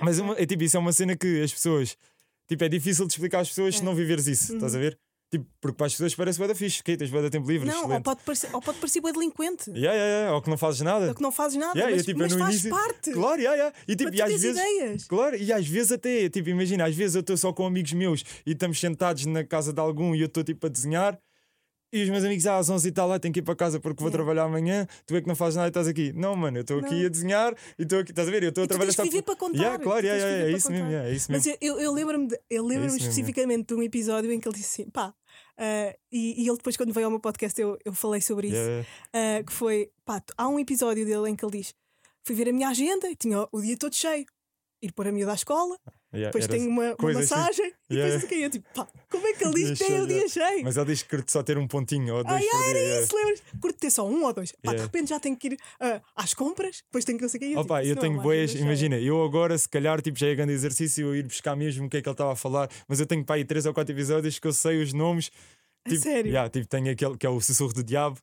Mas 0.00 0.18
uma- 0.18 0.34
é 0.38 0.44
tipo, 0.44 0.62
isso 0.64 0.76
é 0.76 0.80
uma 0.80 0.92
cena 0.92 1.16
que 1.16 1.40
as 1.42 1.52
pessoas. 1.52 1.96
Tipo, 2.48 2.64
é 2.64 2.68
difícil 2.68 3.06
de 3.06 3.12
explicar 3.12 3.40
às 3.40 3.48
pessoas 3.48 3.76
se 3.76 3.82
É. 3.82 3.84
não 3.84 3.94
viveres 3.94 4.26
isso, 4.26 4.54
estás 4.54 4.74
a 4.74 4.78
ver? 4.78 4.98
Tipo, 5.30 5.46
porque 5.60 5.76
para 5.76 5.86
as 5.86 5.92
pessoas 5.92 6.14
parece 6.14 6.38
bué 6.38 6.48
da 6.48 6.54
fixe, 6.54 6.82
que 6.82 6.96
tens 6.96 7.10
bué 7.10 7.20
da 7.20 7.28
tempo 7.28 7.46
livre, 7.50 7.68
Não, 7.68 7.90
ou 7.90 8.00
pode 8.00 8.22
parecer, 8.24 8.48
ou 8.54 8.62
pode 8.62 8.78
parecer 8.78 9.00
bué 9.02 9.12
delinquente. 9.12 9.68
Yeah, 9.72 9.92
yeah, 9.92 10.06
yeah, 10.06 10.34
Ou 10.34 10.40
que 10.40 10.48
não 10.48 10.56
fazes 10.56 10.80
nada. 10.80 11.08
Ou 11.08 11.14
que 11.14 11.20
não 11.20 11.30
fazes 11.30 11.58
nada, 11.58 11.78
Yeah, 11.78 11.90
mas, 11.94 12.00
eu, 12.00 12.06
tipo, 12.06 12.18
mas 12.20 12.32
faz 12.32 12.54
início- 12.54 12.70
parte. 12.70 13.12
Claro, 13.12 13.38
yeah, 13.38 13.54
yeah. 13.56 13.76
E, 13.86 13.94
tipo, 13.94 14.14
e 14.14 14.22
às 14.22 14.30
vezes. 14.30 14.56
ideias. 14.56 15.04
Claro, 15.06 15.36
e 15.36 15.52
às 15.52 15.66
vezes 15.66 15.92
até, 15.92 16.30
tipo, 16.30 16.48
imagina, 16.48 16.86
às 16.86 16.94
vezes 16.96 17.14
eu 17.14 17.20
estou 17.20 17.36
só 17.36 17.52
com 17.52 17.66
amigos 17.66 17.92
meus 17.92 18.24
e 18.46 18.52
estamos 18.52 18.80
sentados 18.80 19.26
na 19.26 19.44
casa 19.44 19.70
de 19.70 19.80
algum 19.80 20.14
e 20.14 20.20
eu 20.22 20.26
estou 20.26 20.42
tipo 20.42 20.66
a 20.66 20.70
desenhar 20.70 21.18
e 21.92 22.02
os 22.02 22.10
meus 22.10 22.24
amigos 22.24 22.46
ah, 22.46 22.58
às 22.58 22.68
11 22.68 22.88
e 22.88 22.92
tal, 22.92 23.18
tenho 23.20 23.32
que 23.32 23.40
ir 23.40 23.42
para 23.42 23.56
casa 23.56 23.80
porque 23.80 24.00
vou 24.02 24.08
Yeah. 24.10 24.24
trabalhar 24.24 24.44
amanhã, 24.44 24.86
tu 25.06 25.16
é 25.16 25.20
que 25.20 25.26
não 25.28 25.34
fazes 25.36 25.56
nada 25.56 25.68
e 25.68 25.70
estás 25.70 25.88
aqui. 25.88 26.12
Não, 26.12 26.34
mano, 26.36 26.58
eu 26.58 26.60
estou 26.62 26.78
aqui 26.80 27.06
a 27.06 27.08
desenhar 27.08 27.54
e 27.78 27.82
estou 27.82 28.00
aqui, 28.00 28.10
estás 28.12 28.28
a 28.28 28.30
ver? 28.30 28.42
Eu 28.42 28.48
estou 28.50 28.62
E 28.62 28.64
a 28.64 28.66
tu 28.66 28.68
trabalhar 28.70 28.92
tens 28.92 28.96
que 29.04 29.10
viver 29.10 29.22
para 29.22 29.36
contar. 29.36 29.58
Yeah, 29.58 29.82
claro, 29.82 30.00
tu 30.00 30.06
yeah, 30.06 30.22
que 30.24 30.30
yeah, 30.32 30.50
é 30.52 30.56
isso 30.56 30.70
mesmo, 30.72 30.86
yeah, 30.90 31.08
é 31.08 31.12
isso 31.14 31.32
Mas 31.32 31.46
mesmo. 31.46 31.58
eu, 31.62 31.74
eu, 31.76 31.80
eu 31.80 31.92
lembro-me 31.92 32.28
eu 32.50 32.62
lembro-me 32.64 32.86
isso 32.88 32.96
mesmo. 32.96 33.10
especificamente 33.10 33.66
de 33.68 33.74
um 33.74 33.82
episódio 33.82 34.30
em 34.32 34.38
que 34.40 34.48
ele 34.48 34.56
disse 34.56 34.82
assim, 34.82 34.90
pá, 34.90 35.14
ah, 35.58 35.96
e, 36.12 36.42
e 36.42 36.48
ele 36.48 36.56
depois, 36.56 36.76
quando 36.76 36.92
veio 36.92 37.06
ao 37.06 37.10
meu 37.10 37.20
podcast, 37.20 37.60
eu, 37.60 37.78
eu 37.84 37.92
falei 37.92 38.20
sobre 38.20 38.48
isso. 38.48 38.56
Yeah, 38.56 38.86
ah, 39.12 39.42
que 39.44 39.52
foi, 39.52 39.90
pá, 40.04 40.22
há 40.36 40.48
um 40.48 40.58
episódio 40.58 41.04
dele 41.04 41.30
em 41.30 41.34
que 41.36 41.44
ele 41.44 41.58
diz: 41.58 41.74
fui 42.24 42.34
ver 42.34 42.48
a 42.48 42.52
minha 42.52 42.68
agenda 42.68 43.08
e 43.10 43.16
tinha 43.16 43.46
o 43.50 43.60
dia 43.60 43.76
todo 43.76 43.94
cheio. 43.94 44.24
Ir 44.80 44.92
pôr 44.92 45.08
a 45.08 45.12
miúda 45.12 45.32
à 45.32 45.34
escola, 45.34 45.76
yeah, 46.12 46.28
depois 46.30 46.44
era 46.44 46.52
tenho 46.54 46.70
uma, 46.70 46.94
uma 46.98 47.10
assim. 47.10 47.20
massagem 47.20 47.72
e 47.90 47.94
Yeah. 47.94 48.16
depois. 48.18 48.32
E 48.38 48.42
eu 48.42 48.50
tipo, 48.50 48.66
pá, 48.74 48.86
como 49.10 49.26
é 49.26 49.32
que 49.32 49.44
ele 49.44 49.54
diz 49.54 49.78
que 49.78 49.84
tem 49.84 50.00
o 50.00 50.06
Dia 50.06 50.18
dia 50.20 50.28
cheio? 50.28 50.64
Mas 50.64 50.76
ele 50.76 50.86
diz 50.86 51.02
que 51.02 51.08
curte 51.08 51.32
só 51.32 51.42
ter 51.42 51.58
um 51.58 51.66
pontinho 51.66 52.14
ou 52.16 52.24
dois 52.24 52.36
Ai, 52.36 52.42
ai, 52.42 52.60
dia. 52.62 52.70
era 52.70 52.78
yeah. 52.78 53.04
isso, 53.04 53.16
lembras? 53.16 53.42
Curto 53.60 53.78
ter 53.78 53.90
só 53.90 54.06
um 54.08 54.24
ou 54.24 54.32
dois. 54.32 54.52
Pá, 54.62 54.74
de 54.74 54.82
repente 54.82 55.08
já 55.10 55.20
tenho 55.20 55.36
que 55.36 55.48
ir 55.48 55.58
ah, 55.80 56.00
às 56.16 56.34
compras, 56.34 56.82
depois 56.86 57.04
tenho 57.04 57.18
que 57.18 57.22
não 57.24 57.28
sei 57.28 57.38
o 57.38 57.40
quê. 57.40 57.46
E 57.48 57.52
eu, 57.54 57.60
Opa, 57.60 57.76
tipo, 57.80 57.88
eu 57.88 57.92
isso 57.94 57.98
é 57.98 58.00
tenho 58.08 58.20
boas, 58.22 58.36
agenda 58.36 58.52
cheia. 58.52 58.62
imagina, 58.64 58.96
eu 58.98 59.22
agora 59.24 59.56
se 59.58 59.68
calhar 59.68 60.00
tipo, 60.02 60.18
já 60.18 60.26
é 60.28 60.34
grande 60.34 60.52
exercício 60.52 61.06
eu 61.08 61.16
ir 61.16 61.22
buscar 61.24 61.56
mesmo 61.56 61.86
o 61.86 61.90
que 61.90 61.96
é 61.98 62.02
que 62.02 62.08
ele 62.08 62.14
estava 62.14 62.32
a 62.32 62.36
falar, 62.36 62.68
mas 62.86 63.00
eu 63.00 63.06
tenho 63.06 63.24
para 63.24 63.36
aí 63.36 63.44
três 63.44 63.66
ou 63.66 63.74
quatro 63.74 63.94
episódios 63.94 64.38
que 64.38 64.46
eu 64.46 64.52
sei 64.52 64.82
os 64.82 64.92
nomes. 64.92 65.30
A 65.86 65.90
Tipo, 65.90 66.02
sério? 66.02 66.28
yeah, 66.30 66.50
tipo, 66.50 66.66
tenho 66.66 66.90
aquele 66.90 67.16
que 67.16 67.24
é 67.26 67.30
o 67.30 67.40
Sussurro 67.40 67.72
do 67.72 67.82
Diabo, 67.84 68.18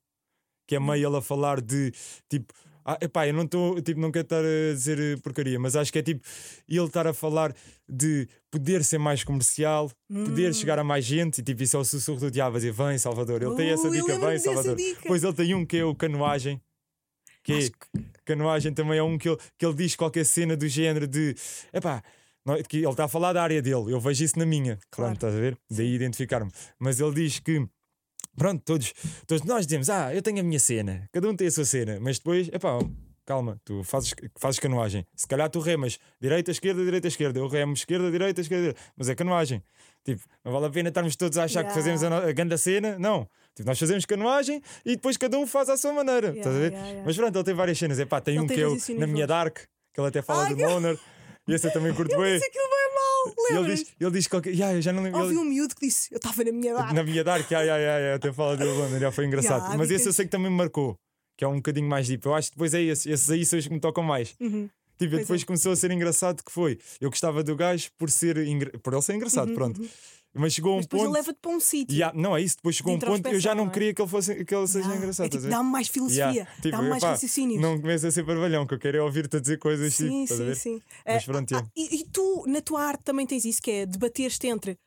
que 0.68 0.76
é 0.76 0.80
meio 0.80 1.08
ele 1.10 1.18
a 1.18 1.22
falar 1.22 1.62
de 1.62 1.92
tipo. 2.30 2.54
Ah, 2.88 3.00
epá, 3.02 3.28
eu 3.28 3.34
não 3.34 3.44
estou, 3.46 3.82
tipo, 3.82 4.00
não 4.00 4.12
quero 4.12 4.26
estar 4.26 4.42
a 4.46 4.74
dizer 4.74 5.00
eh, 5.00 5.18
porcaria, 5.18 5.60
mas 5.60 5.76
acho 5.76 5.92
que 5.92 5.98
é 5.98 6.04
tipo 6.04 6.22
ele 6.70 6.86
estar 6.86 7.08
a 7.08 7.14
falar 7.16 7.52
de 7.90 8.28
poder 8.52 8.84
ser 8.84 9.00
mais 9.00 9.24
comercial, 9.24 9.92
poder 10.08 10.52
Hum. 10.52 10.54
chegar 10.54 10.78
a 10.78 10.84
mais 10.84 11.04
gente, 11.04 11.40
e 11.40 11.44
tipo, 11.44 11.64
isso 11.64 11.76
é 11.76 11.80
o 11.80 11.84
sussurro 11.84 12.20
do 12.20 12.30
diabo, 12.30 12.58
a 12.58 12.60
dizer, 12.60 12.72
vem 12.72 12.96
Salvador, 13.00 13.42
ele 13.42 13.56
tem 13.56 13.70
essa 13.72 13.88
Uh, 13.88 13.92
dica, 13.92 14.20
vem 14.20 14.38
Salvador. 14.38 14.76
dica. 14.76 15.02
Pois 15.08 15.24
ele 15.24 15.34
tem 15.34 15.56
um 15.56 15.66
que 15.66 15.78
é 15.78 15.84
o 15.84 15.96
canoagem, 15.96 16.62
que 17.44 17.54
é, 17.54 17.60
que- 17.70 18.06
canoagem 18.24 18.72
também 18.72 19.00
é 19.00 19.04
um 19.04 19.18
que 19.18 19.30
ele, 19.30 19.38
que 19.58 19.66
ele 19.66 19.74
diz 19.76 19.96
qualquer 19.96 20.24
cena 20.26 20.56
do 20.56 20.68
género 20.68 21.08
de 21.08 21.36
epá, 21.74 22.04
não, 22.46 22.62
que 22.62 22.78
ele 22.78 22.88
está 22.90 23.06
a 23.06 23.08
falar 23.08 23.34
da 23.34 23.42
área 23.42 23.64
dele, 23.64 23.92
eu 23.92 24.00
vejo 24.00 24.24
isso 24.24 24.38
na 24.38 24.46
minha, 24.46 24.78
Claro. 24.92 25.10
pronto, 25.12 25.16
estás 25.16 25.36
a 25.36 25.40
ver? 25.40 25.58
Daí 25.72 25.96
identificar-me. 25.96 26.52
Mas 26.80 27.00
ele 27.00 27.16
diz 27.16 27.40
que, 27.40 27.68
pronto, 28.38 28.62
todos, 28.64 28.94
todos 29.28 29.44
nós 29.46 29.66
dizemos, 29.66 29.90
ah, 29.90 30.14
eu 30.14 30.22
tenho 30.22 30.40
a 30.40 30.44
minha 30.44 30.60
cena, 30.60 31.08
cada 31.12 31.30
um 31.30 31.36
tem 31.36 31.48
a 31.48 31.52
sua 31.52 31.66
cena, 31.66 31.98
mas 32.02 32.18
depois, 32.18 32.48
epá, 32.50 32.80
calma, 33.26 33.60
tu 33.66 33.84
fazes, 33.84 34.14
fazes 34.38 34.60
canoagem, 34.60 35.06
se 35.16 35.28
calhar 35.28 35.50
tu 35.50 35.60
remas 35.60 35.98
direita, 36.22 36.52
esquerda, 36.52 36.84
direita, 36.84 37.08
esquerda, 37.08 37.40
eu 37.40 37.48
remo 37.48 37.74
esquerda, 37.74 38.12
direita, 38.12 38.42
esquerda, 38.42 38.76
mas 38.96 39.10
é 39.10 39.16
canoagem. 39.16 39.64
Tipo, 40.04 40.22
não 40.44 40.52
vale 40.52 40.66
a 40.68 40.70
pena 40.70 40.90
estarmos 40.90 41.16
todos 41.16 41.36
a 41.40 41.46
achar 41.46 41.64
que 41.64 41.70
Yeah. 41.72 41.82
fazemos 41.82 42.04
a, 42.04 42.10
no- 42.12 42.30
a 42.30 42.32
grande 42.32 42.56
cena, 42.60 43.00
não. 43.00 43.28
Tipo, 43.56 43.68
nós 43.70 43.80
fazemos 43.80 44.06
canoagem 44.06 44.62
e 44.86 44.96
depois 44.96 45.18
cada 45.18 45.36
um 45.40 45.48
faz 45.48 45.68
à 45.68 45.78
sua 45.78 45.92
maneira. 45.94 46.28
Yeah, 46.28 46.40
estás 46.42 46.56
a 46.56 46.60
ver? 46.60 46.72
yeah. 46.74 47.02
Mas 47.04 47.16
pronto, 47.18 47.36
ele 47.36 47.44
tem 47.44 47.54
várias 47.56 47.78
cenas. 47.80 47.98
Epá, 47.98 48.22
tem 48.22 48.36
Ele 48.36 48.44
um 48.44 48.48
tem 48.48 48.56
que 48.58 48.64
raciocínios 48.64 49.02
na 49.02 49.08
minha. 49.08 49.26
Dark, 49.26 49.58
que 49.92 50.00
ele 50.00 50.08
até 50.08 50.22
fala 50.22 50.44
Ai, 50.44 50.54
do 50.54 50.62
Loner. 50.62 51.00
E 51.48 51.54
esse 51.56 51.66
eu 51.66 51.74
também 51.74 51.92
curto 51.96 52.16
bem. 52.22 52.40
E 53.28 53.52
ele 53.52 53.60
lembras? 53.60 53.80
diz, 53.80 53.94
ele 54.00 54.12
diz 54.12 54.28
qualquer. 54.28 54.50
Yeah, 54.52 54.76
eu 54.78 54.82
já 54.82 54.94
não 54.94 55.04
lembro. 55.04 55.20
Ouvi 55.22 55.34
ele- 55.34 55.42
um 55.42 55.46
miúdo 55.46 55.76
que 55.76 55.86
disse: 55.86 56.12
Eu 56.14 56.18
estava 56.18 56.44
na 56.44 56.52
minha 56.52 56.72
idade. 56.72 56.94
Na 56.94 57.04
minha 57.04 57.24
Dark, 57.24 57.50
yeah, 57.52 57.66
yeah, 57.66 57.78
yeah, 57.82 58.00
yeah, 58.00 58.16
até 58.18 58.32
fala 58.34 58.58
do 58.58 58.66
Loner, 58.66 59.00
já 59.00 59.12
foi 59.12 59.26
engraçado. 59.26 59.62
Yeah, 59.62 59.78
Mas 59.78 59.88
esse 59.90 59.94
eu 59.94 59.98
dicas. 60.00 60.16
sei 60.16 60.26
que 60.26 60.32
também 60.32 60.50
me 60.52 60.58
marcou, 60.58 60.96
que 61.38 61.44
é 61.44 61.48
um 61.48 61.56
bocadinho 61.58 61.88
mais 61.88 62.08
deep. 62.08 62.26
Eu 62.26 62.34
acho 62.34 62.50
que 62.50 62.56
depois 62.56 62.74
é 62.74 62.82
esse. 62.82 63.10
Esses 63.10 63.30
aí 63.30 63.46
são 63.46 63.58
os 63.60 63.68
que 63.68 63.74
me 63.74 63.80
tocam 63.80 64.04
mais. 64.04 64.36
Uhum. 64.40 64.70
Tipo, 64.98 65.12
Pois 65.12 65.22
depois 65.24 65.42
é. 65.42 65.46
começou 65.46 65.72
a 65.74 65.76
ser 65.76 65.92
engraçado 65.92 66.42
que 66.44 66.52
foi. 66.52 66.80
Eu 67.02 67.10
gostava 67.10 67.44
do 67.44 67.54
gajo 67.56 67.90
por 67.98 68.10
ser 68.10 68.38
engra- 68.38 68.72
por 68.80 68.94
ele 68.94 69.02
ser 69.02 69.14
engraçado, 69.16 69.54
pronto. 69.54 69.82
Mas 70.38 70.54
chegou 70.54 70.74
a 70.74 70.78
um 70.78 70.82
depois 70.82 71.02
ponto. 71.04 71.14
leva-te 71.14 71.40
para 71.42 71.52
um 71.52 71.60
sítio. 71.60 71.96
Yeah, 71.96 72.18
não 72.18 72.36
é 72.36 72.42
isso, 72.42 72.58
depois 72.58 72.76
chegou 72.76 72.92
a 72.94 72.96
um 72.96 73.00
ponto 73.00 73.24
que 73.30 73.36
eu 73.36 73.40
já 73.40 73.56
não 73.56 73.64
não 73.66 73.72
é? 73.72 73.74
queria 73.74 73.94
que 73.94 74.02
ele, 74.02 74.10
fosse, 74.10 74.44
que 74.44 74.54
ele 74.54 74.68
seja 74.68 74.80
Yeah. 74.86 74.98
engraçado. 74.98 75.26
É 75.26 75.30
tipo, 75.30 75.48
dá-me 75.48 75.70
mais 75.72 75.88
filosofia, 75.88 76.24
Yeah, 76.26 76.52
tipo, 76.56 76.72
dá-me 76.72 76.90
mais 76.90 77.04
raciocínios. 77.04 77.62
Não 77.62 77.80
começa 77.80 78.08
a 78.08 78.12
ser 78.12 78.24
barbalhão, 78.24 78.68
que 78.68 78.74
eu 78.74 78.80
quero 78.80 78.98
é 78.98 79.02
ouvir-te 79.02 79.38
a 79.38 79.40
dizer 79.40 79.58
coisas 79.58 79.96
tipo, 79.96 80.10
Sim, 80.10 80.24
a 80.24 80.28
sim, 80.28 80.56
sim. 80.56 80.82
Mas 81.06 81.26
pronto, 81.26 81.56
ah, 81.56 81.58
yeah. 81.58 81.72
e, 81.76 82.02
e 82.02 82.06
tu, 82.10 82.44
na 82.48 82.62
tua 82.62 82.84
arte, 82.84 83.04
também 83.04 83.26
tens 83.26 83.46
isso, 83.46 83.62
que 83.62 83.72
é 83.72 83.86
debater-te 83.86 84.48
entre 84.48 84.78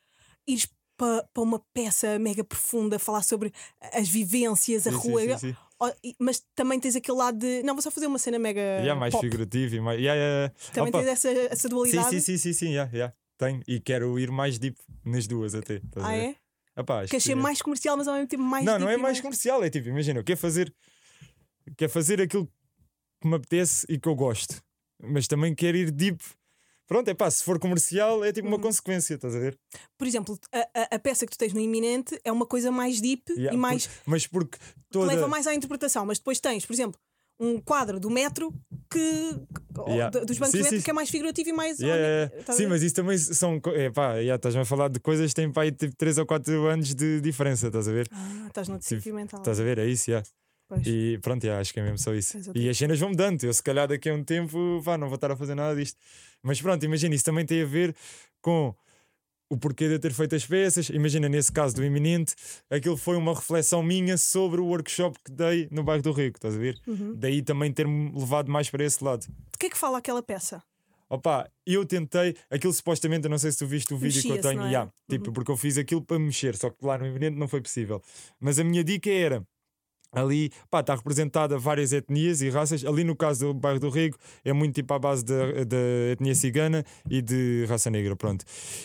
ires 0.47 0.67
para 0.95 1.25
uma 1.37 1.61
peça 1.73 2.19
mega 2.19 2.43
profunda, 2.43 2.99
falar 2.99 3.23
sobre 3.23 3.51
as 3.93 4.07
vivências, 4.09 4.85
a 4.85 4.91
Sim, 4.91 4.99
sim, 4.99 5.09
rua, 5.09 5.21
sim, 5.21 5.37
sim. 5.37 6.13
mas 6.19 6.43
também 6.53 6.77
tens 6.79 6.95
aquele 6.95 7.17
lado 7.17 7.37
de 7.39 7.63
não, 7.63 7.73
vou 7.73 7.81
só 7.81 7.89
fazer 7.89 8.05
uma 8.07 8.19
cena 8.19 8.37
mega 8.37 8.59
Yeah, 8.59 8.99
mais 8.99 9.13
pop. 9.13 9.25
figurativo 9.25 9.75
e 9.75 9.79
mais. 9.79 9.99
Yeah, 9.99 10.19
yeah, 10.19 10.37
yeah. 10.53 10.73
Também 10.73 10.89
Opa, 10.89 10.99
tens 10.99 11.07
essa, 11.07 11.29
essa 11.29 11.61
Sim, 11.63 11.69
dualidade. 11.69 12.09
sim, 12.09 12.19
sim, 12.19 12.37
sim, 12.37 12.53
sim, 12.53 12.69
yeah, 12.73 12.91
yeah. 12.93 13.15
Tenho. 13.39 13.61
E 13.67 13.79
quero 13.79 14.19
ir 14.19 14.29
mais 14.29 14.59
deep 14.59 14.77
nas 15.03 15.25
duas 15.25 15.55
até. 15.55 15.81
Ah, 15.95 16.15
é? 16.15 16.35
Queres 16.85 17.09
que 17.09 17.19
ser 17.21 17.31
é. 17.31 17.35
mais 17.35 17.61
comercial, 17.61 17.97
mas 17.97 18.07
ao 18.07 18.13
mesmo 18.13 18.27
tempo 18.29 18.43
mais. 18.43 18.63
Não, 18.65 18.77
não 18.79 18.87
é 18.89 18.93
e 18.93 18.97
mais 18.97 19.19
comercial, 19.19 19.63
é 19.63 19.69
tipo, 19.69 19.89
imagina, 19.89 20.19
eu 20.19 20.23
quero 20.23 20.39
fazer, 20.39 20.73
quero 21.75 21.91
fazer 21.91 22.21
aquilo 22.21 22.45
que 23.21 23.27
me 23.27 23.35
apetece 23.35 23.85
e 23.89 23.99
que 23.99 24.07
eu 24.07 24.15
gosto, 24.15 24.61
mas 25.01 25.27
também 25.27 25.53
quero 25.55 25.75
ir 25.77 25.91
deep 25.91 26.23
pronto, 26.87 27.07
é 27.07 27.13
pá, 27.13 27.29
se 27.29 27.43
for 27.43 27.59
comercial 27.59 28.23
é 28.23 28.31
tipo 28.33 28.47
uma 28.47 28.55
Uhum. 28.55 28.63
consequência, 28.63 29.13
estás 29.13 29.35
a 29.35 29.39
ver? 29.39 29.59
Por 29.97 30.07
exemplo, 30.07 30.39
a, 30.51 30.59
a- 30.73 30.95
a 30.95 30.99
peça 30.99 31.23
que 31.25 31.31
tu 31.33 31.37
tens 31.37 31.53
no 31.53 31.59
iminente 31.59 32.19
é 32.23 32.31
uma 32.31 32.45
coisa 32.47 32.71
mais 32.71 32.99
deep 32.99 33.29
Yeah, 33.33 33.53
e 33.53 33.57
mais 33.57 33.85
por- 33.85 34.01
mas 34.07 34.25
porque 34.25 34.57
que 34.57 34.65
toda. 34.89 35.05
leva 35.05 35.27
mais 35.27 35.45
à 35.45 35.53
interpretação, 35.53 36.03
mas 36.05 36.17
depois 36.17 36.39
tens, 36.39 36.65
por 36.65 36.73
exemplo, 36.73 36.99
um 37.39 37.59
quadro 37.61 37.99
do 37.99 38.09
metro 38.09 38.53
que 38.91 38.99
Yeah. 39.87 40.09
do- 40.09 40.25
dos 40.25 40.37
bancos 40.37 40.51
Sim, 40.51 40.57
do 40.57 40.63
metro 40.63 40.77
sim. 40.79 40.83
que 40.83 40.89
é 40.89 40.93
mais 40.93 41.09
figurativo 41.09 41.49
e 41.49 41.53
mais 41.53 41.79
Yeah, 41.79 41.97
yeah, 42.01 42.31
yeah. 42.33 42.51
a 42.51 42.53
Sim, 42.53 42.67
mas 42.67 42.83
isso 42.83 42.95
também 42.95 43.17
são. 43.17 43.59
co- 43.61 43.69
É 43.69 43.89
pá, 43.89 44.15
yeah, 44.15 44.35
estás-me 44.35 44.61
a 44.61 44.65
falar 44.65 44.89
de 44.89 44.99
coisas 44.99 45.31
que 45.31 45.35
têm 45.35 45.51
pá, 45.51 45.61
aí, 45.61 45.71
tipo 45.71 45.95
3 45.95 46.17
ou 46.17 46.25
4 46.25 46.67
anos 46.67 46.93
de 46.93 47.21
diferença, 47.21 47.67
estás 47.67 47.87
a 47.87 47.91
ver? 47.91 48.07
Ah, 48.11 48.45
estás 48.47 48.67
no 48.67 48.77
mental. 49.13 49.39
Estás 49.39 49.59
a 49.59 49.63
ver? 49.63 49.77
É 49.79 49.85
isso, 49.87 50.09
yeah. 50.11 50.27
Pois. 50.67 50.85
E 50.85 51.17
pronto, 51.21 51.43
yeah, 51.43 51.61
acho 51.61 51.73
que 51.73 51.79
é 51.79 51.83
mesmo 51.83 51.97
só 51.97 52.13
isso. 52.13 52.37
Exato. 52.37 52.57
E 52.59 52.69
as 52.69 52.77
cenas 52.77 52.99
vão 52.99 53.09
mudando. 53.09 53.43
Eu, 53.43 53.53
se 53.53 53.63
calhar, 53.63 53.87
daqui 53.87 54.09
a 54.09 54.13
um 54.13 54.23
tempo, 54.23 54.81
pá, 54.83 54.97
não 54.97 55.07
vou 55.07 55.15
estar 55.15 55.31
a 55.31 55.35
fazer 55.35 55.55
nada 55.55 55.75
disto. 55.75 55.97
Mas 56.43 56.61
pronto, 56.61 56.83
imagina, 56.83 57.15
isso 57.15 57.23
também 57.25 57.45
tem 57.45 57.61
a 57.63 57.65
ver 57.65 57.95
com 58.41 58.75
o 59.49 59.57
porquê 59.57 59.87
de 59.87 59.95
eu 59.95 59.99
ter 59.99 60.13
feito 60.13 60.35
as 60.35 60.45
peças. 60.45 60.89
Imagina, 60.89 61.27
nesse 61.27 61.51
caso 61.51 61.75
do 61.75 61.83
iminente, 61.83 62.35
aquilo 62.69 62.95
foi 62.95 63.17
uma 63.17 63.33
reflexão 63.33 63.81
minha 63.81 64.17
sobre 64.17 64.61
o 64.61 64.65
workshop 64.65 65.17
que 65.25 65.31
dei 65.31 65.67
no 65.71 65.83
bairro 65.83 66.03
do 66.03 66.11
Rico, 66.11 66.37
estás 66.37 66.55
a 66.55 66.59
ver? 66.59 66.79
Uhum. 66.85 67.15
Daí 67.15 67.41
também 67.41 67.71
ter-me 67.71 68.11
levado 68.17 68.51
mais 68.51 68.69
para 68.69 68.83
esse 68.83 69.03
lado. 69.03 69.25
De 69.25 69.57
que 69.57 69.65
é 69.65 69.69
que 69.69 69.77
fala 69.77 69.97
aquela 69.97 70.21
peça? 70.21 70.61
Opa, 71.09 71.49
eu 71.65 71.83
tentei, 71.85 72.35
aquilo 72.51 72.71
supostamente, 72.71 73.25
eu 73.25 73.31
não 73.31 73.39
sei 73.39 73.51
se 73.51 73.57
tu 73.57 73.65
viste 73.65 73.91
o 73.91 73.97
vídeo 73.97 74.21
que 74.21 74.29
eu 74.29 74.39
tenho, 74.39 74.61
é? 74.61 74.67
yeah, 74.67 74.91
tipo, 75.09 75.31
porque 75.31 75.49
eu 75.49 75.57
fiz 75.57 75.75
aquilo 75.75 76.03
para 76.03 76.19
mexer, 76.19 76.55
só 76.55 76.69
que 76.69 76.85
lá 76.85 76.99
no 76.99 77.07
iminente 77.07 77.35
não 77.35 77.47
foi 77.47 77.61
possível. 77.61 77.99
Mas 78.39 78.59
a 78.59 78.63
minha 78.63 78.83
dica 78.83 79.09
era. 79.09 79.43
Ali, 80.11 80.49
pá, 80.71 80.79
está 80.79 80.95
representada 80.95 81.57
várias 81.57 81.93
etnias 81.93 82.41
e 82.41 82.49
raças. 82.49 82.83
Ali 82.83 83.03
no 83.03 83.15
caso 83.15 83.53
do 83.53 83.53
bairro 83.53 83.79
do 83.79 83.89
Rego, 83.89 84.17
é 84.43 84.51
muito 84.51 84.73
tipo 84.75 84.91
à 84.93 84.97
base 84.99 85.23
da, 85.23 85.63
da 85.65 85.77
etnia 86.11 86.33
cigana 86.33 86.83
e 87.09 87.21
de 87.21 87.65
raça 87.67 87.89
negra, 87.91 88.15
pronto. 88.15 88.43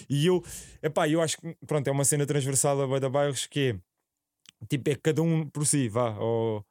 E 0.09 0.27
eu, 0.27 0.45
epá, 0.83 1.09
eu 1.09 1.23
acho 1.23 1.39
que, 1.39 1.57
pronto, 1.67 1.89
é 1.89 1.91
uma 1.91 2.05
cena 2.05 2.27
transversal 2.27 2.81
a 2.83 2.87
Baida 2.87 3.09
Bairros 3.09 3.47
que 3.47 3.61
é, 3.61 4.67
tipo, 4.69 4.91
é 4.91 4.95
cada 4.97 5.23
um 5.23 5.49
por 5.49 5.67
si, 5.67 5.89
vá, 5.89 6.11
ou, 6.19 6.63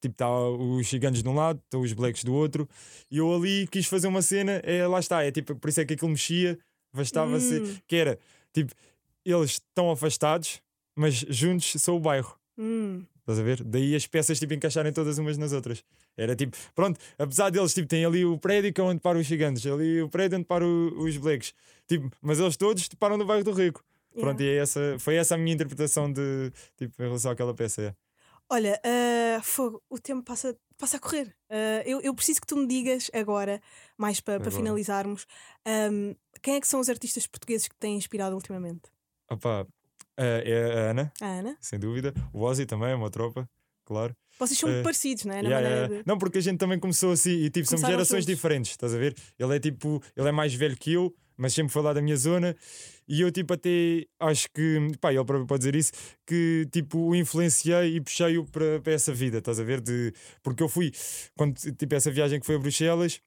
tipo, 0.00 0.14
está 0.14 0.30
os 0.30 0.86
ciganos 0.88 1.20
de 1.22 1.28
um 1.28 1.34
lado, 1.34 1.60
estão 1.64 1.80
os 1.80 1.92
blacks 1.92 2.22
do 2.22 2.32
outro, 2.32 2.68
e 3.10 3.18
eu 3.18 3.34
ali 3.34 3.66
quis 3.66 3.86
fazer 3.86 4.06
uma 4.06 4.22
cena, 4.22 4.52
é, 4.64 4.86
lá 4.86 5.00
está, 5.00 5.24
é 5.24 5.32
tipo, 5.32 5.56
por 5.56 5.68
isso 5.68 5.80
é 5.80 5.84
que 5.84 5.94
aquilo 5.94 6.10
mexia, 6.10 6.56
bastava-se, 6.94 7.60
Hum. 7.60 7.76
que 7.88 7.96
era, 7.96 8.18
tipo, 8.52 8.72
eles 9.24 9.50
estão 9.52 9.90
afastados, 9.90 10.60
mas 10.96 11.14
juntos 11.14 11.72
são 11.82 11.96
o 11.96 12.00
bairro. 12.00 12.36
Hum, 12.58 13.04
Estás 13.30 13.38
a 13.38 13.42
ver? 13.42 13.62
Daí 13.62 13.94
as 13.94 14.06
peças 14.08 14.40
tipo 14.40 14.52
encaixarem 14.54 14.92
todas 14.92 15.18
umas 15.18 15.38
nas 15.38 15.52
outras. 15.52 15.84
Era 16.16 16.34
tipo, 16.34 16.56
pronto, 16.74 16.98
apesar 17.16 17.50
deles 17.50 17.72
tipo 17.72 17.86
têm 17.86 18.04
ali 18.04 18.24
o 18.24 18.36
prédio 18.36 18.72
que 18.72 18.80
é 18.80 18.84
onde 18.84 19.00
param 19.00 19.20
os 19.20 19.26
gigantes, 19.26 19.64
ali 19.66 20.02
o 20.02 20.08
prédio 20.08 20.38
onde 20.38 20.46
param 20.46 20.68
os 20.98 21.16
blacks. 21.16 21.54
Tipo, 21.86 22.10
mas 22.20 22.40
eles 22.40 22.56
todos 22.56 22.88
param 22.98 23.16
no 23.16 23.24
bairro 23.24 23.44
do 23.44 23.52
Rico. 23.52 23.84
Pronto, 24.12 24.40
yeah. 24.40 24.56
e 24.56 24.58
é 24.58 24.62
essa, 24.62 24.96
foi 24.98 25.14
essa 25.14 25.36
a 25.36 25.38
minha 25.38 25.54
interpretação 25.54 26.12
de 26.12 26.50
tipo 26.76 27.00
em 27.00 27.06
relação 27.06 27.30
àquela 27.30 27.54
peça. 27.54 27.82
é. 27.82 27.94
Olha, 28.52 28.80
ah, 28.84 29.40
fogo, 29.42 29.80
o 29.88 29.96
tempo 29.96 30.24
passa, 30.24 30.58
passa 30.76 30.96
a 30.96 31.00
correr. 31.00 31.32
Ah, 31.48 31.82
eu, 31.86 32.00
eu 32.00 32.12
preciso 32.12 32.40
que 32.40 32.48
tu 32.48 32.56
me 32.56 32.66
digas 32.66 33.08
agora, 33.14 33.62
mais 33.96 34.18
para, 34.18 34.50
finalizarmos, 34.50 35.24
ahm, 35.64 36.14
quem 36.42 36.56
é 36.56 36.60
que 36.60 36.66
são 36.66 36.80
os 36.80 36.88
artistas 36.88 37.28
portugueses 37.28 37.68
que 37.68 37.76
te 37.76 37.78
têm 37.78 37.96
inspirado 37.96 38.34
ultimamente? 38.34 38.90
Opa, 39.30 39.68
é 40.24 40.64
a 40.86 40.90
Ana, 40.90 41.12
A 41.20 41.26
Ana? 41.26 41.56
sem 41.60 41.78
dúvida. 41.78 42.12
O 42.32 42.42
Ozzy 42.42 42.66
também, 42.66 42.90
é 42.90 42.94
uma 42.94 43.10
tropa, 43.10 43.48
claro. 43.84 44.14
Vocês 44.38 44.58
são 44.58 44.68
muito 44.68 44.80
Eh, 44.80 44.82
parecidos, 44.84 45.24
não 45.24 45.34
é? 45.34 45.42
Na 45.42 45.48
Yeah, 45.50 45.88
de... 45.88 46.02
Não, 46.06 46.16
porque 46.16 46.38
a 46.38 46.40
gente 46.40 46.58
também 46.58 46.78
começou 46.78 47.12
assim 47.12 47.30
e 47.44 47.50
tipo, 47.50 47.68
somos 47.68 47.86
gerações 47.86 48.24
juntos. 48.24 48.26
diferentes, 48.34 48.70
estás 48.70 48.94
a 48.94 48.98
ver? 48.98 49.14
Ele 49.38 49.54
é 49.56 49.60
tipo, 49.60 50.02
ele 50.16 50.28
é 50.28 50.32
mais 50.32 50.54
velho 50.54 50.76
que 50.76 50.92
eu, 50.94 51.14
mas 51.36 51.52
sempre 51.52 51.72
foi 51.72 51.82
lá 51.82 51.92
da 51.92 52.00
minha 52.00 52.16
zona 52.16 52.56
e 53.06 53.20
eu 53.20 53.30
tipo 53.30 53.52
até 53.52 54.06
acho 54.18 54.48
que, 54.54 54.78
pá, 55.00 55.12
ele 55.12 55.24
próprio 55.24 55.46
pode 55.46 55.60
dizer 55.60 55.74
isso, 55.76 55.92
que 56.26 56.66
tipo 56.72 56.98
o 56.98 57.14
influenciei 57.14 57.96
e 57.96 58.00
puxei-o 58.00 58.44
para, 58.46 58.80
para 58.80 58.92
essa 58.94 59.12
vida, 59.12 59.38
estás 59.38 59.60
a 59.60 59.64
ver? 59.64 59.80
De, 59.80 60.12
porque 60.42 60.62
eu 60.62 60.68
fui, 60.68 60.90
quando 61.36 61.54
tipo 61.54 61.94
essa 61.94 62.10
viagem 62.10 62.40
que 62.40 62.46
foi 62.46 62.54
a 62.56 62.58
Bruxelas, 62.58 63.20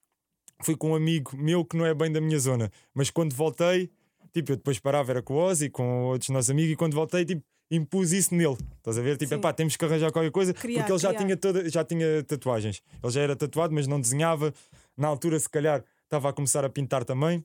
fui 0.63 0.75
com 0.75 0.91
um 0.91 0.95
amigo 0.95 1.35
meu 1.37 1.63
que 1.65 1.75
não 1.77 1.85
é 1.85 1.93
bem 1.93 2.11
da 2.11 2.21
minha 2.21 2.39
zona, 2.39 2.71
mas 2.93 3.09
quando 3.11 3.35
voltei, 3.35 3.91
tipo, 4.33 4.51
eu 4.51 4.55
depois 4.57 4.79
parava, 4.79 5.11
era 5.11 5.21
com 5.21 5.35
o 5.35 5.37
Ozzy, 5.37 5.69
com 5.69 6.05
outros 6.05 6.29
nossos 6.29 6.49
amigos, 6.49 6.71
e 6.71 6.75
quando 6.75 6.93
voltei, 6.93 7.23
tipo, 7.23 7.43
impus 7.71 8.11
isso 8.11 8.35
nele, 8.35 8.57
estás 8.77 8.97
a 8.97 9.01
ver? 9.01 9.17
Tipo, 9.17 9.39
pá, 9.39 9.53
temos 9.53 9.75
que 9.75 9.85
arranjar 9.85 10.11
qualquer 10.11 10.31
coisa, 10.31 10.53
Criar, 10.53 10.79
porque 10.79 10.91
ele 10.91 10.99
já 10.99 11.13
tinha, 11.13 11.37
toda, 11.37 11.69
já 11.69 11.83
tinha 11.83 12.23
tatuagens. 12.23 12.81
Ele 13.01 13.11
já 13.11 13.21
era 13.21 13.35
tatuado, 13.35 13.73
mas 13.73 13.87
não 13.87 13.99
desenhava. 13.99 14.53
Na 14.97 15.07
altura, 15.07 15.39
se 15.39 15.49
calhar, 15.49 15.83
estava 16.03 16.29
a 16.29 16.33
começar 16.33 16.63
a 16.63 16.69
pintar 16.69 17.03
também. 17.03 17.43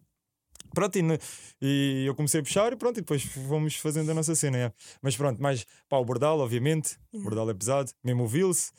Pronto, 0.74 0.98
e, 0.98 1.18
e 1.60 2.04
eu 2.06 2.14
comecei 2.14 2.40
a 2.40 2.42
puxar 2.42 2.72
e 2.72 2.76
pronto, 2.76 2.98
e 2.98 3.00
depois 3.00 3.22
fomos 3.22 3.76
fazendo 3.76 4.10
a 4.10 4.14
nossa 4.14 4.34
cena. 4.34 4.58
é. 4.58 4.72
Mas 5.00 5.16
pronto, 5.16 5.40
mais 5.40 5.64
pá, 5.88 5.96
o 5.96 6.04
Bordal, 6.04 6.38
obviamente. 6.40 6.96
O 7.12 7.22
Bordal 7.22 7.48
é 7.50 7.54
pesado, 7.54 7.90
mesmo 8.04 8.24
o 8.24 8.26
Vils, 8.26 8.72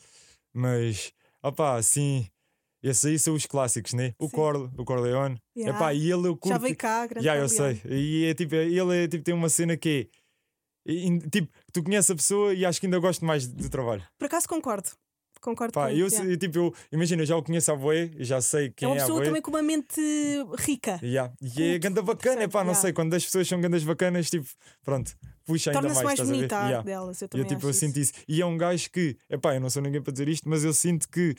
mas 0.52 1.12
opá, 1.42 1.76
assim, 1.76 2.28
esses 2.82 3.04
aí 3.04 3.18
são 3.18 3.34
os 3.34 3.46
clássicos, 3.46 3.92
né? 3.94 4.14
O 4.18 4.26
Sim. 4.26 4.30
Corle, 4.36 4.70
o 4.76 4.84
Corleone. 4.84 5.40
Yeah. 5.56 5.76
Epá, 5.76 5.92
e 5.94 6.10
ele 6.10 6.28
eu 6.28 6.36
curto. 6.36 6.48
Já 6.54 6.58
veio 6.58 6.76
cá, 6.76 7.06
grande 7.06 7.24
Já, 7.24 7.36
eu 7.36 7.48
sei. 7.48 7.80
E 7.84 8.24
é 8.26 8.34
tipo, 8.34 8.54
ele 8.54 9.04
é, 9.04 9.08
tipo, 9.08 9.22
tem 9.24 9.34
uma 9.34 9.48
cena 9.48 9.76
que 9.76 10.08
é. 10.86 10.92
e- 10.92 11.18
Tipo, 11.30 11.48
tu 11.72 11.82
conheces 11.82 12.10
a 12.10 12.14
pessoa 12.16 12.54
e 12.54 12.64
acho 12.64 12.80
que 12.80 12.86
ainda 12.86 12.98
gosto 12.98 13.24
mais 13.24 13.46
do 13.46 13.68
trabalho. 13.68 14.02
Por 14.18 14.26
acaso 14.26 14.48
concordo. 14.48 14.88
Concordo 15.42 15.72
Pá, 15.72 15.86
com 15.86 15.92
eu, 15.96 16.06
yeah. 16.08 16.36
tipo, 16.36 16.58
eu, 16.58 16.74
imagina, 16.92 17.22
eu 17.22 17.26
já 17.26 17.34
o 17.34 17.42
conheço 17.42 17.72
a 17.72 17.74
Boé, 17.76 18.10
já 18.18 18.42
sei 18.42 18.68
quem 18.76 18.84
É 18.86 18.88
uma 18.90 18.96
é, 18.96 18.98
a 18.98 19.02
pessoa 19.06 19.24
também 19.24 19.40
com 19.40 19.50
uma 19.50 19.62
mente 19.62 19.98
rica. 20.58 21.00
Yeah. 21.02 21.32
E 21.40 21.62
é 21.62 21.78
ganda 21.78 22.02
bacana, 22.02 22.46
pá, 22.46 22.58
não 22.58 22.72
Yeah. 22.72 22.80
sei, 22.82 22.92
quando 22.92 23.14
as 23.14 23.24
pessoas 23.24 23.48
são 23.48 23.58
gandas 23.58 23.82
bacanas, 23.82 24.28
tipo, 24.28 24.46
pronto, 24.84 25.16
puxa 25.46 25.70
ainda 25.70 25.80
Torna-se 25.80 26.04
mais, 26.04 26.18
mais 26.18 26.20
a 26.20 26.24
ver? 26.24 26.36
bonita 26.36 26.58
a 26.58 26.64
Yeah. 26.66 26.82
delas. 26.82 27.22
Eu 27.22 27.24
E 27.24 27.28
também 27.30 27.46
eu, 27.46 27.48
tipo, 27.48 27.66
eu 27.66 27.72
sinto 27.72 27.98
isso. 27.98 28.12
isso. 28.14 28.24
E 28.28 28.42
é 28.42 28.44
um 28.44 28.58
gajo 28.58 28.90
que, 28.90 29.16
epá, 29.30 29.54
eu 29.54 29.60
não 29.62 29.70
sou 29.70 29.80
ninguém 29.80 30.02
para 30.02 30.12
dizer 30.12 30.28
isto, 30.28 30.46
mas 30.46 30.62
eu 30.62 30.74
sinto 30.74 31.08
que, 31.08 31.34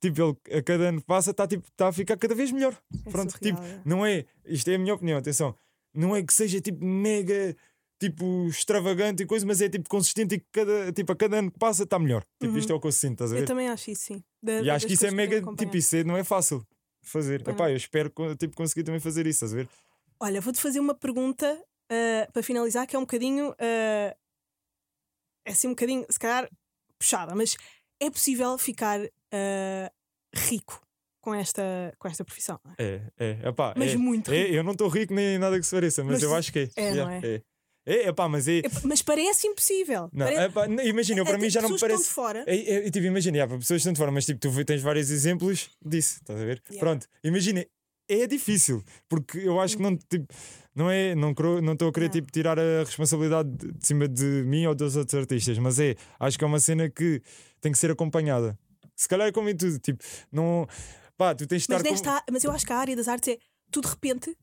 tipo, 0.00 0.36
ele 0.48 0.58
a 0.58 0.62
cada 0.62 0.88
ano 0.88 1.00
que 1.00 1.06
passa 1.06 1.30
está 1.30 1.46
tipo, 1.46 1.70
tá 1.76 1.88
a 1.88 1.92
ficar 1.92 2.16
cada 2.16 2.34
vez 2.34 2.50
melhor. 2.50 2.76
É 3.06 3.10
Pronto, 3.10 3.32
surreal, 3.32 3.56
tipo, 3.56 3.66
é. 3.66 3.82
não 3.84 4.04
é, 4.04 4.24
isto 4.46 4.68
é 4.68 4.74
a 4.74 4.78
minha 4.78 4.94
opinião, 4.94 5.18
atenção, 5.18 5.54
não 5.94 6.14
é 6.16 6.22
que 6.22 6.32
seja 6.32 6.60
tipo 6.60 6.84
mega, 6.84 7.56
tipo, 7.98 8.46
extravagante 8.48 9.22
e 9.22 9.26
coisa, 9.26 9.44
mas 9.46 9.60
é 9.60 9.68
tipo 9.68 9.88
consistente 9.88 10.34
e 10.36 10.40
cada, 10.52 10.92
tipo, 10.92 11.12
a 11.12 11.16
cada 11.16 11.38
ano 11.38 11.50
que 11.50 11.58
passa 11.58 11.82
está 11.84 11.98
melhor. 11.98 12.24
Tipo, 12.40 12.52
Uhum. 12.52 12.58
isto 12.58 12.72
é 12.72 12.76
o 12.76 12.80
que 12.80 12.86
eu 12.86 12.92
sinto, 12.92 13.12
estás 13.12 13.32
a 13.32 13.36
Eu 13.36 13.40
ver? 13.40 13.46
também 13.46 13.68
acho 13.68 13.90
isso, 13.90 14.02
sim. 14.04 14.24
Da- 14.42 14.62
E 14.62 14.70
acho 14.70 14.86
que 14.86 14.94
isso 14.94 15.06
é 15.06 15.10
mega, 15.10 15.42
tipo, 15.56 15.76
isso 15.76 15.96
é- 15.96 16.04
não 16.04 16.16
é 16.16 16.24
fácil 16.24 16.66
fazer. 17.02 17.46
Epá, 17.48 17.70
eu 17.70 17.76
espero 17.76 18.10
tipo, 18.38 18.56
conseguir 18.56 18.84
também 18.84 19.00
fazer 19.00 19.26
isso, 19.26 19.44
estás 19.44 19.52
a 19.52 19.56
ver? 19.56 19.68
Olha, 20.20 20.40
vou-te 20.40 20.60
fazer 20.60 20.80
uma 20.80 20.94
pergunta 20.94 21.62
ah, 21.90 22.28
para 22.32 22.42
finalizar, 22.42 22.86
que 22.86 22.94
é 22.94 22.98
um 22.98 23.02
bocadinho. 23.02 23.54
ah, 23.58 24.14
é 25.44 25.52
assim 25.52 25.68
um 25.68 25.70
bocadinho, 25.70 26.04
se 26.10 26.18
calhar, 26.18 26.48
puxada, 26.98 27.34
mas 27.34 27.56
é 28.00 28.10
possível 28.10 28.56
ficar 28.58 29.00
ah, 29.32 29.92
rico 30.34 30.80
com 31.20 31.34
esta, 31.34 31.62
com 31.98 32.08
esta 32.08 32.24
profissão? 32.24 32.58
não 32.64 32.72
é? 32.78 32.82
É, 32.82 33.02
é, 33.18 33.48
epá, 33.48 33.74
Mas 33.76 33.92
é, 33.92 33.96
muito 33.96 34.32
é, 34.32 34.42
rico. 34.42 34.54
eu 34.54 34.64
não 34.64 34.72
estou 34.72 34.88
rico 34.88 35.12
nem 35.14 35.38
nada 35.38 35.58
que 35.58 35.66
se 35.66 35.74
pareça, 35.74 36.02
mas, 36.02 36.14
Mas 36.14 36.22
eu 36.22 36.34
acho 36.34 36.52
que 36.52 36.60
é. 36.60 36.68
é, 36.76 36.90
não 36.94 37.10
Yeah, 37.10 37.26
é? 37.28 37.34
é. 37.34 37.42
É, 37.86 38.08
epá, 38.08 38.28
mas 38.28 38.46
é. 38.46 38.58
É, 38.58 38.62
mas 38.84 39.00
parece 39.02 39.46
impossível. 39.46 40.10
Não, 40.12 40.26
Pare- 40.26 40.44
epá, 40.44 40.66
imagina, 40.84 41.24
para 41.24 41.38
mim 41.38 41.48
já 41.48 41.62
não 41.62 41.70
me 41.70 41.74
estão 41.76 41.88
parece. 41.88 42.04
de 42.08 42.10
fora. 42.14 42.44
É, 42.46 42.86
é, 42.86 42.90
tipo, 42.90 43.06
imagina, 43.06 43.38
yeah, 43.38 43.48
para 43.48 43.58
pessoas 43.58 43.80
estão 43.80 43.92
de 43.92 43.98
fora, 43.98 44.12
mas 44.12 44.26
tipo, 44.26 44.38
tu 44.38 44.64
tens 44.64 44.82
vários 44.82 45.10
exemplos 45.10 45.70
disso, 45.84 46.18
estás 46.20 46.40
a 46.40 46.44
ver? 46.44 46.62
Yeah. 46.70 46.78
Pronto, 46.78 47.06
imagina, 47.24 47.64
é 48.12 48.26
difícil, 48.26 48.82
porque 49.08 49.38
eu 49.38 49.60
acho 49.60 49.76
que 49.76 49.82
não, 49.82 49.96
tipo, 49.96 50.26
não 50.74 50.90
é, 50.90 51.14
não 51.14 51.32
cro- 51.34 51.60
não 51.62 51.72
estou 51.74 51.88
a 51.88 51.92
querer 51.92 52.06
Não. 52.06 52.12
tipo, 52.12 52.32
tirar 52.32 52.58
a 52.58 52.80
responsabilidade 52.84 53.48
de, 53.50 53.72
de 53.72 53.86
cima 53.86 54.08
de 54.08 54.24
mim 54.46 54.66
ou 54.66 54.74
dos 54.74 54.96
outros 54.96 55.14
artistas, 55.20 55.58
mas 55.58 55.78
é, 55.78 55.94
acho 56.18 56.38
que 56.38 56.44
é 56.44 56.46
uma 56.46 56.60
cena 56.60 56.88
que 56.90 57.22
tem 57.60 57.70
que 57.72 57.78
ser 57.78 57.90
acompanhada. 57.90 58.58
Se 58.96 59.08
calhar 59.08 59.28
é 59.28 59.32
como 59.32 59.48
em 59.48 59.56
tudo, 59.56 59.78
tipo, 59.78 60.02
não, 60.30 60.66
pá, 61.16 61.34
tu 61.34 61.46
tens 61.46 61.62
de 61.62 61.68
Mas, 61.70 61.78
estar 61.78 61.88
com- 61.88 61.94
nesta, 61.94 62.24
mas 62.30 62.44
eu 62.44 62.50
acho 62.52 62.66
que 62.66 62.72
a 62.72 62.78
área 62.78 62.94
das 62.96 63.08
artes 63.08 63.34
é 63.34 63.38
tu 63.70 63.80
de 63.80 63.88
repente 63.88 64.36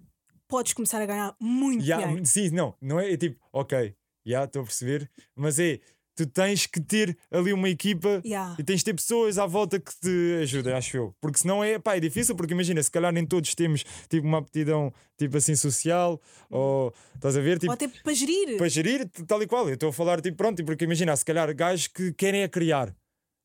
podes 0.47 0.73
começar 0.73 1.01
a 1.01 1.05
ganhar 1.05 1.35
muito 1.39 1.83
Ya, 1.85 1.97
dinheiro. 1.97 2.25
sim, 2.25 2.49
não, 2.51 2.75
não 2.81 2.99
é, 2.99 3.11
é 3.11 3.17
tipo, 3.17 3.39
ok, 3.51 3.93
já 4.25 4.43
estou 4.45 4.61
a 4.61 4.65
perceber, 4.65 5.09
mas 5.35 5.59
é, 5.59 5.79
tu 6.17 6.25
tens 6.27 6.65
que 6.65 6.79
ter 6.81 7.17
ali 7.31 7.53
uma 7.53 7.69
equipa 7.69 8.21
Yeah. 8.25 8.55
e 8.59 8.63
tens 8.63 8.79
de 8.79 8.85
ter 8.85 8.93
pessoas 8.93 9.37
à 9.37 9.45
volta 9.45 9.79
que 9.79 9.91
te 9.99 10.39
ajudem, 10.41 10.73
acho 10.73 10.97
eu. 10.97 11.15
Porque 11.21 11.37
senão 11.39 11.63
é, 11.63 11.77
pá, 11.79 11.95
é 11.95 11.99
difícil, 11.99 12.35
porque 12.35 12.53
imagina, 12.53 12.81
se 12.81 12.89
calhar 12.91 13.11
nem 13.13 13.25
todos 13.25 13.53
temos 13.55 13.83
tipo 14.09 14.25
uma 14.27 14.39
aptidão 14.39 14.91
tipo 15.17 15.37
assim 15.37 15.55
social, 15.55 16.19
ou 16.49 16.93
estás 17.15 17.35
a 17.37 17.41
ver, 17.41 17.59
tipo, 17.59 17.71
Ou 17.71 17.73
até 17.75 17.87
para 17.87 18.13
gerir. 18.13 18.57
para 18.57 18.67
gerir, 18.69 19.09
tal 19.27 19.41
e 19.41 19.47
qual. 19.47 19.67
Eu 19.67 19.75
estou 19.75 19.89
a 19.89 19.93
falar 19.93 20.19
tipo, 20.21 20.37
pronto, 20.37 20.63
porque 20.65 20.85
imagina, 20.85 21.15
se 21.15 21.23
calhar 21.25 21.53
gajos 21.55 21.87
que 21.87 22.11
querem 22.13 22.41
é 22.41 22.47
criar. 22.47 22.93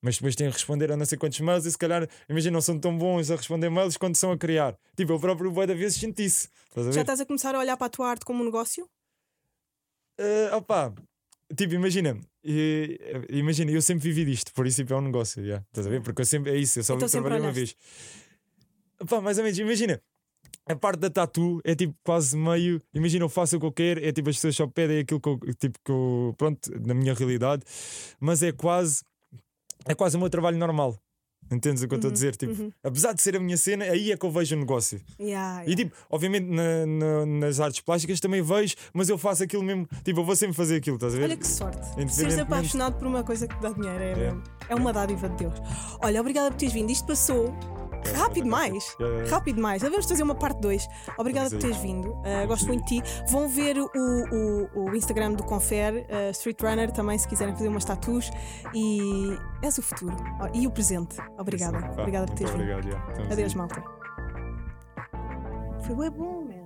Mas 0.05 0.17
depois 0.17 0.35
têm 0.35 0.49
que 0.49 0.55
responder 0.55 0.91
a 0.91 0.97
não 0.97 1.07
sei 1.07 1.17
quantos 1.17 1.39
mails 1.39 1.65
e 1.65 1.71
se 1.71 1.79
calhar, 1.79 2.09
imagina, 2.29 2.55
não 2.55 2.61
são 2.61 2.77
tão 2.79 2.99
bons 2.99 3.31
a 3.31 3.37
responder 3.37 3.71
mails 3.71 3.97
quando 3.97 4.17
são 4.17 4.33
a 4.33 4.37
criar. 4.37 4.77
Tipo, 4.97 5.13
eu 5.13 5.21
próprio 5.21 5.53
bué 5.53 5.65
da 5.67 5.75
vezes 5.75 6.01
sinto 6.01 6.21
isso. 6.21 6.49
A 6.75 6.81
ver? 6.83 6.93
Já 6.93 7.03
estás 7.03 7.21
a 7.21 7.25
começar 7.27 7.55
a 7.55 7.59
olhar 7.61 7.77
para 7.77 7.87
a 7.87 7.91
tua 7.91 8.09
arte 8.11 8.25
como 8.25 8.43
um 8.43 8.45
negócio? 8.45 8.85
Uh, 10.21 10.57
opá, 10.57 10.93
tipo, 11.57 11.75
imagina, 11.75 12.19
eh, 12.45 13.27
imagina, 13.31 13.71
eu 13.71 13.83
sempre 13.83 14.11
vivi 14.11 14.31
disto, 14.31 14.53
por 14.53 14.67
isso 14.67 14.83
tipo, 14.83 14.95
é 14.95 14.97
um 14.97 15.03
negócio, 15.03 15.43
yeah, 15.43 15.65
estás 15.69 15.87
a 15.87 15.91
ver? 15.91 16.03
Porque 16.03 16.23
eu 16.23 16.27
sempre, 16.27 16.53
é 16.53 16.57
isso, 16.57 16.79
eu 16.79 16.85
só 16.85 16.95
Então 16.95 17.09
trabalhei 17.09 17.41
uma 17.41 17.53
vez. 17.53 17.77
Opá, 19.01 19.21
mais 19.21 19.39
ou 19.39 19.45
menos, 19.45 19.59
imagina, 19.59 20.01
a 20.67 20.77
parte 20.77 21.01
da 21.01 21.11
tatu 21.11 21.61
é 21.65 21.75
tipo 21.75 21.95
quase 22.05 22.37
meio. 22.37 22.81
Imagina, 22.95 23.25
eu 23.25 23.29
faço 23.29 23.57
o 23.57 23.61
que 23.61 23.67
eu 23.67 23.73
quero, 23.73 24.05
é 24.05 24.13
tipo 24.13 24.31
as 24.31 24.37
pessoas 24.37 24.57
só 24.57 24.67
pedem 24.67 25.01
aquilo 25.01 25.21
que 25.21 25.29
eu, 25.29 25.39
tipo, 25.59 25.79
que 25.85 25.91
eu. 25.91 26.35
Pronto, 26.39 26.71
na 26.87 26.95
minha 26.95 27.15
realidade, 27.15 27.63
mas 28.21 28.43
é 28.43 28.53
quase. 28.53 29.03
É 29.87 29.95
quase 29.95 30.17
o 30.17 30.21
meu 30.21 30.31
trabalho 30.31 30.57
normal. 30.57 30.97
Entendes 31.53 31.83
o 31.83 31.89
que 31.89 31.95
eu 31.95 31.97
estou 31.97 32.11
a 32.11 32.13
dizer? 32.13 32.35
Tipo, 32.37 32.73
apesar 32.83 33.13
de 33.13 33.21
ser 33.23 33.37
a 33.37 33.41
minha 33.41 33.57
cena, 33.57 33.85
aí 33.85 34.11
é 34.11 34.17
que 34.17 34.25
eu 34.25 34.31
vejo 34.31 34.57
o 34.57 34.59
negócio. 34.59 35.01
Yeah, 35.21 35.63
E 35.65 35.71
yeah. 35.71 35.77
tipo, 35.85 35.97
obviamente 36.11 36.47
na- 36.49 36.87
na- 36.87 37.27
nas 37.27 37.61
artes 37.61 37.81
plásticas 37.81 38.21
também 38.21 38.41
vejo, 38.43 38.75
mas 38.95 39.09
eu 39.09 39.19
faço 39.19 39.43
aquilo 39.43 39.63
mesmo. 39.63 39.87
Tipo, 40.05 40.21
eu 40.21 40.25
vou 40.25 40.35
sempre 40.37 40.55
fazer 40.55 40.77
aquilo, 40.77 40.97
estás 40.97 41.15
a 41.15 41.19
ver? 41.19 41.25
Olha 41.25 41.37
que 41.37 41.47
sorte. 41.47 41.87
Seres 42.13 42.39
apaixonado 42.39 42.97
por 42.99 43.07
uma 43.07 43.23
coisa 43.23 43.47
que 43.47 43.55
te 43.55 43.61
dá 43.61 43.71
dinheiro 43.71 44.03
é, 44.03 44.35
é 44.71 44.75
uma 44.75 44.93
dádiva 44.93 45.29
de 45.29 45.37
Deus. 45.37 45.55
Olha, 46.01 46.21
obrigada 46.21 46.51
por 46.51 46.57
teres 46.57 46.73
vindo. 46.75 46.91
Isto 46.91 47.07
passou 47.07 47.55
rápido 48.11 48.45
demais. 48.45 48.97
É, 49.01 49.27
é. 49.27 49.31
Rápido 49.31 49.57
demais. 49.57 49.83
Vamos 49.83 50.07
fazer 50.07 50.23
uma 50.23 50.35
parte 50.35 50.61
2. 50.61 50.89
Obrigada 51.19 51.51
por 51.51 51.59
teres 51.59 51.77
vindo. 51.79 52.11
Uh, 52.11 52.47
gosto 52.47 52.67
muito 52.67 52.85
de 52.85 53.01
ti. 53.01 53.25
Vão 53.29 53.49
ver 53.49 53.79
o, 53.79 53.91
o, 53.95 54.91
o 54.91 54.97
Instagram 54.97 55.33
do 55.33 55.45
Confer, 55.45 56.07
uh, 56.09 56.31
Street 56.31 56.61
Runner, 56.61 56.91
também 56.91 57.19
se 57.19 57.29
quiserem 57.29 57.55
fazer 57.55 57.69
umas 57.69 57.85
tatuas. 57.85 58.31
E 58.75 58.99
és 59.63 59.79
o 59.79 59.83
futuro. 59.83 60.17
Oh, 60.41 60.57
e 60.57 60.67
o 60.67 60.71
presente. 60.71 61.17
Obrigada. 61.39 61.79
Obrigada 61.99 62.27
por 62.27 62.35
teres 62.35 62.53
vindo. 62.53 62.73
obrigado, 62.73 63.33
Adeus, 63.33 63.55
malta. 63.55 63.83
Foi 65.87 66.11
bom, 66.11 66.45
man. 66.45 66.62